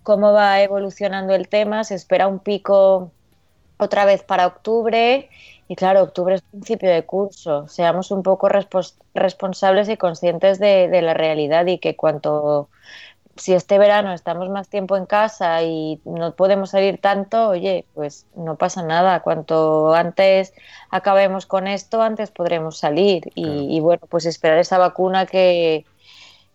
cómo 0.08 0.32
va 0.32 0.62
evolucionando 0.62 1.36
el 1.36 1.50
tema. 1.50 1.84
Se 1.84 1.94
espera 1.94 2.30
un 2.30 2.40
pico 2.40 3.12
otra 3.78 4.06
vez 4.06 4.24
para 4.24 4.48
octubre 4.48 5.30
y 5.68 5.76
claro, 5.76 6.02
octubre 6.02 6.36
es 6.36 6.44
principio 6.44 6.90
de 6.90 7.04
curso. 7.04 7.68
Seamos 7.68 8.10
un 8.12 8.24
poco 8.24 8.48
responsables 9.14 9.90
y 9.90 9.98
conscientes 9.98 10.60
de, 10.60 11.02
la 11.02 11.14
realidad 11.14 11.66
y 11.66 11.80
que 11.80 11.98
cuanto 11.98 12.70
si 13.36 13.54
este 13.54 13.78
verano 13.78 14.14
estamos 14.14 14.48
más 14.50 14.70
tiempo 14.70 14.96
en 14.96 15.08
casa 15.08 15.62
y 15.64 16.00
no 16.06 16.34
podemos 16.36 16.70
salir 16.70 17.02
tanto, 17.02 17.50
oye, 17.50 17.86
pues 17.94 18.28
no 18.34 18.56
pasa 18.56 18.84
nada. 18.84 19.20
Cuanto 19.20 19.94
antes 19.94 20.54
acabemos 20.90 21.46
con 21.46 21.68
esto, 21.68 22.02
antes 22.02 22.32
podremos 22.32 22.78
salir. 22.78 23.30
y 23.36 23.82
bueno, 23.82 24.04
pues 24.10 24.26
esperar 24.26 24.58
esa 24.60 24.78
vacuna 24.78 25.26
que, 25.26 25.86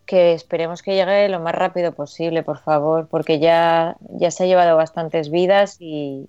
que 0.05 0.33
esperemos 0.33 0.81
que 0.81 0.95
llegue 0.95 1.29
lo 1.29 1.39
más 1.39 1.55
rápido 1.55 1.93
posible, 1.93 2.43
por 2.43 2.59
favor, 2.59 3.07
porque 3.09 3.39
ya, 3.39 3.95
ya 4.17 4.31
se 4.31 4.43
ha 4.43 4.47
llevado 4.47 4.75
bastantes 4.75 5.31
vidas 5.31 5.77
y, 5.79 6.27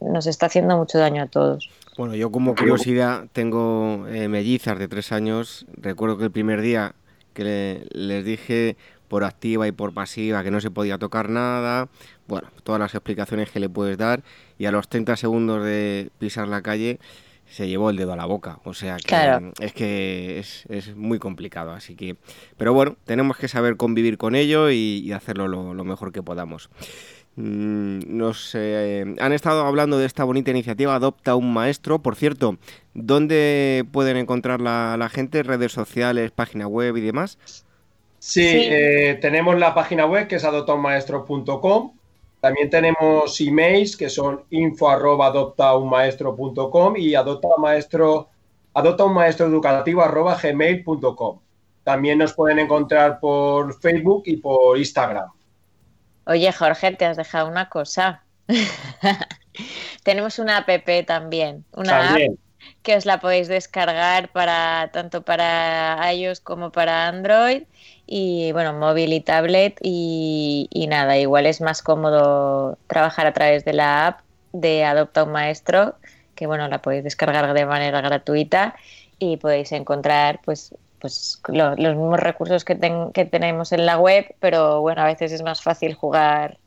nos 0.00 0.26
está 0.26 0.46
haciendo 0.46 0.76
mucho 0.76 0.98
daño 0.98 1.22
a 1.22 1.26
todos. 1.26 1.70
Bueno, 1.96 2.14
yo 2.14 2.30
como 2.30 2.54
curiosidad 2.54 3.24
tengo 3.32 4.06
eh, 4.08 4.28
mellizas 4.28 4.78
de 4.78 4.88
tres 4.88 5.12
años. 5.12 5.66
Recuerdo 5.76 6.18
que 6.18 6.24
el 6.24 6.30
primer 6.30 6.60
día 6.60 6.94
que 7.34 7.86
les 7.90 8.24
dije 8.24 8.76
por 9.08 9.24
activa 9.24 9.66
y 9.66 9.72
por 9.72 9.94
pasiva 9.94 10.42
que 10.42 10.50
no 10.50 10.60
se 10.60 10.70
podía 10.70 10.98
tocar 10.98 11.28
nada, 11.28 11.88
bueno, 12.26 12.48
todas 12.62 12.80
las 12.80 12.94
explicaciones 12.94 13.50
que 13.50 13.60
le 13.60 13.68
puedes 13.68 13.96
dar 13.96 14.22
y 14.58 14.66
a 14.66 14.72
los 14.72 14.88
30 14.88 15.16
segundos 15.16 15.64
de 15.64 16.10
pisar 16.18 16.46
la 16.48 16.62
calle 16.62 16.98
se 17.50 17.68
llevó 17.68 17.90
el 17.90 17.96
dedo 17.96 18.12
a 18.12 18.16
la 18.16 18.26
boca. 18.26 18.60
O 18.64 18.74
sea 18.74 18.96
que 18.96 19.52
es 19.60 19.72
que 19.72 20.38
es, 20.38 20.96
muy 20.96 21.18
complicado. 21.18 21.72
Así 21.72 21.94
que, 21.96 22.16
pero 22.56 22.72
bueno, 22.72 22.96
tenemos 23.04 23.36
que 23.36 23.48
saber 23.48 23.76
convivir 23.76 24.18
con 24.18 24.34
ello 24.34 24.70
y, 24.70 25.12
hacerlo 25.12 25.48
lo, 25.48 25.84
mejor 25.84 26.12
que 26.12 26.22
podamos. 26.22 26.70
Mm, 27.36 28.00
nos 28.06 28.54
eh, 28.54 29.14
han 29.20 29.32
estado 29.32 29.64
hablando 29.64 29.98
de 29.98 30.06
esta 30.06 30.24
bonita 30.24 30.50
iniciativa 30.50 30.94
Adopta 30.94 31.34
un 31.36 31.52
Maestro. 31.52 32.00
Por 32.00 32.16
cierto, 32.16 32.58
¿dónde 32.94 33.84
pueden 33.92 34.16
encontrar 34.16 34.60
la, 34.60 34.96
la 34.98 35.08
gente? 35.08 35.42
¿Redes 35.42 35.72
sociales, 35.72 36.30
página 36.30 36.66
web 36.66 36.96
y 36.96 37.00
demás? 37.00 37.38
Sí, 38.18 38.44
eh, 38.44 39.18
tenemos 39.20 39.58
la 39.58 39.74
página 39.74 40.04
web 40.04 40.26
que 40.26 40.36
es 40.36 40.44
adoptaunmaestro.com 40.44 41.97
también 42.40 42.70
tenemos 42.70 43.40
emails 43.40 43.96
que 43.96 44.08
son 44.08 44.44
info 44.50 44.88
arroba 44.88 45.26
adoptaunmaestro.com 45.26 46.96
y 46.96 47.14
adopta 47.14 47.48
un 47.48 47.62
maestro, 47.62 48.28
adopta 48.74 49.04
un 49.04 49.14
maestro 49.14 49.46
educativo 49.46 50.02
arroba 50.02 50.38
gmail.com. 50.40 51.40
También 51.82 52.18
nos 52.18 52.34
pueden 52.34 52.58
encontrar 52.58 53.18
por 53.18 53.80
Facebook 53.80 54.22
y 54.26 54.36
por 54.36 54.78
Instagram. 54.78 55.30
Oye, 56.26 56.52
Jorge, 56.52 56.92
te 56.92 57.06
has 57.06 57.16
dejado 57.16 57.48
una 57.48 57.68
cosa. 57.68 58.22
tenemos 60.04 60.38
una 60.38 60.58
app 60.58 60.68
también, 61.06 61.64
una 61.72 62.14
app 62.14 62.18
que 62.82 62.96
os 62.96 63.06
la 63.06 63.20
podéis 63.20 63.48
descargar 63.48 64.30
para 64.30 64.90
tanto 64.92 65.22
para 65.22 66.12
iOS 66.12 66.40
como 66.40 66.70
para 66.70 67.08
Android 67.08 67.64
y 68.10 68.52
bueno, 68.52 68.72
móvil 68.72 69.12
y 69.12 69.20
tablet 69.20 69.78
y, 69.82 70.86
nada, 70.88 71.18
igual 71.18 71.44
es 71.44 71.60
más 71.60 71.82
cómodo 71.82 72.78
trabajar 72.86 73.26
a 73.26 73.34
través 73.34 73.66
de 73.66 73.74
la 73.74 74.06
app 74.06 74.20
de 74.52 74.84
Adopta 74.84 75.24
un 75.24 75.32
Maestro, 75.32 75.94
que 76.34 76.46
bueno, 76.46 76.66
la 76.68 76.80
podéis 76.80 77.04
descargar 77.04 77.52
de 77.52 77.66
manera 77.66 78.00
gratuita 78.00 78.74
y 79.18 79.36
podéis 79.36 79.72
encontrar 79.72 80.40
pues 80.44 80.74
pues 81.00 81.40
los 81.46 81.78
mismos 81.78 82.18
recursos 82.18 82.64
que, 82.64 82.76
que 83.12 83.24
tenemos 83.24 83.72
en 83.72 83.86
la 83.86 83.98
web, 83.98 84.34
pero 84.40 84.80
bueno, 84.80 85.02
a 85.02 85.06
veces 85.06 85.30
es 85.30 85.42
más 85.42 85.62
fácil 85.62 85.94
jugar 85.94 86.58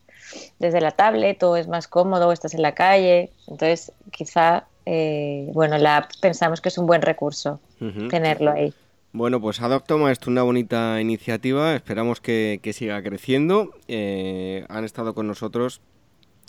desde 0.58 0.80
la 0.80 0.92
tablet 0.92 1.42
o 1.42 1.56
es 1.56 1.68
más 1.68 1.88
cómodo 1.88 2.28
o 2.28 2.32
estás 2.32 2.54
en 2.54 2.62
la 2.62 2.72
calle. 2.72 3.30
Entonces, 3.46 3.92
quizá, 4.10 4.64
eh, 4.86 5.50
bueno, 5.52 5.76
la 5.76 5.98
app 5.98 6.10
pensamos 6.22 6.62
que 6.62 6.70
es 6.70 6.78
un 6.78 6.86
buen 6.86 7.02
recurso 7.02 7.60
tenerlo 8.08 8.52
ahí. 8.52 8.72
Bueno, 9.14 9.42
pues 9.42 9.60
Adoptoma 9.60 10.10
es 10.10 10.26
una 10.26 10.42
bonita 10.42 10.98
iniciativa, 10.98 11.74
esperamos 11.74 12.22
que, 12.22 12.58
siga 12.72 13.02
creciendo. 13.02 13.70
Eh, 13.86 14.64
han 14.70 14.84
estado 14.84 15.14
con 15.14 15.26
nosotros 15.26 15.82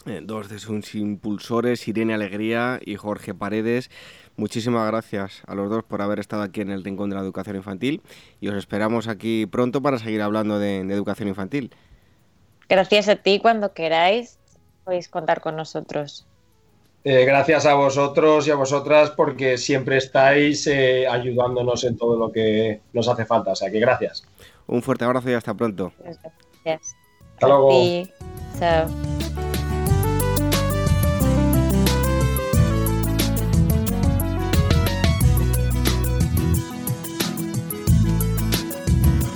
eh, 0.05 0.21
dos 0.23 0.47
de 0.47 0.59
sus 0.59 0.95
impulsores, 0.95 1.85
Irene 1.89 2.13
Alegría 2.13 2.79
y 2.81 2.95
Jorge 2.95 3.33
Paredes. 3.33 3.91
Muchísimas 4.37 4.87
gracias 4.87 5.43
a 5.45 5.55
los 5.55 5.69
dos 5.69 5.83
por 5.83 6.01
haber 6.01 6.19
estado 6.19 6.41
aquí 6.41 6.61
en 6.61 6.71
el 6.71 6.85
Rincón 6.85 7.09
de 7.09 7.17
la 7.17 7.21
Educación 7.21 7.57
Infantil 7.57 8.01
y 8.39 8.47
os 8.47 8.55
esperamos 8.55 9.09
aquí 9.09 9.45
pronto 9.45 9.81
para 9.81 9.99
seguir 9.99 10.21
hablando 10.21 10.57
de 10.57 10.79
educación 10.79 11.27
infantil. 11.27 11.75
Gracias 12.69 13.09
a 13.09 13.17
ti, 13.17 13.39
cuando 13.39 13.73
queráis, 13.73 14.39
podéis 14.85 15.09
contar 15.09 15.41
con 15.41 15.57
nosotros. 15.57 16.25
Eh, 17.05 17.25
gracias 17.25 17.65
a 17.65 17.73
vosotros 17.73 18.47
y 18.47 18.51
a 18.51 18.55
vosotras 18.55 19.11
porque 19.11 19.57
siempre 19.57 19.97
estáis 19.97 20.65
eh, 20.67 21.05
ayudándonos 21.05 21.83
en 21.83 21.97
todo 21.97 22.17
lo 22.17 22.31
que 22.31 22.79
nos 22.93 23.07
hace 23.09 23.25
falta. 23.25 23.51
O 23.51 23.55
sea 23.55 23.69
que 23.69 23.79
gracias. 23.79 24.25
Un 24.67 24.81
fuerte 24.81 25.03
abrazo 25.03 25.29
y 25.29 25.33
hasta 25.33 25.53
pronto. 25.53 25.91
Gracias. 25.99 26.95
Hasta 27.33 27.47
luego. 27.47 28.07
Chao. 28.57 28.87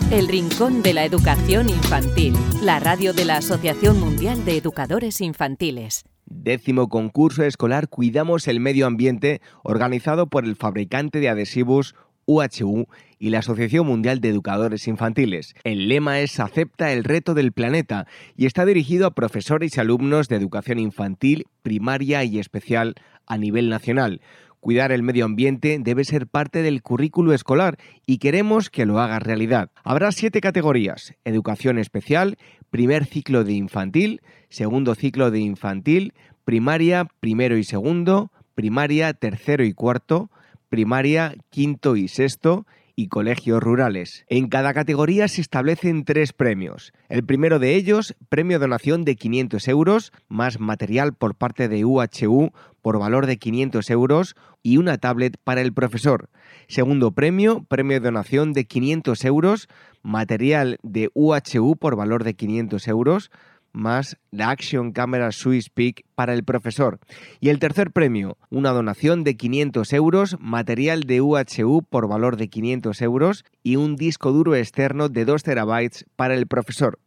El 0.10 0.30
Rincón 0.30 0.82
de 0.84 0.94
la 0.94 1.04
Educación 1.04 1.68
Infantil, 1.68 2.34
la 2.62 2.80
radio 2.80 3.12
de 3.12 3.26
la 3.26 3.38
Asociación 3.38 4.00
Mundial 4.00 4.46
de 4.46 4.56
Educadores 4.56 5.20
Infantiles. 5.20 6.06
Décimo 6.30 6.90
concurso 6.90 7.44
escolar 7.44 7.88
Cuidamos 7.88 8.50
el 8.50 8.60
Medio 8.60 8.86
Ambiente, 8.86 9.42
organizado 9.64 10.28
por 10.28 10.44
el 10.44 10.58
fabricante 10.58 11.22
de 11.22 11.30
adhesivos 11.30 11.96
UHU 12.26 12.88
y 13.18 13.30
la 13.30 13.40
Asociación 13.40 13.88
Mundial 13.88 14.20
de 14.20 14.28
Educadores 14.28 14.90
Infantiles. 14.90 15.56
El 15.64 15.88
lema 15.88 16.20
es 16.20 16.42
Acepta 16.42 16.92
el 16.92 17.06
reto 17.06 17.34
del 17.34 17.54
planeta 17.54 18.08
y 18.36 18.46
está 18.46 18.66
dirigido 18.66 19.08
a 19.08 19.16
profesores 19.16 19.78
y 19.78 19.80
alumnos 19.80 20.28
de 20.28 20.36
educación 20.36 20.80
infantil, 20.80 21.48
primaria 21.62 22.26
y 22.26 22.40
especial 22.40 22.96
a 23.26 23.38
nivel 23.38 23.70
nacional. 23.70 24.20
Cuidar 24.68 24.92
el 24.92 25.02
medio 25.02 25.24
ambiente 25.24 25.80
debe 25.82 26.04
ser 26.04 26.28
parte 26.28 26.62
del 26.62 26.82
currículo 26.82 27.32
escolar 27.32 27.78
y 28.06 28.18
queremos 28.18 28.70
que 28.70 28.86
lo 28.86 29.00
haga 29.00 29.18
realidad. 29.18 29.72
Habrá 29.86 30.12
siete 30.12 30.42
categorías. 30.42 31.14
Educación 31.24 31.78
especial, 31.80 32.36
primer 32.70 33.06
ciclo 33.06 33.46
de 33.46 33.54
infantil, 33.54 34.20
segundo 34.50 34.94
ciclo 34.94 35.32
de 35.32 35.40
infantil, 35.40 36.14
primaria, 36.44 37.08
primero 37.22 37.56
y 37.56 37.64
segundo, 37.64 38.30
primaria, 38.56 39.14
tercero 39.14 39.64
y 39.64 39.72
cuarto, 39.72 40.30
primaria, 40.68 41.36
quinto 41.50 41.96
y 41.96 42.10
sexto, 42.10 42.68
y 42.98 43.10
colegios 43.10 43.62
rurales. 43.62 44.26
En 44.28 44.48
cada 44.48 44.74
categoría 44.74 45.28
se 45.28 45.40
establecen 45.40 46.04
tres 46.04 46.34
premios. 46.34 46.94
El 47.10 47.24
primero 47.24 47.60
de 47.60 47.76
ellos, 47.76 48.16
premio 48.28 48.58
donación 48.58 49.06
de 49.06 49.16
500 49.16 49.68
euros, 49.68 50.12
más 50.28 50.60
material 50.60 51.14
por 51.14 51.36
parte 51.36 51.70
de 51.70 51.86
UHU 51.86 52.52
por 52.82 52.98
valor 52.98 53.28
de 53.28 53.38
500 53.38 53.90
euros 53.92 54.36
y 54.64 54.78
una 54.78 54.98
tablet 54.98 55.38
para 55.44 55.62
el 55.62 55.74
profesor. 55.74 56.30
Segundo 56.68 57.12
premio, 57.12 57.64
premio 57.70 58.02
donación 58.02 58.52
de 58.54 58.66
500 58.66 59.26
euros, 59.26 59.68
material 60.02 60.80
de 60.82 61.12
UHU 61.14 61.76
por 61.76 61.96
valor 61.96 62.24
de 62.24 62.34
500 62.34 62.88
euros, 62.88 63.30
más 63.78 64.18
la 64.32 64.50
Action 64.50 64.92
Camera 64.92 65.32
Swiss 65.32 65.70
Peak 65.70 66.04
para 66.16 66.34
el 66.34 66.44
profesor. 66.44 67.00
Y 67.40 67.50
el 67.50 67.60
tercer 67.60 67.92
premio, 67.92 68.38
una 68.50 68.72
donación 68.72 69.24
de 69.24 69.38
500 69.38 69.94
euros, 69.94 70.38
material 70.40 71.04
de 71.04 71.22
UHU 71.22 71.84
por 71.90 72.08
valor 72.08 72.38
de 72.38 72.50
500 72.50 73.02
euros 73.02 73.46
y 73.64 73.78
un 73.78 73.96
disco 73.96 74.32
duro 74.32 74.56
externo 74.56 75.10
de 75.10 75.26
2 75.26 75.44
terabytes 75.44 76.06
para 76.16 76.36
el 76.36 76.48
profesor. 76.48 77.00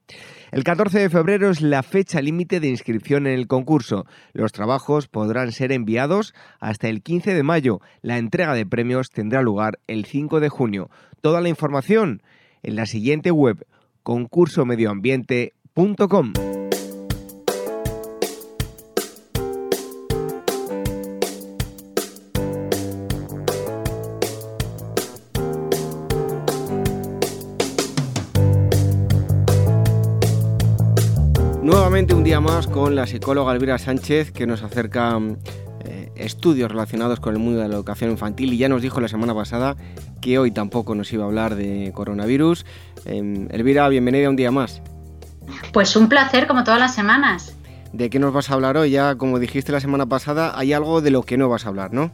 El 0.52 0.64
14 0.64 0.98
de 0.98 1.10
febrero 1.10 1.50
es 1.50 1.60
la 1.60 1.82
fecha 1.82 2.20
límite 2.20 2.58
de 2.58 2.68
inscripción 2.68 3.26
en 3.26 3.34
el 3.34 3.46
concurso. 3.46 4.06
Los 4.32 4.52
trabajos 4.52 5.08
podrán 5.08 5.52
ser 5.52 5.72
enviados 5.72 6.34
hasta 6.58 6.88
el 6.88 7.02
15 7.02 7.34
de 7.34 7.42
mayo. 7.42 7.80
La 8.02 8.18
entrega 8.18 8.54
de 8.54 8.66
premios 8.66 9.10
tendrá 9.10 9.42
lugar 9.42 9.78
el 9.86 10.06
5 10.06 10.40
de 10.40 10.48
junio. 10.48 10.90
Toda 11.20 11.40
la 11.40 11.48
información 11.48 12.22
en 12.62 12.76
la 12.76 12.86
siguiente 12.86 13.30
web 13.30 13.66
concursomedioambiente.com. 14.02 16.49
Nuevamente 32.01 32.14
un 32.14 32.24
día 32.24 32.40
más 32.40 32.66
con 32.66 32.96
la 32.96 33.07
psicóloga 33.07 33.53
Elvira 33.53 33.76
Sánchez 33.76 34.32
que 34.32 34.46
nos 34.46 34.62
acerca 34.62 35.18
eh, 35.84 36.11
estudios 36.16 36.70
relacionados 36.70 37.20
con 37.20 37.34
el 37.34 37.38
mundo 37.38 37.61
de 37.61 37.68
la 37.68 37.74
educación 37.74 38.11
infantil 38.11 38.55
y 38.55 38.57
ya 38.57 38.70
nos 38.70 38.80
dijo 38.80 39.03
la 39.03 39.09
semana 39.09 39.34
pasada 39.34 39.76
que 40.22 40.38
hoy 40.38 40.51
tampoco 40.51 40.94
nos 40.94 41.12
iba 41.12 41.24
a 41.24 41.26
hablar 41.26 41.57
de 41.57 41.92
coronavirus. 41.94 42.64
Em, 43.05 43.48
Elvira, 43.51 43.86
bienvenida 43.90 44.30
un 44.30 44.36
día 44.36 44.51
más. 44.51 44.80
Pues 45.74 45.94
un 45.94 46.09
placer 46.09 46.46
como 46.46 46.64
todas 46.64 46.80
las 46.80 46.94
semanas. 46.94 47.55
¿De 47.92 48.09
qué 48.09 48.18
nos 48.18 48.32
vas 48.32 48.51
a 48.51 48.55
hablar 48.55 48.78
hoy? 48.78 48.92
Ya 48.92 49.16
como 49.16 49.38
dijiste 49.38 49.70
la 49.70 49.80
semana 49.80 50.07
pasada, 50.07 50.59
hay 50.59 50.72
algo 50.72 51.03
de 51.03 51.11
lo 51.11 51.22
que 51.22 51.36
no 51.36 51.51
vas 51.51 51.66
a 51.66 51.68
hablar, 51.68 51.92
¿no? 51.92 52.12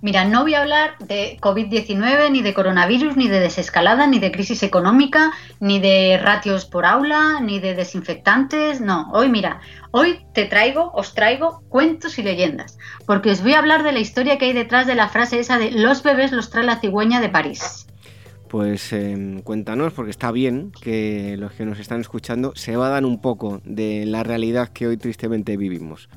Mira, 0.00 0.24
no 0.24 0.42
voy 0.42 0.54
a 0.54 0.60
hablar 0.60 0.96
de 0.98 1.38
COVID-19, 1.40 2.30
ni 2.30 2.40
de 2.40 2.54
coronavirus, 2.54 3.16
ni 3.16 3.26
de 3.26 3.40
desescalada, 3.40 4.06
ni 4.06 4.20
de 4.20 4.30
crisis 4.30 4.62
económica, 4.62 5.32
ni 5.58 5.80
de 5.80 6.20
ratios 6.22 6.66
por 6.66 6.86
aula, 6.86 7.40
ni 7.40 7.58
de 7.58 7.74
desinfectantes. 7.74 8.80
No, 8.80 9.10
hoy 9.12 9.28
mira, 9.28 9.60
hoy 9.90 10.20
te 10.34 10.44
traigo, 10.44 10.92
os 10.94 11.14
traigo 11.14 11.62
cuentos 11.68 12.16
y 12.20 12.22
leyendas, 12.22 12.78
porque 13.06 13.32
os 13.32 13.42
voy 13.42 13.54
a 13.54 13.58
hablar 13.58 13.82
de 13.82 13.90
la 13.90 13.98
historia 13.98 14.38
que 14.38 14.44
hay 14.44 14.52
detrás 14.52 14.86
de 14.86 14.94
la 14.94 15.08
frase 15.08 15.40
esa 15.40 15.58
de 15.58 15.72
los 15.72 16.04
bebés 16.04 16.30
los 16.30 16.50
trae 16.50 16.64
la 16.64 16.78
cigüeña 16.78 17.20
de 17.20 17.30
París. 17.30 17.88
Pues 18.48 18.92
em, 18.92 19.42
cuéntanos, 19.42 19.92
porque 19.92 20.12
está 20.12 20.30
bien 20.30 20.72
que 20.80 21.36
los 21.38 21.52
que 21.52 21.66
nos 21.66 21.80
están 21.80 22.00
escuchando 22.00 22.52
se 22.54 22.76
vadan 22.76 23.04
un 23.04 23.20
poco 23.20 23.60
de 23.64 24.06
la 24.06 24.22
realidad 24.22 24.68
que 24.68 24.86
hoy 24.86 24.96
tristemente 24.96 25.56
vivimos. 25.56 26.08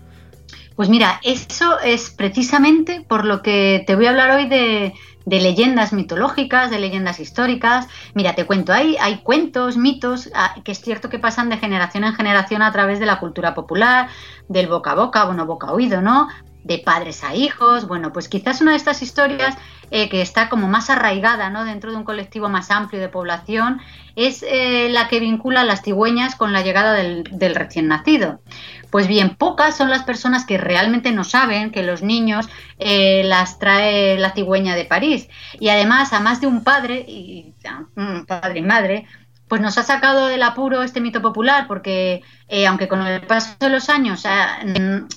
Pues 0.76 0.89
mira, 0.89 1.19
eso 1.24 1.80
es 1.80 2.09
precisamente 2.09 3.01
por 3.01 3.26
lo 3.26 3.41
que 3.41 3.84
te 3.86 3.95
voy 3.95 4.05
a 4.05 4.11
hablar 4.11 4.32
hoy 4.32 4.47
de, 4.47 4.93
leyendas 5.26 5.93
mitológicas, 5.93 6.72
de 6.72 6.80
leyendas 6.80 7.19
históricas. 7.19 7.88
Mira, 8.13 8.36
te 8.36 8.45
cuento, 8.45 8.74
hay, 8.74 8.97
cuentos, 9.24 9.78
mitos, 9.78 10.30
ah, 10.34 10.55
que 10.63 10.72
es 10.72 10.82
cierto 10.82 11.09
que 11.09 11.19
pasan 11.19 11.49
de 11.49 11.57
generación 11.57 12.03
en 12.05 12.15
generación 12.15 12.61
a 12.61 12.72
través 12.72 12.99
de 12.99 13.05
la 13.05 13.19
cultura 13.19 13.53
popular, 13.53 14.07
del 14.47 14.67
boca 14.67 14.91
a 14.91 14.95
boca, 14.95 15.26
bueno, 15.26 15.45
boca 15.45 15.67
a 15.67 15.74
oído, 15.74 16.01
¿no? 16.01 16.30
De 16.63 16.80
padres 16.80 17.24
a 17.24 17.36
hijos. 17.36 17.88
Bueno, 17.88 18.13
pues 18.13 18.30
quizás 18.30 18.61
una 18.61 18.72
de 18.72 18.78
estas 18.78 19.01
historias 19.01 19.57
eh, 19.93 20.07
que 20.07 20.22
está 20.22 20.47
como 20.47 20.69
más 20.69 20.89
arraigada 20.89 21.49
¿no? 21.49 21.65
dentro 21.65 21.91
de 21.91 21.97
un 21.97 22.05
colectivo 22.05 22.47
más 22.47 22.72
amplio 22.72 23.01
de 23.01 23.09
población, 23.09 23.82
es 24.15 24.41
eh, 24.41 24.88
la 24.89 25.09
que 25.09 25.19
vincula 25.19 25.61
a 25.61 25.63
las 25.65 25.82
cigüeñas 25.82 26.36
con 26.36 26.53
la 26.53 26.61
llegada 26.61 26.93
del, 26.93 27.26
recién 27.55 27.89
nacido. 27.89 28.39
Pues 28.92 29.08
bien, 29.08 29.36
pocas 29.36 29.76
son 29.76 29.89
las 29.89 30.04
personas 30.04 30.46
que 30.46 30.58
realmente 30.58 31.12
no 31.12 31.24
saben 31.24 31.72
que 31.72 31.82
los 31.82 32.04
niños 32.04 32.50
eh, 32.78 33.24
las 33.26 33.58
trae 33.58 34.20
la 34.20 34.32
cigüeña 34.32 34.76
de 34.76 34.86
París. 34.86 35.30
Y 35.60 35.70
además, 35.70 36.14
a 36.14 36.20
más 36.20 36.42
de 36.42 36.48
un 36.48 36.64
padre, 36.64 37.04
y, 37.08 37.54
padre 38.28 38.60
y 38.60 38.64
madre, 38.64 39.08
pues 39.52 39.60
nos 39.60 39.78
ha 39.78 39.84
sacado 39.84 40.28
del 40.28 40.44
apuro 40.44 40.82
este 40.82 41.02
mito 41.02 41.22
popular, 41.22 41.68
porque 41.68 42.22
eh, 42.48 42.68
aunque 42.68 42.88
con 42.88 43.06
el 43.06 43.20
paso 43.28 43.58
de 43.60 43.70
los 43.70 43.89
años 43.89 44.24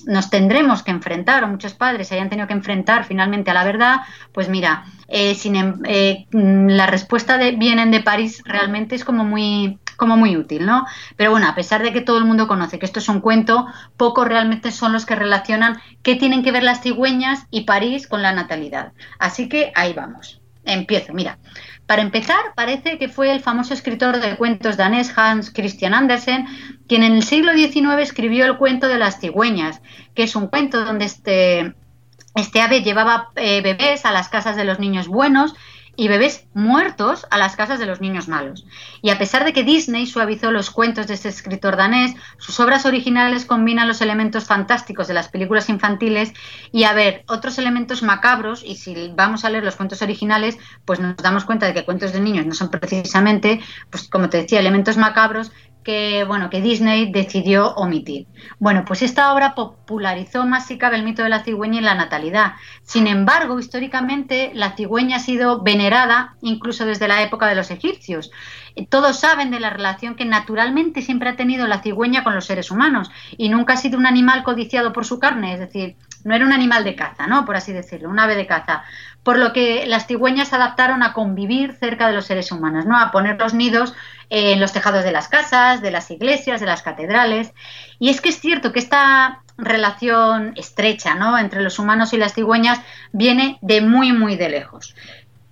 nos 0.05 0.29
tendremos 0.29 0.83
que 0.83 0.91
enfrentar, 0.91 1.45
o 1.45 1.47
muchos 1.47 1.73
padres 1.73 2.11
hayan 2.11 2.29
tenido 2.29 2.45
que 2.45 2.53
enfrentar 2.53 3.05
finalmente 3.05 3.51
a 3.51 3.53
la 3.53 3.63
verdad, 3.63 4.01
pues 4.33 4.49
mira, 4.49 4.83
eh, 5.07 5.37
em, 5.45 5.81
eh, 5.85 6.27
la 6.31 6.85
respuesta 6.85 7.37
de 7.37 7.53
vienen 7.53 7.91
de 7.91 8.01
París 8.01 8.41
realmente 8.43 8.95
es 8.95 9.05
como 9.05 9.23
muy, 9.23 9.79
como 9.95 10.17
muy 10.17 10.37
útil, 10.37 10.65
¿no? 10.65 10.85
Pero 11.15 11.31
bueno, 11.31 11.47
a 11.47 11.55
pesar 11.55 11.83
de 11.83 11.93
que 11.93 12.01
todo 12.01 12.17
el 12.17 12.25
mundo 12.25 12.47
conoce 12.47 12.79
que 12.79 12.85
esto 12.85 12.99
es 12.99 13.09
un 13.09 13.21
cuento, 13.21 13.67
pocos 13.97 14.27
realmente 14.27 14.71
son 14.71 14.93
los 14.93 15.05
que 15.05 15.15
relacionan 15.15 15.81
qué 16.03 16.15
tienen 16.15 16.43
que 16.43 16.51
ver 16.51 16.63
las 16.63 16.81
cigüeñas 16.81 17.45
y 17.51 17.61
París 17.61 18.07
con 18.07 18.21
la 18.21 18.31
natalidad. 18.31 18.93
Así 19.19 19.49
que 19.49 19.71
ahí 19.75 19.93
vamos. 19.93 20.41
Empiezo, 20.63 21.13
mira. 21.13 21.37
Para 21.85 22.01
empezar, 22.01 22.39
parece 22.55 22.97
que 22.97 23.07
fue 23.07 23.31
el 23.31 23.41
famoso 23.41 23.75
escritor 23.75 24.19
de 24.19 24.35
cuentos 24.37 24.75
danés 24.75 25.15
Hans 25.15 25.51
Christian 25.51 25.93
Andersen 25.93 26.47
quien 26.87 27.03
en 27.03 27.13
el 27.13 27.23
siglo 27.23 27.53
XIX 27.53 27.99
escribió 27.99 28.45
el 28.45 28.57
cuento 28.57 28.87
de 28.87 28.97
las 28.97 29.19
cigüeñas, 29.19 29.81
que 30.13 30.23
es 30.23 30.35
un 30.35 30.47
cuento 30.47 30.83
donde 30.83 31.05
este, 31.05 31.75
este 32.35 32.61
ave 32.61 32.81
llevaba 32.81 33.29
eh, 33.35 33.61
bebés 33.61 34.05
a 34.05 34.11
las 34.11 34.29
casas 34.29 34.55
de 34.55 34.65
los 34.65 34.79
niños 34.79 35.07
buenos 35.07 35.55
y 35.97 36.07
bebés 36.07 36.45
muertos 36.53 37.25
a 37.29 37.37
las 37.37 37.55
casas 37.55 37.79
de 37.79 37.85
los 37.85 38.01
niños 38.01 38.27
malos. 38.27 38.65
Y 39.01 39.09
a 39.09 39.17
pesar 39.17 39.45
de 39.45 39.53
que 39.53 39.63
Disney 39.63 40.05
suavizó 40.05 40.51
los 40.51 40.69
cuentos 40.69 41.07
de 41.07 41.13
este 41.13 41.29
escritor 41.29 41.75
danés, 41.75 42.13
sus 42.37 42.59
obras 42.59 42.85
originales 42.85 43.45
combinan 43.45 43.87
los 43.87 44.01
elementos 44.01 44.45
fantásticos 44.45 45.07
de 45.07 45.13
las 45.13 45.29
películas 45.29 45.69
infantiles 45.69 46.33
y 46.71 46.83
a 46.83 46.93
ver 46.93 47.23
otros 47.27 47.57
elementos 47.57 48.03
macabros 48.03 48.63
y 48.63 48.75
si 48.75 49.13
vamos 49.15 49.45
a 49.45 49.49
leer 49.49 49.63
los 49.63 49.75
cuentos 49.75 50.01
originales, 50.01 50.57
pues 50.85 50.99
nos 50.99 51.17
damos 51.17 51.45
cuenta 51.45 51.65
de 51.65 51.73
que 51.73 51.85
cuentos 51.85 52.13
de 52.13 52.19
niños 52.19 52.45
no 52.45 52.53
son 52.53 52.69
precisamente, 52.69 53.61
pues 53.89 54.07
como 54.07 54.29
te 54.29 54.37
decía, 54.37 54.59
elementos 54.59 54.97
macabros, 54.97 55.51
que, 55.85 56.25
bueno, 56.25 56.49
que 56.49 56.61
Disney 56.61 57.11
decidió 57.11 57.75
omitir. 57.75 58.27
Bueno, 58.57 58.83
pues 58.85 59.03
esta 59.03 59.31
obra 59.31 59.53
popularizó 59.53 60.45
más 60.45 60.65
si 60.65 60.79
cabe 60.79 60.97
el 60.97 61.03
mito 61.03 61.21
de 61.21 61.29
la 61.29 61.43
cigüeña 61.43 61.79
y 61.79 61.83
la 61.83 61.93
natalidad. 61.93 62.53
Sin 62.81 63.05
embargo, 63.05 63.59
históricamente 63.59 64.51
la 64.55 64.75
cigüeña 64.75 65.17
ha 65.17 65.19
sido 65.19 65.61
venerada 65.61 66.35
incluso 66.41 66.85
desde 66.85 67.07
la 67.07 67.21
época 67.21 67.47
de 67.47 67.55
los 67.55 67.69
egipcios. 67.69 68.31
Todos 68.89 69.19
saben 69.19 69.51
de 69.51 69.59
la 69.59 69.69
relación 69.69 70.15
que 70.15 70.25
naturalmente 70.25 71.03
siempre 71.03 71.29
ha 71.29 71.35
tenido 71.35 71.67
la 71.67 71.83
cigüeña 71.83 72.23
con 72.23 72.33
los 72.33 72.45
seres 72.45 72.71
humanos 72.71 73.11
y 73.37 73.49
nunca 73.49 73.73
ha 73.73 73.77
sido 73.77 73.99
un 73.99 74.07
animal 74.07 74.43
codiciado 74.43 74.91
por 74.91 75.05
su 75.05 75.19
carne, 75.19 75.53
es 75.53 75.59
decir, 75.59 75.95
no 76.23 76.33
era 76.33 76.45
un 76.45 76.51
animal 76.51 76.83
de 76.83 76.95
caza, 76.95 77.27
¿no? 77.27 77.45
Por 77.45 77.55
así 77.55 77.71
decirlo, 77.71 78.09
un 78.09 78.19
ave 78.19 78.35
de 78.35 78.47
caza. 78.47 78.83
Por 79.21 79.37
lo 79.37 79.53
que 79.53 79.85
las 79.85 80.07
cigüeñas 80.07 80.49
se 80.49 80.55
adaptaron 80.55 81.03
a 81.03 81.13
convivir 81.13 81.73
cerca 81.73 82.07
de 82.07 82.13
los 82.13 82.25
seres 82.25 82.51
humanos, 82.51 82.85
¿no? 82.85 82.97
A 82.97 83.11
poner 83.11 83.39
los 83.39 83.53
nidos 83.53 83.93
en 84.29 84.59
los 84.59 84.73
tejados 84.73 85.03
de 85.03 85.11
las 85.11 85.27
casas, 85.27 85.81
de 85.81 85.91
las 85.91 86.09
iglesias, 86.11 86.59
de 86.59 86.67
las 86.67 86.81
catedrales. 86.81 87.53
Y 87.99 88.09
es 88.09 88.21
que 88.21 88.29
es 88.29 88.39
cierto 88.39 88.71
que 88.71 88.79
esta 88.79 89.41
relación 89.57 90.53
estrecha 90.55 91.15
¿no? 91.15 91.37
entre 91.37 91.61
los 91.61 91.79
humanos 91.79 92.13
y 92.13 92.17
las 92.17 92.33
cigüeñas 92.33 92.79
viene 93.11 93.57
de 93.61 93.81
muy, 93.81 94.11
muy 94.11 94.35
de 94.35 94.49
lejos. 94.49 94.95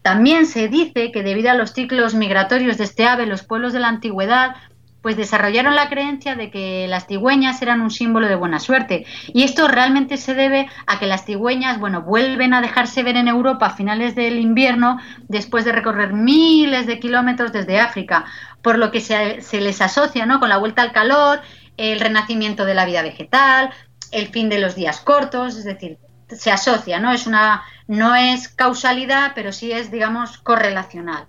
También 0.01 0.45
se 0.45 0.67
dice 0.67 1.11
que 1.11 1.23
debido 1.23 1.49
a 1.49 1.53
los 1.53 1.71
ciclos 1.71 2.13
migratorios 2.13 2.77
de 2.77 2.83
este 2.83 3.05
ave, 3.05 3.25
los 3.25 3.43
pueblos 3.43 3.71
de 3.71 3.79
la 3.79 3.87
antigüedad 3.87 4.55
pues 5.03 5.17
desarrollaron 5.17 5.75
la 5.75 5.89
creencia 5.89 6.35
de 6.35 6.49
que 6.49 6.87
las 6.87 7.07
cigüeñas 7.07 7.61
eran 7.61 7.81
un 7.81 7.91
símbolo 7.91 8.27
de 8.29 8.35
buena 8.35 8.61
suerte. 8.61 9.05
Y 9.33 9.43
esto 9.43 9.67
realmente 9.67 10.15
se 10.15 10.33
debe 10.33 10.69
a 10.87 10.97
que 10.97 11.07
las 11.07 11.25
cigüeñas, 11.25 11.77
bueno, 11.77 12.03
vuelven 12.03 12.53
a 12.53 12.61
dejarse 12.61 13.03
ver 13.03 13.17
en 13.17 13.27
Europa 13.27 13.65
a 13.65 13.75
finales 13.75 14.15
del 14.15 14.39
invierno 14.39 14.99
después 15.27 15.65
de 15.65 15.73
recorrer 15.73 16.13
miles 16.13 16.87
de 16.87 16.99
kilómetros 16.99 17.51
desde 17.51 17.81
África, 17.81 18.23
por 18.63 18.79
lo 18.79 18.91
que 18.91 19.01
se, 19.01 19.61
les 19.61 19.81
asocia 19.81 20.25
¿no? 20.25 20.39
con 20.39 20.49
la 20.49 20.57
vuelta 20.57 20.81
al 20.81 20.93
calor, 20.93 21.41
el 21.77 21.99
renacimiento 21.99 22.65
de 22.65 22.73
la 22.73 22.85
vida 22.85 23.03
vegetal, 23.03 23.71
el 24.11 24.29
fin 24.29 24.49
de 24.49 24.59
los 24.59 24.73
días 24.73 25.01
cortos, 25.01 25.57
es 25.57 25.65
decir, 25.65 25.97
se 26.29 26.49
asocia, 26.49 26.99
¿no? 26.99 27.11
Es 27.11 27.27
una, 27.27 27.63
no 27.87 28.15
es 28.15 28.47
causalidad, 28.47 29.33
pero 29.35 29.51
sí 29.51 29.71
es, 29.71 29.91
digamos, 29.91 30.37
correlacional. 30.37 31.25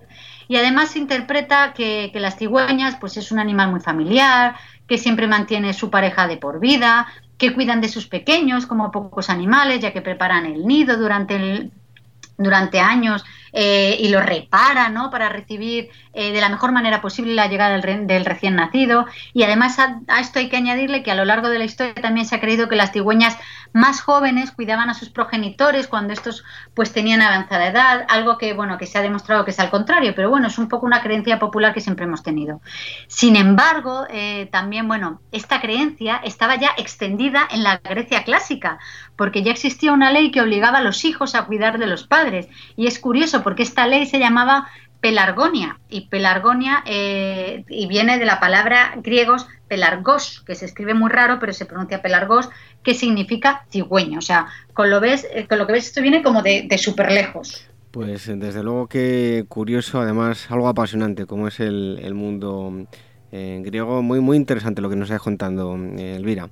Y 0.46 0.56
además 0.56 0.90
se 0.90 0.98
interpreta 0.98 1.72
que, 1.72 2.10
las 2.14 2.36
cigüeñas 2.36 2.96
pues 3.00 3.16
es 3.16 3.32
un 3.32 3.38
animal 3.38 3.70
muy 3.70 3.80
familiar, 3.80 4.54
que 4.86 4.98
siempre 4.98 5.26
mantiene 5.26 5.72
su 5.72 5.90
pareja 5.90 6.28
de 6.28 6.36
por 6.36 6.60
vida, 6.60 7.06
que 7.36 7.52
cuidan 7.52 7.80
de 7.80 7.88
sus 7.88 8.06
pequeños 8.06 8.66
como 8.66 8.92
pocos 8.92 9.28
animales, 9.28 9.80
ya 9.80 9.92
que 9.92 10.02
preparan 10.02 10.46
el 10.46 10.66
nido 10.66 10.96
durante, 10.96 11.36
el, 11.36 11.72
durante 12.38 12.80
años 12.80 13.24
eh, 13.56 13.96
y 14.00 14.08
lo 14.08 14.20
repara 14.20 14.88
¿no? 14.88 15.12
para 15.12 15.28
recibir 15.28 15.88
eh, 16.12 16.32
de 16.32 16.40
la 16.40 16.48
mejor 16.48 16.72
manera 16.72 17.00
posible 17.00 17.34
la 17.34 17.46
llegada 17.46 17.78
del, 17.78 18.24
recién 18.24 18.56
nacido. 18.56 19.06
Y 19.32 19.44
además 19.44 19.78
a, 19.78 20.00
esto 20.20 20.40
hay 20.40 20.48
que 20.48 20.56
añadirle 20.56 21.04
que 21.04 21.12
a 21.12 21.14
lo 21.14 21.24
largo 21.24 21.48
de 21.48 21.58
la 21.58 21.64
historia 21.64 21.94
también 21.94 22.26
se 22.26 22.34
ha 22.34 22.40
creído 22.40 22.68
que 22.68 22.74
las 22.74 22.90
cigüeñas 22.90 23.36
más 23.72 24.00
jóvenes 24.00 24.50
cuidaban 24.50 24.90
a 24.90 24.94
sus 24.94 25.08
progenitores 25.08 25.86
cuando 25.86 26.12
estos 26.12 26.44
pues 26.74 26.92
tenían 26.92 27.22
avanzada 27.22 27.68
edad, 27.68 28.06
algo 28.08 28.38
que 28.38 28.54
bueno 28.54 28.76
que 28.76 28.86
se 28.86 28.98
ha 28.98 29.02
demostrado 29.02 29.44
que 29.44 29.52
es 29.52 29.60
al 29.60 29.70
contrario, 29.70 30.14
pero 30.16 30.30
bueno, 30.30 30.48
es 30.48 30.58
un 30.58 30.68
poco 30.68 30.86
una 30.86 31.02
creencia 31.02 31.38
popular 31.38 31.72
que 31.72 31.80
siempre 31.80 32.06
hemos 32.06 32.24
tenido. 32.24 32.60
Sin 33.06 33.36
embargo, 33.36 34.06
eh, 34.10 34.48
también 34.50 34.88
bueno, 34.88 35.20
esta 35.30 35.60
creencia 35.60 36.20
estaba 36.24 36.56
ya 36.56 36.72
extendida 36.76 37.46
en 37.50 37.62
la 37.62 37.78
Grecia 37.78 38.24
clásica, 38.24 38.78
porque 39.16 39.42
ya 39.42 39.52
existía 39.52 39.92
una 39.92 40.12
ley 40.12 40.30
que 40.30 40.40
obligaba 40.40 40.78
a 40.78 40.82
los 40.82 41.04
hijos 41.04 41.34
a 41.34 41.44
cuidar 41.44 41.78
de 41.78 41.86
los 41.86 42.06
padres. 42.06 42.48
Y 42.76 42.86
es 42.86 42.98
curioso 42.98 43.42
porque 43.42 43.62
esta 43.62 43.86
ley 43.86 44.06
se 44.06 44.18
llamaba 44.18 44.68
pelargonia 45.00 45.78
y 45.90 46.08
pelargonia 46.08 46.82
eh, 46.86 47.64
y 47.68 47.86
viene 47.86 48.18
de 48.18 48.24
la 48.24 48.40
palabra 48.40 48.94
griegos 49.02 49.46
pelargos, 49.68 50.42
que 50.46 50.54
se 50.54 50.64
escribe 50.64 50.94
muy 50.94 51.10
raro 51.10 51.38
pero 51.38 51.52
se 51.52 51.66
pronuncia 51.66 52.00
pelargos, 52.00 52.48
que 52.82 52.94
significa 52.94 53.66
cigüeño. 53.70 54.18
O 54.18 54.22
sea, 54.22 54.46
con 54.72 54.90
lo, 54.90 55.00
ves, 55.00 55.26
eh, 55.32 55.46
con 55.46 55.58
lo 55.58 55.66
que 55.66 55.74
ves 55.74 55.88
esto 55.88 56.00
viene 56.00 56.22
como 56.22 56.42
de, 56.42 56.66
de 56.68 56.78
súper 56.78 57.12
lejos. 57.12 57.68
Pues 57.90 58.26
desde 58.26 58.62
luego 58.62 58.88
que 58.88 59.44
curioso, 59.46 60.00
además 60.00 60.50
algo 60.50 60.68
apasionante 60.68 61.26
como 61.26 61.46
es 61.46 61.60
el, 61.60 62.12
mundo 62.14 62.86
eh, 63.30 63.60
griego, 63.64 64.02
muy 64.02 64.20
muy 64.20 64.36
interesante 64.36 64.82
lo 64.82 64.90
que 64.90 64.96
nos 64.96 65.10
está 65.10 65.22
contando 65.22 65.76
Elvira. 65.76 66.48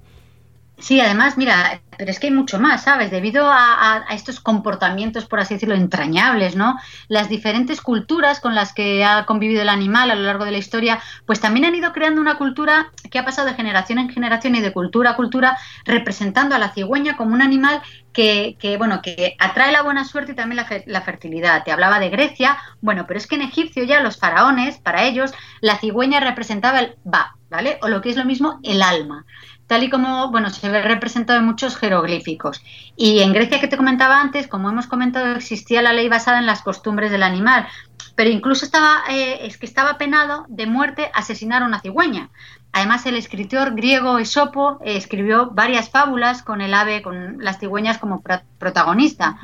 Sí, 0.83 1.01
además, 1.01 1.39
mira, 1.39 1.81
pero 1.97 2.11
es 2.11 2.19
que 2.19 2.27
hay 2.27 2.33
mucho 2.33 2.59
más, 2.59 2.83
¿sabes? 2.83 3.13
Debido 3.13 3.49
a, 3.49 4.05
estos 4.11 4.41
comportamientos, 4.41 5.27
por 5.27 5.39
así 5.39 5.55
decirlo, 5.55 5.77
entrañables, 5.77 6.57
¿no? 6.57 6.77
Las 7.07 7.29
diferentes 7.29 7.81
culturas 7.81 8.41
con 8.41 8.57
las 8.57 8.75
que 8.75 9.05
ha 9.05 9.25
convivido 9.25 9.63
el 9.63 9.69
animal 9.69 10.11
a 10.11 10.17
lo 10.17 10.23
largo 10.23 10.45
de 10.45 10.51
la 10.51 10.59
historia, 10.59 11.01
pues 11.25 11.41
también 11.41 11.67
han 11.67 11.77
ido 11.77 11.93
creando 11.93 12.21
una 12.21 12.37
cultura 12.37 12.91
que 13.13 13.21
ha 13.21 13.25
pasado 13.25 13.47
de 13.47 13.55
generación 13.55 14.01
en 14.01 14.11
generación 14.11 14.57
y 14.57 14.61
de 14.61 14.73
cultura 14.73 15.11
a 15.11 15.17
cultura, 15.17 15.57
representando 15.85 16.57
a 16.57 16.59
la 16.59 16.73
cigüeña 16.73 17.17
como 17.17 17.33
un 17.33 17.43
animal 17.43 17.81
que, 18.13 18.57
que 18.59 18.77
bueno, 18.77 19.03
que 19.03 19.37
atrae 19.39 19.71
la 19.71 19.83
buena 19.83 20.05
suerte 20.05 20.33
y 20.33 20.35
también 20.35 20.57
la, 20.57 20.83
la 20.87 21.03
fertilidad. 21.03 21.63
Te 21.63 21.71
hablaba 21.71 22.01
de 22.01 22.11
Grecia, 22.11 22.59
bueno, 22.81 23.07
pero 23.07 23.19
es 23.19 23.29
que 23.29 23.37
en 23.37 23.43
Egipcio 23.43 23.85
ya 23.85 24.01
los 24.01 24.17
faraones, 24.17 24.79
para 24.79 25.05
ellos, 25.05 25.33
la 25.61 25.79
cigüeña 25.79 26.19
representaba 26.19 26.81
el 26.81 26.97
ba, 27.05 27.37
¿vale? 27.51 27.79
O 27.83 27.89
lo 27.89 28.01
que 28.01 28.11
es 28.11 28.17
lo 28.17 28.25
mismo, 28.25 28.59
el 28.65 28.83
alma 28.83 29.25
tal 29.73 29.85
y 29.85 29.89
como 29.89 30.31
bueno, 30.31 30.51
se 30.51 30.69
ve 30.69 30.83
representado 30.83 31.39
en 31.39 31.47
muchos 31.47 31.77
jeroglíficos. 31.77 32.63
Y 32.95 33.21
en 33.21 33.33
Grecia, 33.33 33.59
que 33.59 33.69
te 33.69 33.79
comentaba 33.79 34.21
antes, 34.21 34.47
como 34.47 34.69
hemos 34.69 34.87
comentado, 34.87 35.35
existía 35.35 35.81
la 35.81 35.95
ley 35.95 36.11
basada 36.11 36.39
en 36.39 36.45
las 36.45 36.61
costumbres 36.61 37.11
del 37.11 37.23
animal, 37.23 37.67
pero 38.15 38.29
incluso 38.29 38.67
estaba, 38.67 39.05
eh, 39.09 39.47
es 39.47 39.57
que 39.57 39.65
estaba 39.65 39.97
penado 39.97 40.45
de 40.51 40.67
muerte 40.67 41.11
asesinar 41.15 41.63
a 41.63 41.65
una 41.65 41.81
cigüeña. 41.81 42.29
Además, 42.71 43.07
el 43.07 43.17
escritor 43.17 43.75
griego 43.75 44.19
Esopo 44.19 44.79
eh, 44.85 44.99
escribió 44.99 45.49
varias 45.53 45.89
fábulas 45.89 46.43
con 46.43 46.61
el 46.61 46.75
ave, 46.75 47.01
con 47.01 47.43
las 47.43 47.59
cigüeñas 47.59 47.97
como 47.97 48.23
protagonista. 48.59 49.39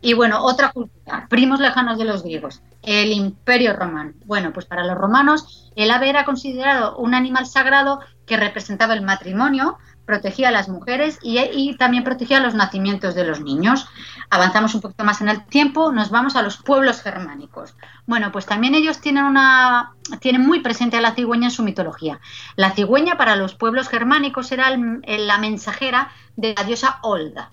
Y 0.00 0.14
bueno, 0.14 0.44
otra 0.44 0.72
cultura, 0.72 1.26
primos 1.28 1.60
lejanos 1.60 1.98
de 1.98 2.04
los 2.04 2.22
griegos, 2.22 2.62
el 2.82 3.12
imperio 3.12 3.74
romano. 3.74 4.12
Bueno, 4.24 4.52
pues 4.52 4.66
para 4.66 4.84
los 4.84 4.96
romanos 4.96 5.70
el 5.74 5.90
ave 5.90 6.08
era 6.08 6.24
considerado 6.24 6.96
un 6.96 7.14
animal 7.14 7.46
sagrado 7.46 8.00
que 8.26 8.36
representaba 8.36 8.94
el 8.94 9.02
matrimonio, 9.02 9.78
protegía 10.06 10.48
a 10.48 10.52
las 10.52 10.68
mujeres 10.68 11.18
y, 11.22 11.76
también 11.76 12.04
protegía 12.04 12.40
los 12.40 12.54
nacimientos 12.54 13.14
de 13.14 13.26
los 13.26 13.40
niños. 13.40 13.86
Avanzamos 14.30 14.74
un 14.74 14.80
poquito 14.80 15.04
más 15.04 15.20
en 15.20 15.28
el 15.28 15.44
tiempo, 15.46 15.92
nos 15.92 16.10
vamos 16.10 16.36
a 16.36 16.42
los 16.42 16.58
pueblos 16.58 17.02
germánicos. 17.02 17.74
Bueno, 18.06 18.30
pues 18.32 18.46
también 18.46 18.74
ellos 18.74 19.00
tienen 19.00 19.24
una 19.24 19.92
tienen 20.20 20.46
muy 20.46 20.60
presente 20.60 20.96
a 20.96 21.00
la 21.00 21.14
cigüeña 21.14 21.48
en 21.48 21.50
su 21.50 21.64
mitología. 21.64 22.20
La 22.54 22.70
cigüeña 22.70 23.16
para 23.16 23.34
los 23.34 23.54
pueblos 23.54 23.88
germánicos 23.88 24.52
era 24.52 24.70
la 24.70 25.38
mensajera 25.38 26.12
de 26.36 26.54
la 26.56 26.62
diosa 26.62 27.00
Olda. 27.02 27.50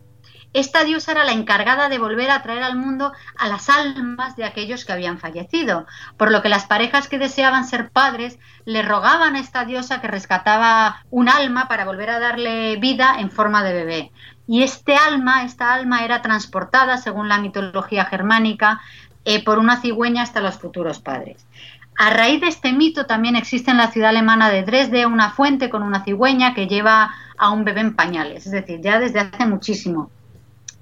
Esta 0.54 0.84
diosa 0.84 1.14
era 1.14 1.24
la 1.24 1.32
encargada 1.32 1.90
de 1.90 1.98
volver 1.98 2.30
a 2.30 2.44
traer 2.44 2.62
al 2.62 2.78
mundo 2.78 3.12
a 3.38 3.48
las 3.48 3.70
almas 3.70 4.36
de 4.36 4.46
aquellos 4.46 4.86
que 4.86 4.94
habían 4.94 5.18
fallecido, 5.18 5.88
por 6.16 6.32
lo 6.32 6.44
que 6.44 6.50
las 6.50 6.66
parejas 6.66 7.08
que 7.08 7.18
deseaban 7.18 7.66
ser 7.66 7.90
padres 7.90 8.38
le 8.66 8.84
rogaban 8.84 9.36
a 9.36 9.40
esta 9.40 9.66
diosa 9.66 10.00
que 10.00 10.08
rescataba 10.08 11.04
un 11.10 11.28
alma 11.28 11.68
para 11.68 11.86
volver 11.86 12.12
a 12.12 12.20
darle 12.20 12.76
vida 12.76 13.16
en 13.20 13.32
forma 13.32 13.64
de 13.64 13.74
bebé. 13.74 14.12
Y 14.48 14.62
este 14.62 14.96
alma, 14.96 15.44
esta 15.44 15.74
alma 15.74 16.06
era 16.06 16.22
transportada, 16.22 16.98
según 16.98 17.30
la 17.30 17.40
mitología 17.40 18.06
germánica, 18.06 18.80
eh, 19.26 19.44
por 19.44 19.58
una 19.58 19.82
cigüeña 19.82 20.22
hasta 20.22 20.42
los 20.42 20.60
futuros 20.60 21.00
padres. 21.00 21.48
A 21.98 22.10
raíz 22.10 22.42
de 22.42 22.48
este 22.48 22.74
mito 22.74 23.06
también 23.06 23.36
existe 23.36 23.72
en 23.72 23.78
la 23.78 23.92
ciudad 23.92 24.10
alemana 24.10 24.50
de 24.50 24.64
Dresde 24.64 25.06
una 25.06 25.32
fuente 25.32 25.70
con 25.70 25.82
una 25.82 26.04
cigüeña 26.04 26.54
que 26.54 26.68
lleva 26.68 27.12
a 27.38 27.50
un 27.52 27.64
bebé 27.64 27.82
en 27.82 27.96
pañales, 27.96 28.46
es 28.46 28.52
decir, 28.52 28.82
ya 28.82 29.00
desde 29.00 29.20
hace 29.20 29.46
muchísimo. 29.46 30.12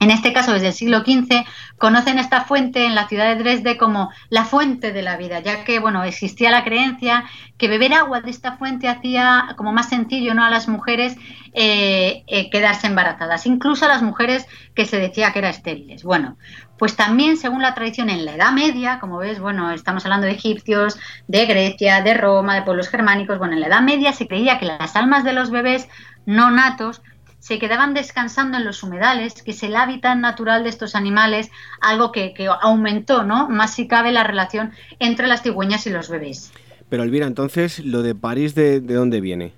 En 0.01 0.09
este 0.09 0.33
caso 0.33 0.51
desde 0.51 0.69
el 0.69 0.73
siglo 0.73 1.01
XV, 1.01 1.45
conocen 1.77 2.17
esta 2.17 2.41
fuente 2.41 2.85
en 2.85 2.95
la 2.95 3.07
ciudad 3.07 3.27
de 3.27 3.41
Dresde 3.41 3.77
como 3.77 4.09
la 4.29 4.45
fuente 4.45 4.91
de 4.91 5.03
la 5.03 5.15
vida, 5.15 5.41
ya 5.41 5.63
que 5.63 5.77
bueno, 5.77 6.03
existía 6.03 6.49
la 6.49 6.63
creencia 6.63 7.25
que 7.59 7.67
beber 7.67 7.93
agua 7.93 8.19
de 8.19 8.31
esta 8.31 8.57
fuente 8.57 8.87
hacía 8.87 9.53
como 9.57 9.71
más 9.71 9.89
sencillo 9.89 10.33
¿no? 10.33 10.43
a 10.43 10.49
las 10.49 10.67
mujeres 10.67 11.15
eh, 11.53 12.23
eh, 12.25 12.49
quedarse 12.49 12.87
embarazadas, 12.87 13.45
incluso 13.45 13.85
a 13.85 13.89
las 13.89 14.01
mujeres 14.01 14.47
que 14.73 14.85
se 14.85 14.97
decía 14.97 15.33
que 15.33 15.39
eran 15.39 15.51
estériles. 15.51 16.03
Bueno, 16.03 16.35
pues 16.79 16.95
también 16.95 17.37
según 17.37 17.61
la 17.61 17.75
tradición 17.75 18.09
en 18.09 18.25
la 18.25 18.33
Edad 18.33 18.53
Media, 18.53 18.97
como 18.99 19.19
ves, 19.19 19.39
bueno, 19.39 19.69
estamos 19.69 20.03
hablando 20.03 20.25
de 20.25 20.33
egipcios, 20.33 20.97
de 21.27 21.45
Grecia, 21.45 22.01
de 22.01 22.15
Roma, 22.15 22.55
de 22.55 22.63
pueblos 22.63 22.89
germánicos, 22.89 23.37
bueno, 23.37 23.53
en 23.53 23.59
la 23.59 23.67
Edad 23.67 23.81
Media 23.81 24.13
se 24.13 24.27
creía 24.27 24.57
que 24.57 24.65
las 24.65 24.95
almas 24.95 25.23
de 25.23 25.33
los 25.33 25.51
bebés 25.51 25.87
no 26.25 26.49
natos 26.49 27.03
se 27.41 27.57
quedaban 27.57 27.95
descansando 27.95 28.57
en 28.57 28.65
los 28.65 28.83
humedales, 28.83 29.41
que 29.41 29.51
es 29.51 29.63
el 29.63 29.75
hábitat 29.75 30.15
natural 30.15 30.63
de 30.63 30.69
estos 30.69 30.95
animales, 30.95 31.49
algo 31.81 32.11
que, 32.11 32.35
aumentó, 32.61 33.23
¿no? 33.23 33.49
Más 33.49 33.73
si 33.73 33.87
cabe 33.87 34.11
la 34.11 34.23
relación 34.23 34.71
entre 34.99 35.27
las 35.27 35.41
cigüeñas 35.41 35.87
y 35.87 35.89
los 35.89 36.07
bebés. 36.07 36.51
Pero 36.87 37.01
Elvira, 37.01 37.25
entonces, 37.25 37.79
¿lo 37.79 38.03
de 38.03 38.13
París 38.13 38.53
de, 38.53 38.79
dónde 38.79 39.21
viene? 39.21 39.53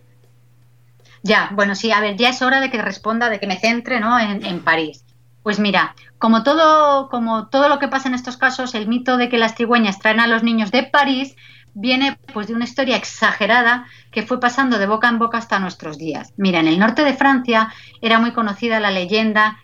Ya, 1.24 1.52
bueno, 1.54 1.76
sí, 1.76 1.92
a 1.92 2.00
ver, 2.00 2.16
ya 2.16 2.30
es 2.30 2.42
hora 2.42 2.62
de 2.62 2.72
que 2.72 2.82
responda, 2.82 3.30
de 3.30 3.42
que 3.42 3.48
me 3.48 3.60
centre, 3.60 4.00
¿no? 4.00 4.18
En, 4.18 4.46
en 4.46 4.62
París. 4.62 5.04
Pues 5.44 5.60
mira, 5.60 5.94
como 6.18 6.44
todo, 6.44 7.10
como 7.10 7.48
todo 7.48 7.68
lo 7.68 7.80
que 7.80 7.90
pasa 7.90 8.08
en 8.08 8.16
estos 8.16 8.38
casos, 8.38 8.76
el 8.76 8.88
mito 8.88 9.18
de 9.18 9.28
que 9.28 9.38
las 9.38 9.56
cigüeñas 9.56 10.00
traen 10.00 10.22
a 10.22 10.28
los 10.28 10.42
niños 10.42 10.72
de 10.72 10.84
París 10.84 11.36
viene 11.74 12.18
pues 12.34 12.48
de 12.48 12.56
una 12.56 12.66
historia 12.66 12.96
exagerada 12.96 13.86
que 14.12 14.24
fue 14.24 14.40
pasando 14.40 14.78
de 14.78 14.88
boca 14.88 15.10
en 15.10 15.20
boca 15.20 15.38
hasta 15.38 15.60
nuestros 15.60 15.98
días. 15.98 16.34
Mira, 16.38 16.60
en 16.60 16.68
el 16.68 16.80
norte 16.80 17.04
de 17.04 17.14
Francia 17.14 17.74
era 18.02 18.20
muy 18.20 18.32
conocida 18.32 18.80
la 18.80 18.92
leyenda 18.92 19.58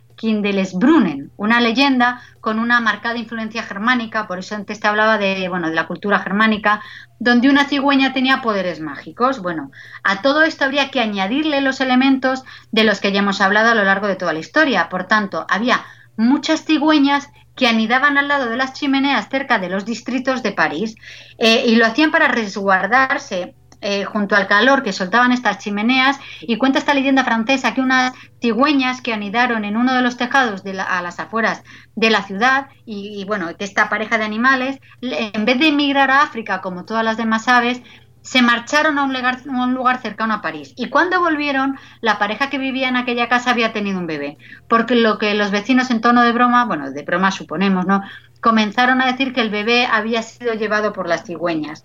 Brunnen, 0.74 1.32
una 1.38 1.62
leyenda 1.62 2.22
con 2.42 2.60
una 2.60 2.82
marcada 2.82 3.18
influencia 3.18 3.64
germánica, 3.64 4.28
por 4.28 4.40
eso 4.40 4.56
antes 4.56 4.80
te 4.80 4.88
hablaba 4.88 5.18
de, 5.18 5.48
bueno, 5.48 5.70
de 5.70 5.76
la 5.76 5.88
cultura 5.88 6.20
germánica, 6.20 6.82
donde 7.20 7.50
una 7.50 7.66
cigüeña 7.66 8.12
tenía 8.12 8.42
poderes 8.42 8.82
mágicos. 8.82 9.42
Bueno, 9.42 9.72
a 10.04 10.22
todo 10.22 10.42
esto 10.44 10.66
habría 10.66 10.92
que 10.92 11.00
añadirle 11.00 11.62
los 11.62 11.80
elementos 11.80 12.44
de 12.72 12.84
los 12.84 13.00
que 13.00 13.12
ya 13.12 13.20
hemos 13.20 13.40
hablado 13.40 13.72
a 13.72 13.76
lo 13.76 13.84
largo 13.84 14.08
de 14.08 14.16
toda 14.16 14.34
la 14.34 14.40
historia. 14.40 14.90
Por 14.90 15.06
tanto, 15.06 15.46
había 15.50 15.86
muchas 16.18 16.66
cigüeñas 16.66 17.30
que 17.60 17.68
anidaban 17.68 18.18
al 18.18 18.30
lado 18.30 18.50
de 18.50 18.56
las 18.56 18.72
chimeneas 18.72 19.28
cerca 19.30 19.60
de 19.60 19.68
los 19.68 19.84
distritos 19.84 20.42
de 20.42 20.54
París 20.54 20.96
eh, 21.38 21.66
y 21.68 21.76
lo 21.76 21.86
hacían 21.86 22.10
para 22.10 22.30
resguardarse 22.30 23.54
eh, 23.82 24.06
junto 24.06 24.38
al 24.38 24.48
calor 24.48 24.82
que 24.82 24.94
soltaban 24.94 25.34
estas 25.34 25.60
chimeneas. 25.60 26.18
Y 26.40 26.58
cuenta 26.58 26.80
esta 26.80 26.94
leyenda 26.94 27.26
francesa 27.26 27.74
que 27.74 27.82
unas 27.82 28.14
cigüeñas 28.42 29.02
que 29.02 29.12
anidaron 29.12 29.66
en 29.66 29.76
uno 29.76 29.94
de 29.94 30.02
los 30.02 30.16
tejados 30.16 30.64
de 30.64 30.80
a 30.80 31.02
las 31.02 31.20
afueras 31.20 31.64
de 31.98 32.10
la 32.10 32.24
ciudad 32.24 32.68
y, 32.86 33.20
y, 33.22 33.26
bueno, 33.26 33.54
que 33.58 33.66
esta 33.66 33.90
pareja 33.90 34.18
de 34.18 34.24
animales, 34.24 34.80
en 35.02 35.44
vez 35.44 35.60
de 35.60 35.68
emigrar 35.68 36.12
a 36.12 36.22
África 36.22 36.62
como 36.62 36.86
todas 36.86 37.04
las 37.04 37.18
demás 37.18 37.50
aves, 37.50 37.82
se 38.30 38.44
marcharon 38.44 39.00
a 39.00 39.06
un, 39.06 39.74
lugar, 39.74 40.02
cercano 40.04 40.36
a 40.36 40.42
París. 40.44 40.74
Y 40.76 40.90
cuando 40.90 41.20
volvieron 41.20 41.80
la 42.00 42.20
pareja 42.20 42.52
que 42.52 42.60
vivía 42.60 42.88
en 42.88 42.96
aquella 42.96 43.28
casa 43.28 43.50
había 43.50 43.74
tenido 43.74 43.98
un 43.98 44.06
bebé, 44.06 44.38
porque 44.68 44.94
lo 44.94 45.18
que 45.18 45.34
los 45.34 45.50
vecinos 45.50 45.90
en 45.90 46.00
tono 46.00 46.22
de 46.22 46.32
broma, 46.32 46.66
bueno, 46.66 46.92
de 46.92 47.02
broma 47.02 47.32
suponemos, 47.32 47.88
¿no? 47.88 48.04
Comenzaron 48.40 49.02
a 49.02 49.08
decir 49.08 49.34
que 49.34 49.42
el 49.42 49.50
bebé 49.50 49.88
había 49.92 50.22
sido 50.22 50.54
llevado 50.54 50.94
por 50.94 51.08
las 51.08 51.24
cigüeñas. 51.24 51.84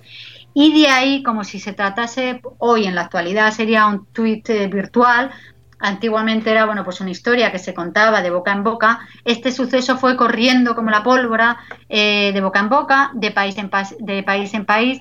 Y 0.53 0.79
de 0.79 0.89
ahí, 0.89 1.23
como 1.23 1.45
si 1.45 1.59
se 1.59 1.73
tratase, 1.73 2.43
hoy 2.59 2.85
en 2.85 2.95
la 2.95 3.01
actualidad 3.01 3.51
sería 3.51 3.87
un 3.87 4.05
tuit 4.13 4.47
eh, 4.51 4.67
virtual, 4.67 5.31
antiguamente 5.79 6.51
era 6.51 6.67
bueno 6.67 6.85
pues 6.85 7.01
una 7.01 7.11
historia 7.11 7.53
que 7.53 7.59
se 7.59 7.73
contaba 7.73 8.21
de 8.21 8.31
boca 8.31 8.53
en 8.53 8.65
boca. 8.65 9.01
Este 9.25 9.51
suceso 9.51 9.97
fue 9.97 10.15
corriendo 10.17 10.75
como 10.75 10.91
la 10.91 11.03
pólvora 11.03 11.59
eh, 11.89 12.33
de 12.33 12.41
boca 12.43 12.61
en 12.61 12.69
boca 12.69 13.11
de 13.15 13.31
país 13.31 13.57
en, 13.57 13.71
de 14.01 14.23
país 14.23 14.53
en 14.55 14.65
país 14.65 15.01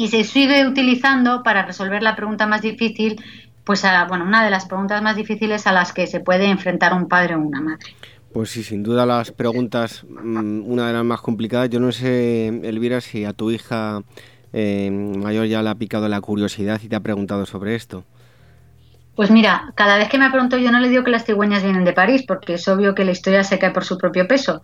y 0.00 0.08
se 0.08 0.24
sigue 0.24 0.66
utilizando 0.66 1.42
para 1.42 1.66
resolver 1.66 2.02
la 2.02 2.16
pregunta 2.16 2.46
más 2.46 2.62
difícil, 2.62 3.22
pues 3.64 3.84
a, 3.84 4.06
bueno, 4.06 4.24
una 4.24 4.42
de 4.42 4.50
las 4.50 4.64
preguntas 4.64 5.02
más 5.02 5.14
difíciles 5.14 5.66
a 5.66 5.72
las 5.72 5.92
que 5.92 6.06
se 6.06 6.20
puede 6.20 6.46
enfrentar 6.46 6.94
un 6.94 7.06
padre 7.06 7.34
o 7.34 7.40
una 7.40 7.60
madre. 7.60 7.94
Pues 8.32 8.48
sí, 8.48 8.62
sin 8.62 8.82
duda 8.82 9.04
las 9.04 9.30
preguntas, 9.30 10.06
mm, 10.08 10.62
una 10.64 10.86
de 10.86 10.94
las 10.94 11.04
más 11.04 11.20
complicadas. 11.20 11.68
Yo 11.68 11.80
no 11.80 11.92
sé, 11.92 12.48
Elvira, 12.48 13.02
si 13.02 13.26
a 13.26 13.34
tu 13.34 13.50
hija 13.50 14.02
eh, 14.54 14.90
mayor 14.90 15.44
ya 15.46 15.62
le 15.62 15.68
ha 15.68 15.74
picado 15.74 16.08
la 16.08 16.22
curiosidad 16.22 16.80
y 16.82 16.88
te 16.88 16.96
ha 16.96 17.00
preguntado 17.00 17.44
sobre 17.44 17.74
esto. 17.74 18.04
Pues 19.16 19.30
mira, 19.30 19.72
cada 19.74 19.98
vez 19.98 20.08
que 20.08 20.16
me 20.16 20.30
pregunto 20.30 20.56
yo 20.56 20.72
no 20.72 20.80
le 20.80 20.88
digo 20.88 21.04
que 21.04 21.10
las 21.10 21.26
cigüeñas 21.26 21.62
vienen 21.62 21.84
de 21.84 21.92
París, 21.92 22.24
porque 22.26 22.54
es 22.54 22.66
obvio 22.68 22.94
que 22.94 23.04
la 23.04 23.10
historia 23.10 23.44
se 23.44 23.58
cae 23.58 23.70
por 23.70 23.84
su 23.84 23.98
propio 23.98 24.26
peso. 24.26 24.62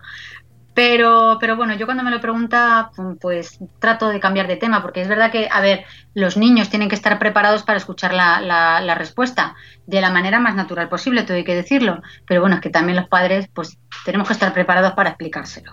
Pero, 0.77 1.39
pero 1.41 1.55
bueno, 1.55 1.75
yo 1.75 1.87
cuando 1.87 2.03
me 2.03 2.11
lo 2.11 2.21
pregunta, 2.21 2.91
pues 3.19 3.57
trato 3.79 4.09
de 4.09 4.19
cambiar 4.19 4.45
de 4.45 4.57
tema, 4.57 4.83
porque 4.83 5.01
es 5.01 5.07
verdad 5.07 5.31
que, 5.31 5.49
a 5.51 5.59
ver, 5.59 5.85
los 6.13 6.37
niños 6.37 6.69
tienen 6.69 6.87
que 6.87 6.93
estar 6.93 7.17
preparados 7.17 7.63
para 7.63 7.79
escuchar 7.79 8.13
la, 8.13 8.39
la, 8.41 8.93
respuesta 8.93 9.55
de 9.87 10.01
la 10.01 10.11
manera 10.11 10.39
más 10.39 10.53
natural 10.53 10.87
posible, 10.87 11.23
todo 11.23 11.35
hay 11.35 11.43
que 11.43 11.55
decirlo. 11.55 12.03
Pero 12.27 12.41
bueno, 12.41 12.57
es 12.57 12.61
que 12.61 12.69
también 12.69 12.95
los 12.95 13.07
padres, 13.07 13.49
pues 13.51 13.79
tenemos 14.05 14.27
que 14.27 14.33
estar 14.33 14.53
preparados 14.53 14.93
para 14.93 15.09
explicárselo. 15.09 15.71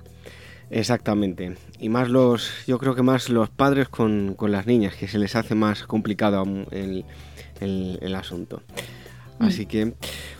Exactamente. 0.71 1.55
Y 1.79 1.91
más 1.91 2.09
los, 2.09 2.65
yo 2.67 2.79
creo 2.79 2.95
que 2.95 3.03
más 3.03 3.29
los 3.29 3.51
padres 3.51 3.91
con, 3.91 4.33
con 4.33 4.53
las 4.53 4.67
niñas, 4.67 4.95
que 4.95 5.07
se 5.07 5.19
les 5.19 5.37
hace 5.37 5.55
más 5.55 5.83
complicado 5.85 6.45
el, 6.71 7.05
el, 7.61 7.99
el 8.01 8.15
asunto. 8.15 8.63
Mm. 9.39 9.45
Así 9.45 9.67
que, 9.67 9.95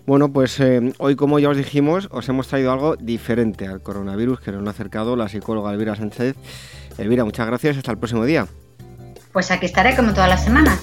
bueno, 0.07 0.33
pues 0.33 0.59
eh, 0.61 0.93
hoy, 0.99 1.17
como 1.17 1.39
ya 1.39 1.49
os 1.49 1.57
dijimos, 1.57 2.09
os 2.11 2.29
hemos 2.29 2.49
traído 2.49 2.73
algo 2.73 2.97
diferente 2.97 3.67
al 3.67 3.83
coronavirus 3.83 4.41
que 4.41 4.53
nos 4.53 4.67
ha 4.67 4.71
acercado 4.71 5.17
la 5.17 5.29
psicóloga 5.29 5.73
Elvira 5.73 5.97
Sánchez. 5.97 6.37
Elvira, 6.99 7.25
muchas 7.25 7.47
gracias. 7.47 7.77
Hasta 7.77 7.91
el 7.93 7.99
próximo 7.99 8.25
día. 8.25 8.47
Pues 9.33 9.51
aquí 9.51 9.67
estaré 9.67 9.97
como 9.97 10.13
todas 10.13 10.29
las 10.29 10.45
semanas. 10.45 10.83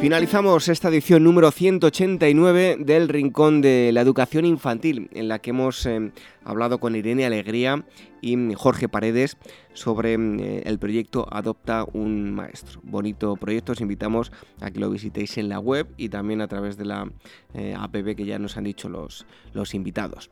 Finalizamos 0.00 0.68
esta 0.68 0.88
edición 0.88 1.24
número 1.24 1.50
189 1.50 2.78
del 2.80 3.06
Rincón 3.06 3.60
de 3.60 3.90
la 3.92 4.00
Educación 4.00 4.46
Infantil, 4.46 5.10
en 5.12 5.28
la 5.28 5.40
que 5.40 5.50
hemos 5.50 5.84
eh, 5.84 6.12
hablado 6.42 6.80
con 6.80 6.96
Irene 6.96 7.26
Alegría 7.26 7.84
y 8.22 8.54
Jorge 8.54 8.88
Paredes 8.88 9.36
sobre 9.74 10.14
eh, 10.14 10.62
el 10.64 10.78
proyecto 10.78 11.26
Adopta 11.30 11.84
un 11.92 12.32
Maestro. 12.32 12.80
Bonito 12.82 13.36
proyecto, 13.36 13.72
os 13.72 13.82
invitamos 13.82 14.32
a 14.62 14.70
que 14.70 14.80
lo 14.80 14.88
visitéis 14.88 15.36
en 15.36 15.50
la 15.50 15.58
web 15.58 15.86
y 15.98 16.08
también 16.08 16.40
a 16.40 16.48
través 16.48 16.78
de 16.78 16.86
la 16.86 17.06
eh, 17.52 17.74
app 17.78 17.92
que 17.92 18.24
ya 18.24 18.38
nos 18.38 18.56
han 18.56 18.64
dicho 18.64 18.88
los, 18.88 19.26
los 19.52 19.74
invitados. 19.74 20.30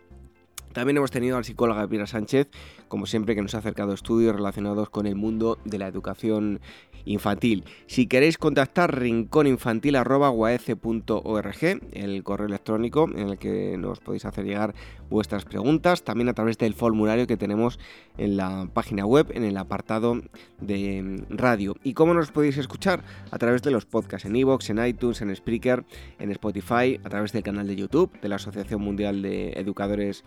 También 0.78 0.98
hemos 0.98 1.10
tenido 1.10 1.36
al 1.36 1.44
psicóloga 1.44 1.88
Pira 1.88 2.06
Sánchez, 2.06 2.46
como 2.86 3.06
siempre, 3.06 3.34
que 3.34 3.42
nos 3.42 3.56
ha 3.56 3.58
acercado 3.58 3.92
estudios 3.92 4.36
relacionados 4.36 4.90
con 4.90 5.08
el 5.08 5.16
mundo 5.16 5.58
de 5.64 5.76
la 5.76 5.88
educación 5.88 6.60
infantil. 7.04 7.64
Si 7.88 8.06
queréis 8.06 8.38
contactar 8.38 8.96
rincóninfantil.org, 8.96 11.80
el 11.92 12.22
correo 12.22 12.46
electrónico 12.46 13.10
en 13.12 13.30
el 13.30 13.38
que 13.38 13.76
nos 13.76 13.98
podéis 13.98 14.24
hacer 14.24 14.44
llegar 14.44 14.72
vuestras 15.10 15.44
preguntas, 15.44 16.04
también 16.04 16.28
a 16.28 16.34
través 16.34 16.58
del 16.58 16.74
formulario 16.74 17.26
que 17.26 17.36
tenemos 17.36 17.80
en 18.16 18.36
la 18.36 18.68
página 18.72 19.04
web, 19.04 19.32
en 19.34 19.42
el 19.42 19.56
apartado 19.56 20.22
de 20.60 21.24
radio. 21.28 21.74
¿Y 21.82 21.94
cómo 21.94 22.14
nos 22.14 22.30
podéis 22.30 22.56
escuchar? 22.56 23.02
A 23.32 23.38
través 23.38 23.62
de 23.62 23.72
los 23.72 23.84
podcasts 23.84 24.26
en 24.26 24.36
iVoox, 24.36 24.70
en 24.70 24.86
iTunes, 24.86 25.22
en 25.22 25.34
Spreaker, 25.34 25.84
en 26.20 26.30
Spotify, 26.30 27.00
a 27.02 27.08
través 27.08 27.32
del 27.32 27.42
canal 27.42 27.66
de 27.66 27.74
YouTube 27.74 28.12
de 28.20 28.28
la 28.28 28.36
Asociación 28.36 28.80
Mundial 28.80 29.22
de 29.22 29.54
Educadores 29.54 30.22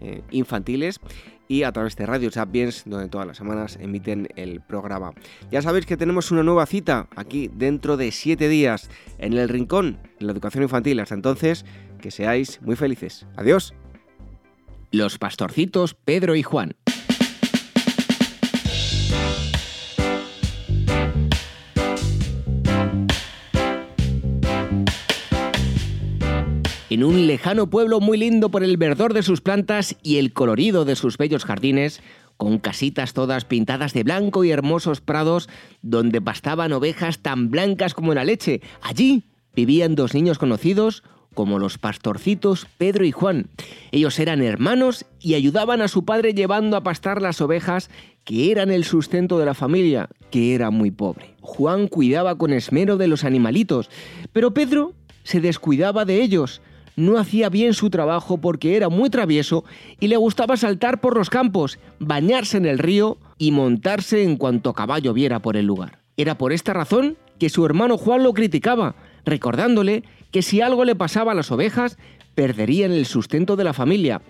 eh, 0.00 0.22
Infantiles 0.30 1.00
y 1.48 1.64
a 1.64 1.72
través 1.72 1.96
de 1.96 2.06
Radio 2.06 2.30
Sapiens, 2.30 2.84
donde 2.86 3.08
todas 3.08 3.26
las 3.26 3.36
semanas 3.36 3.76
emiten 3.80 4.28
el 4.36 4.60
programa. 4.60 5.12
Ya 5.50 5.62
sabéis 5.62 5.84
que 5.84 5.96
tenemos 5.96 6.30
una 6.30 6.44
nueva 6.44 6.64
cita 6.64 7.08
aquí 7.16 7.50
dentro 7.52 7.96
de 7.96 8.12
siete 8.12 8.48
días 8.48 8.88
en 9.18 9.32
el 9.32 9.48
Rincón 9.48 9.98
de 10.20 10.26
la 10.26 10.32
Educación 10.32 10.62
Infantil. 10.62 11.00
Hasta 11.00 11.16
entonces, 11.16 11.64
que 12.00 12.12
seáis 12.12 12.62
muy 12.62 12.76
felices. 12.76 13.26
Adiós. 13.36 13.74
Los 14.92 15.18
pastorcitos 15.18 15.94
Pedro 15.94 16.36
y 16.36 16.44
Juan. 16.44 16.76
En 26.90 27.04
un 27.04 27.28
lejano 27.28 27.70
pueblo 27.70 28.00
muy 28.00 28.18
lindo 28.18 28.48
por 28.48 28.64
el 28.64 28.76
verdor 28.76 29.14
de 29.14 29.22
sus 29.22 29.40
plantas 29.40 29.94
y 30.02 30.16
el 30.16 30.32
colorido 30.32 30.84
de 30.84 30.96
sus 30.96 31.18
bellos 31.18 31.44
jardines, 31.44 32.02
con 32.36 32.58
casitas 32.58 33.14
todas 33.14 33.44
pintadas 33.44 33.92
de 33.92 34.02
blanco 34.02 34.42
y 34.42 34.50
hermosos 34.50 35.00
prados 35.00 35.48
donde 35.82 36.20
pastaban 36.20 36.72
ovejas 36.72 37.20
tan 37.20 37.48
blancas 37.48 37.94
como 37.94 38.12
la 38.12 38.24
leche, 38.24 38.60
allí 38.82 39.22
vivían 39.54 39.94
dos 39.94 40.14
niños 40.14 40.38
conocidos 40.38 41.04
como 41.32 41.60
los 41.60 41.78
pastorcitos 41.78 42.66
Pedro 42.76 43.04
y 43.04 43.12
Juan. 43.12 43.50
Ellos 43.92 44.18
eran 44.18 44.42
hermanos 44.42 45.06
y 45.20 45.34
ayudaban 45.34 45.82
a 45.82 45.86
su 45.86 46.04
padre 46.04 46.34
llevando 46.34 46.76
a 46.76 46.82
pastar 46.82 47.22
las 47.22 47.40
ovejas 47.40 47.88
que 48.24 48.50
eran 48.50 48.72
el 48.72 48.82
sustento 48.82 49.38
de 49.38 49.46
la 49.46 49.54
familia, 49.54 50.08
que 50.32 50.56
era 50.56 50.70
muy 50.70 50.90
pobre. 50.90 51.36
Juan 51.40 51.86
cuidaba 51.86 52.36
con 52.36 52.52
esmero 52.52 52.96
de 52.96 53.06
los 53.06 53.22
animalitos, 53.22 53.90
pero 54.32 54.52
Pedro 54.52 54.94
se 55.22 55.40
descuidaba 55.40 56.04
de 56.04 56.20
ellos 56.20 56.60
no 57.00 57.18
hacía 57.18 57.48
bien 57.48 57.74
su 57.74 57.90
trabajo 57.90 58.38
porque 58.38 58.76
era 58.76 58.88
muy 58.88 59.10
travieso 59.10 59.64
y 59.98 60.08
le 60.08 60.16
gustaba 60.16 60.56
saltar 60.56 61.00
por 61.00 61.16
los 61.16 61.30
campos, 61.30 61.78
bañarse 61.98 62.56
en 62.56 62.66
el 62.66 62.78
río 62.78 63.18
y 63.38 63.50
montarse 63.50 64.22
en 64.22 64.36
cuanto 64.36 64.72
caballo 64.72 65.12
viera 65.12 65.40
por 65.40 65.56
el 65.56 65.66
lugar. 65.66 65.98
Era 66.16 66.38
por 66.38 66.52
esta 66.52 66.72
razón 66.72 67.16
que 67.38 67.48
su 67.48 67.64
hermano 67.64 67.96
Juan 67.96 68.22
lo 68.22 68.34
criticaba, 68.34 68.94
recordándole 69.24 70.04
que 70.30 70.42
si 70.42 70.60
algo 70.60 70.84
le 70.84 70.94
pasaba 70.94 71.32
a 71.32 71.34
las 71.34 71.50
ovejas, 71.50 71.98
perderían 72.34 72.92
el 72.92 73.06
sustento 73.06 73.56
de 73.56 73.64
la 73.64 73.72
familia. 73.72 74.22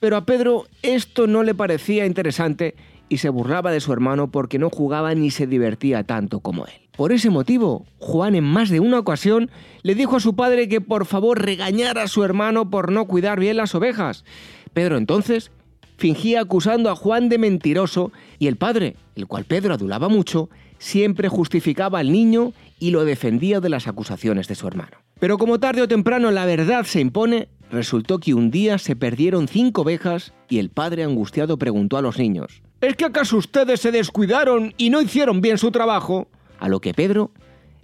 Pero 0.00 0.16
a 0.16 0.26
Pedro 0.26 0.66
esto 0.82 1.26
no 1.26 1.42
le 1.42 1.54
parecía 1.54 2.06
interesante 2.06 2.74
y 3.08 3.18
se 3.18 3.28
burlaba 3.28 3.70
de 3.70 3.80
su 3.80 3.92
hermano 3.92 4.30
porque 4.30 4.58
no 4.58 4.70
jugaba 4.70 5.14
ni 5.14 5.30
se 5.30 5.46
divertía 5.46 6.04
tanto 6.04 6.40
como 6.40 6.66
él. 6.66 6.72
Por 6.96 7.12
ese 7.12 7.30
motivo, 7.30 7.86
Juan 7.98 8.34
en 8.34 8.44
más 8.44 8.70
de 8.70 8.80
una 8.80 8.98
ocasión 8.98 9.50
le 9.82 9.94
dijo 9.94 10.16
a 10.16 10.20
su 10.20 10.34
padre 10.34 10.68
que 10.68 10.80
por 10.80 11.06
favor 11.06 11.40
regañara 11.40 12.02
a 12.02 12.08
su 12.08 12.24
hermano 12.24 12.70
por 12.70 12.90
no 12.90 13.06
cuidar 13.06 13.38
bien 13.38 13.56
las 13.56 13.74
ovejas. 13.74 14.24
Pedro 14.72 14.96
entonces 14.96 15.52
fingía 15.96 16.40
acusando 16.40 16.90
a 16.90 16.96
Juan 16.96 17.28
de 17.28 17.38
mentiroso 17.38 18.12
y 18.38 18.46
el 18.46 18.56
padre, 18.56 18.96
el 19.16 19.26
cual 19.26 19.44
Pedro 19.44 19.74
adulaba 19.74 20.08
mucho, 20.08 20.48
siempre 20.78 21.28
justificaba 21.28 21.98
al 21.98 22.12
niño 22.12 22.52
y 22.78 22.90
lo 22.90 23.04
defendía 23.04 23.60
de 23.60 23.68
las 23.68 23.88
acusaciones 23.88 24.48
de 24.48 24.54
su 24.54 24.66
hermano. 24.66 24.96
Pero 25.20 25.38
como 25.38 25.58
tarde 25.58 25.82
o 25.82 25.88
temprano 25.88 26.30
la 26.30 26.46
verdad 26.46 26.84
se 26.84 27.00
impone, 27.00 27.48
resultó 27.70 28.18
que 28.18 28.34
un 28.34 28.50
día 28.50 28.78
se 28.78 28.96
perdieron 28.96 29.48
cinco 29.48 29.82
ovejas 29.82 30.32
y 30.48 30.58
el 30.58 30.70
padre 30.70 31.04
angustiado 31.04 31.58
preguntó 31.58 31.96
a 31.96 32.02
los 32.02 32.18
niños, 32.18 32.62
¿Es 32.80 32.94
que 32.94 33.04
acaso 33.04 33.36
ustedes 33.36 33.80
se 33.80 33.90
descuidaron 33.90 34.72
y 34.76 34.90
no 34.90 35.00
hicieron 35.00 35.40
bien 35.40 35.58
su 35.58 35.70
trabajo? 35.72 36.28
A 36.60 36.68
lo 36.68 36.80
que 36.80 36.94
Pedro 36.94 37.32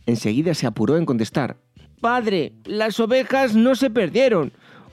enseguida 0.07 0.55
se 0.55 0.67
apuró 0.67 0.97
en 0.97 1.07
contestar. 1.07 1.57
Padre, 2.01 2.53
las 2.65 3.01
ovejas 3.01 3.55
no 3.55 3.75
se 3.75 3.91
perdieron. 3.91 4.53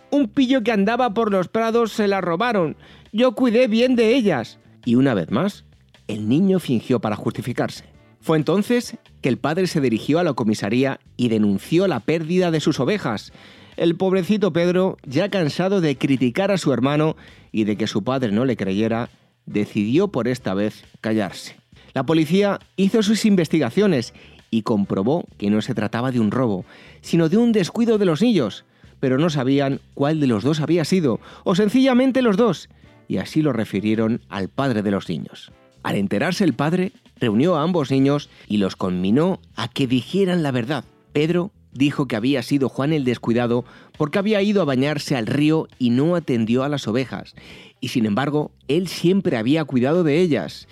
Un 0.09 0.27
pillo 0.29 0.63
que 0.63 0.71
andaba 0.71 1.13
por 1.13 1.31
los 1.31 1.47
prados 1.47 1.91
se 1.91 2.07
las 2.07 2.21
robaron. 2.21 2.77
Yo 3.11 3.33
cuidé 3.33 3.67
bien 3.67 3.95
de 3.95 4.15
ellas. 4.15 4.59
Y 4.85 4.95
una 4.95 5.13
vez 5.13 5.29
más, 5.31 5.65
el 6.07 6.27
niño 6.27 6.59
fingió 6.59 6.99
para 6.99 7.15
justificarse. 7.15 7.85
Fue 8.21 8.37
entonces 8.37 8.97
que 9.21 9.29
el 9.29 9.37
padre 9.37 9.67
se 9.67 9.81
dirigió 9.81 10.19
a 10.19 10.23
la 10.23 10.33
comisaría 10.33 10.99
y 11.17 11.29
denunció 11.29 11.87
la 11.87 11.99
pérdida 11.99 12.51
de 12.51 12.59
sus 12.59 12.79
ovejas. 12.79 13.31
El 13.77 13.95
pobrecito 13.95 14.53
Pedro, 14.53 14.97
ya 15.05 15.29
cansado 15.29 15.81
de 15.81 15.97
criticar 15.97 16.51
a 16.51 16.57
su 16.57 16.73
hermano 16.73 17.15
y 17.51 17.63
de 17.63 17.77
que 17.77 17.87
su 17.87 18.03
padre 18.03 18.31
no 18.31 18.45
le 18.45 18.57
creyera, 18.57 19.09
decidió 19.51 20.09
por 20.09 20.27
esta 20.27 20.53
vez 20.53 20.83
callarse. 21.01 21.55
La 21.93 22.05
policía 22.05 22.59
hizo 22.77 23.03
sus 23.03 23.25
investigaciones 23.25 24.13
y 24.49 24.61
comprobó 24.61 25.25
que 25.37 25.49
no 25.49 25.61
se 25.61 25.73
trataba 25.73 26.11
de 26.11 26.19
un 26.19 26.31
robo, 26.31 26.65
sino 27.01 27.29
de 27.29 27.37
un 27.37 27.51
descuido 27.51 27.97
de 27.97 28.05
los 28.05 28.21
niños, 28.21 28.65
pero 28.99 29.17
no 29.17 29.29
sabían 29.29 29.79
cuál 29.93 30.19
de 30.19 30.27
los 30.27 30.43
dos 30.43 30.59
había 30.59 30.85
sido, 30.85 31.19
o 31.43 31.55
sencillamente 31.55 32.21
los 32.21 32.37
dos, 32.37 32.69
y 33.07 33.17
así 33.17 33.41
lo 33.41 33.53
refirieron 33.53 34.21
al 34.29 34.49
padre 34.49 34.83
de 34.83 34.91
los 34.91 35.09
niños. 35.09 35.51
Al 35.83 35.95
enterarse 35.95 36.43
el 36.43 36.53
padre, 36.53 36.91
reunió 37.19 37.55
a 37.55 37.63
ambos 37.63 37.91
niños 37.91 38.29
y 38.47 38.57
los 38.57 38.75
conminó 38.75 39.39
a 39.55 39.67
que 39.67 39.87
dijeran 39.87 40.43
la 40.43 40.51
verdad. 40.51 40.83
Pedro 41.13 41.51
dijo 41.73 42.07
que 42.07 42.15
había 42.15 42.43
sido 42.43 42.69
Juan 42.69 42.93
el 42.93 43.03
descuidado 43.03 43.65
porque 43.97 44.19
había 44.19 44.41
ido 44.41 44.61
a 44.61 44.65
bañarse 44.65 45.15
al 45.15 45.27
río 45.27 45.67
y 45.79 45.89
no 45.89 46.15
atendió 46.15 46.63
a 46.63 46.69
las 46.69 46.87
ovejas, 46.87 47.35
y 47.79 47.89
sin 47.89 48.05
embargo, 48.05 48.51
él 48.67 48.87
siempre 48.87 49.37
había 49.37 49.65
cuidado 49.65 50.03
de 50.03 50.19
ellas. 50.19 50.67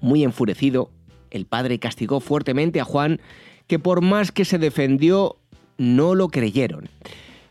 Muy 0.00 0.24
enfurecido, 0.24 0.90
el 1.30 1.46
padre 1.46 1.78
castigó 1.78 2.20
fuertemente 2.20 2.80
a 2.80 2.84
Juan, 2.84 3.20
que 3.66 3.78
por 3.78 4.00
más 4.00 4.32
que 4.32 4.44
se 4.44 4.58
defendió, 4.58 5.36
no 5.78 6.14
lo 6.14 6.28
creyeron. 6.28 6.88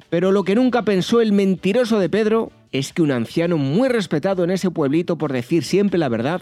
Pero 0.09 0.31
lo 0.31 0.43
que 0.43 0.55
nunca 0.55 0.83
pensó 0.83 1.21
el 1.21 1.31
mentiroso 1.31 1.99
de 1.99 2.09
Pedro 2.09 2.51
es 2.71 2.93
que 2.93 3.01
un 3.01 3.11
anciano 3.11 3.57
muy 3.57 3.89
respetado 3.89 4.43
en 4.43 4.51
ese 4.51 4.69
pueblito 4.69 5.17
por 5.17 5.31
decir 5.31 5.63
siempre 5.63 5.97
la 5.97 6.09
verdad, 6.09 6.41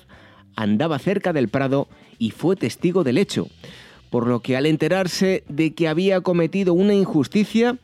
andaba 0.56 1.00
cerca 1.00 1.34
del 1.34 1.50
prado 1.50 1.88
y 2.18 2.32
fue 2.32 2.56
testigo 2.56 3.04
del 3.04 3.18
hecho, 3.18 3.48
por 4.10 4.28
lo 4.28 4.42
que 4.42 4.58
al 4.58 4.66
enterarse 4.66 5.44
de 5.50 5.74
que 5.74 5.88
había 5.88 6.22
cometido 6.22 6.74
una 6.74 6.94
injusticia, 6.94 7.78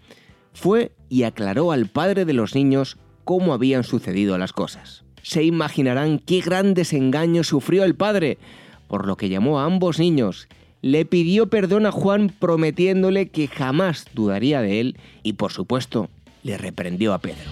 fue 0.54 0.92
y 1.10 1.24
aclaró 1.24 1.72
al 1.72 1.88
padre 1.88 2.26
de 2.26 2.34
los 2.34 2.56
niños 2.56 2.98
cómo 3.24 3.54
habían 3.54 3.84
sucedido 3.84 4.38
las 4.38 4.54
cosas. 4.54 5.04
Se 5.22 5.44
imaginarán 5.44 6.20
qué 6.20 6.42
gran 6.42 6.74
desengaño 6.74 7.44
sufrió 7.44 7.84
el 7.84 7.96
padre, 7.96 8.38
por 8.88 9.08
lo 9.08 9.16
que 9.16 9.30
llamó 9.30 9.60
a 9.60 9.66
ambos 9.66 10.00
niños, 10.00 10.48
le 10.82 11.06
pidió 11.06 11.48
perdón 11.48 11.86
a 11.86 11.92
Juan 11.92 12.34
prometiéndole 12.38 13.30
que 13.30 13.48
jamás 13.48 14.06
dudaría 14.14 14.62
de 14.62 14.82
él 14.82 14.98
y 15.24 15.34
por 15.34 15.52
supuesto 15.52 16.10
le 16.44 16.58
reprendió 16.58 17.14
a 17.14 17.20
Pedro. 17.20 17.50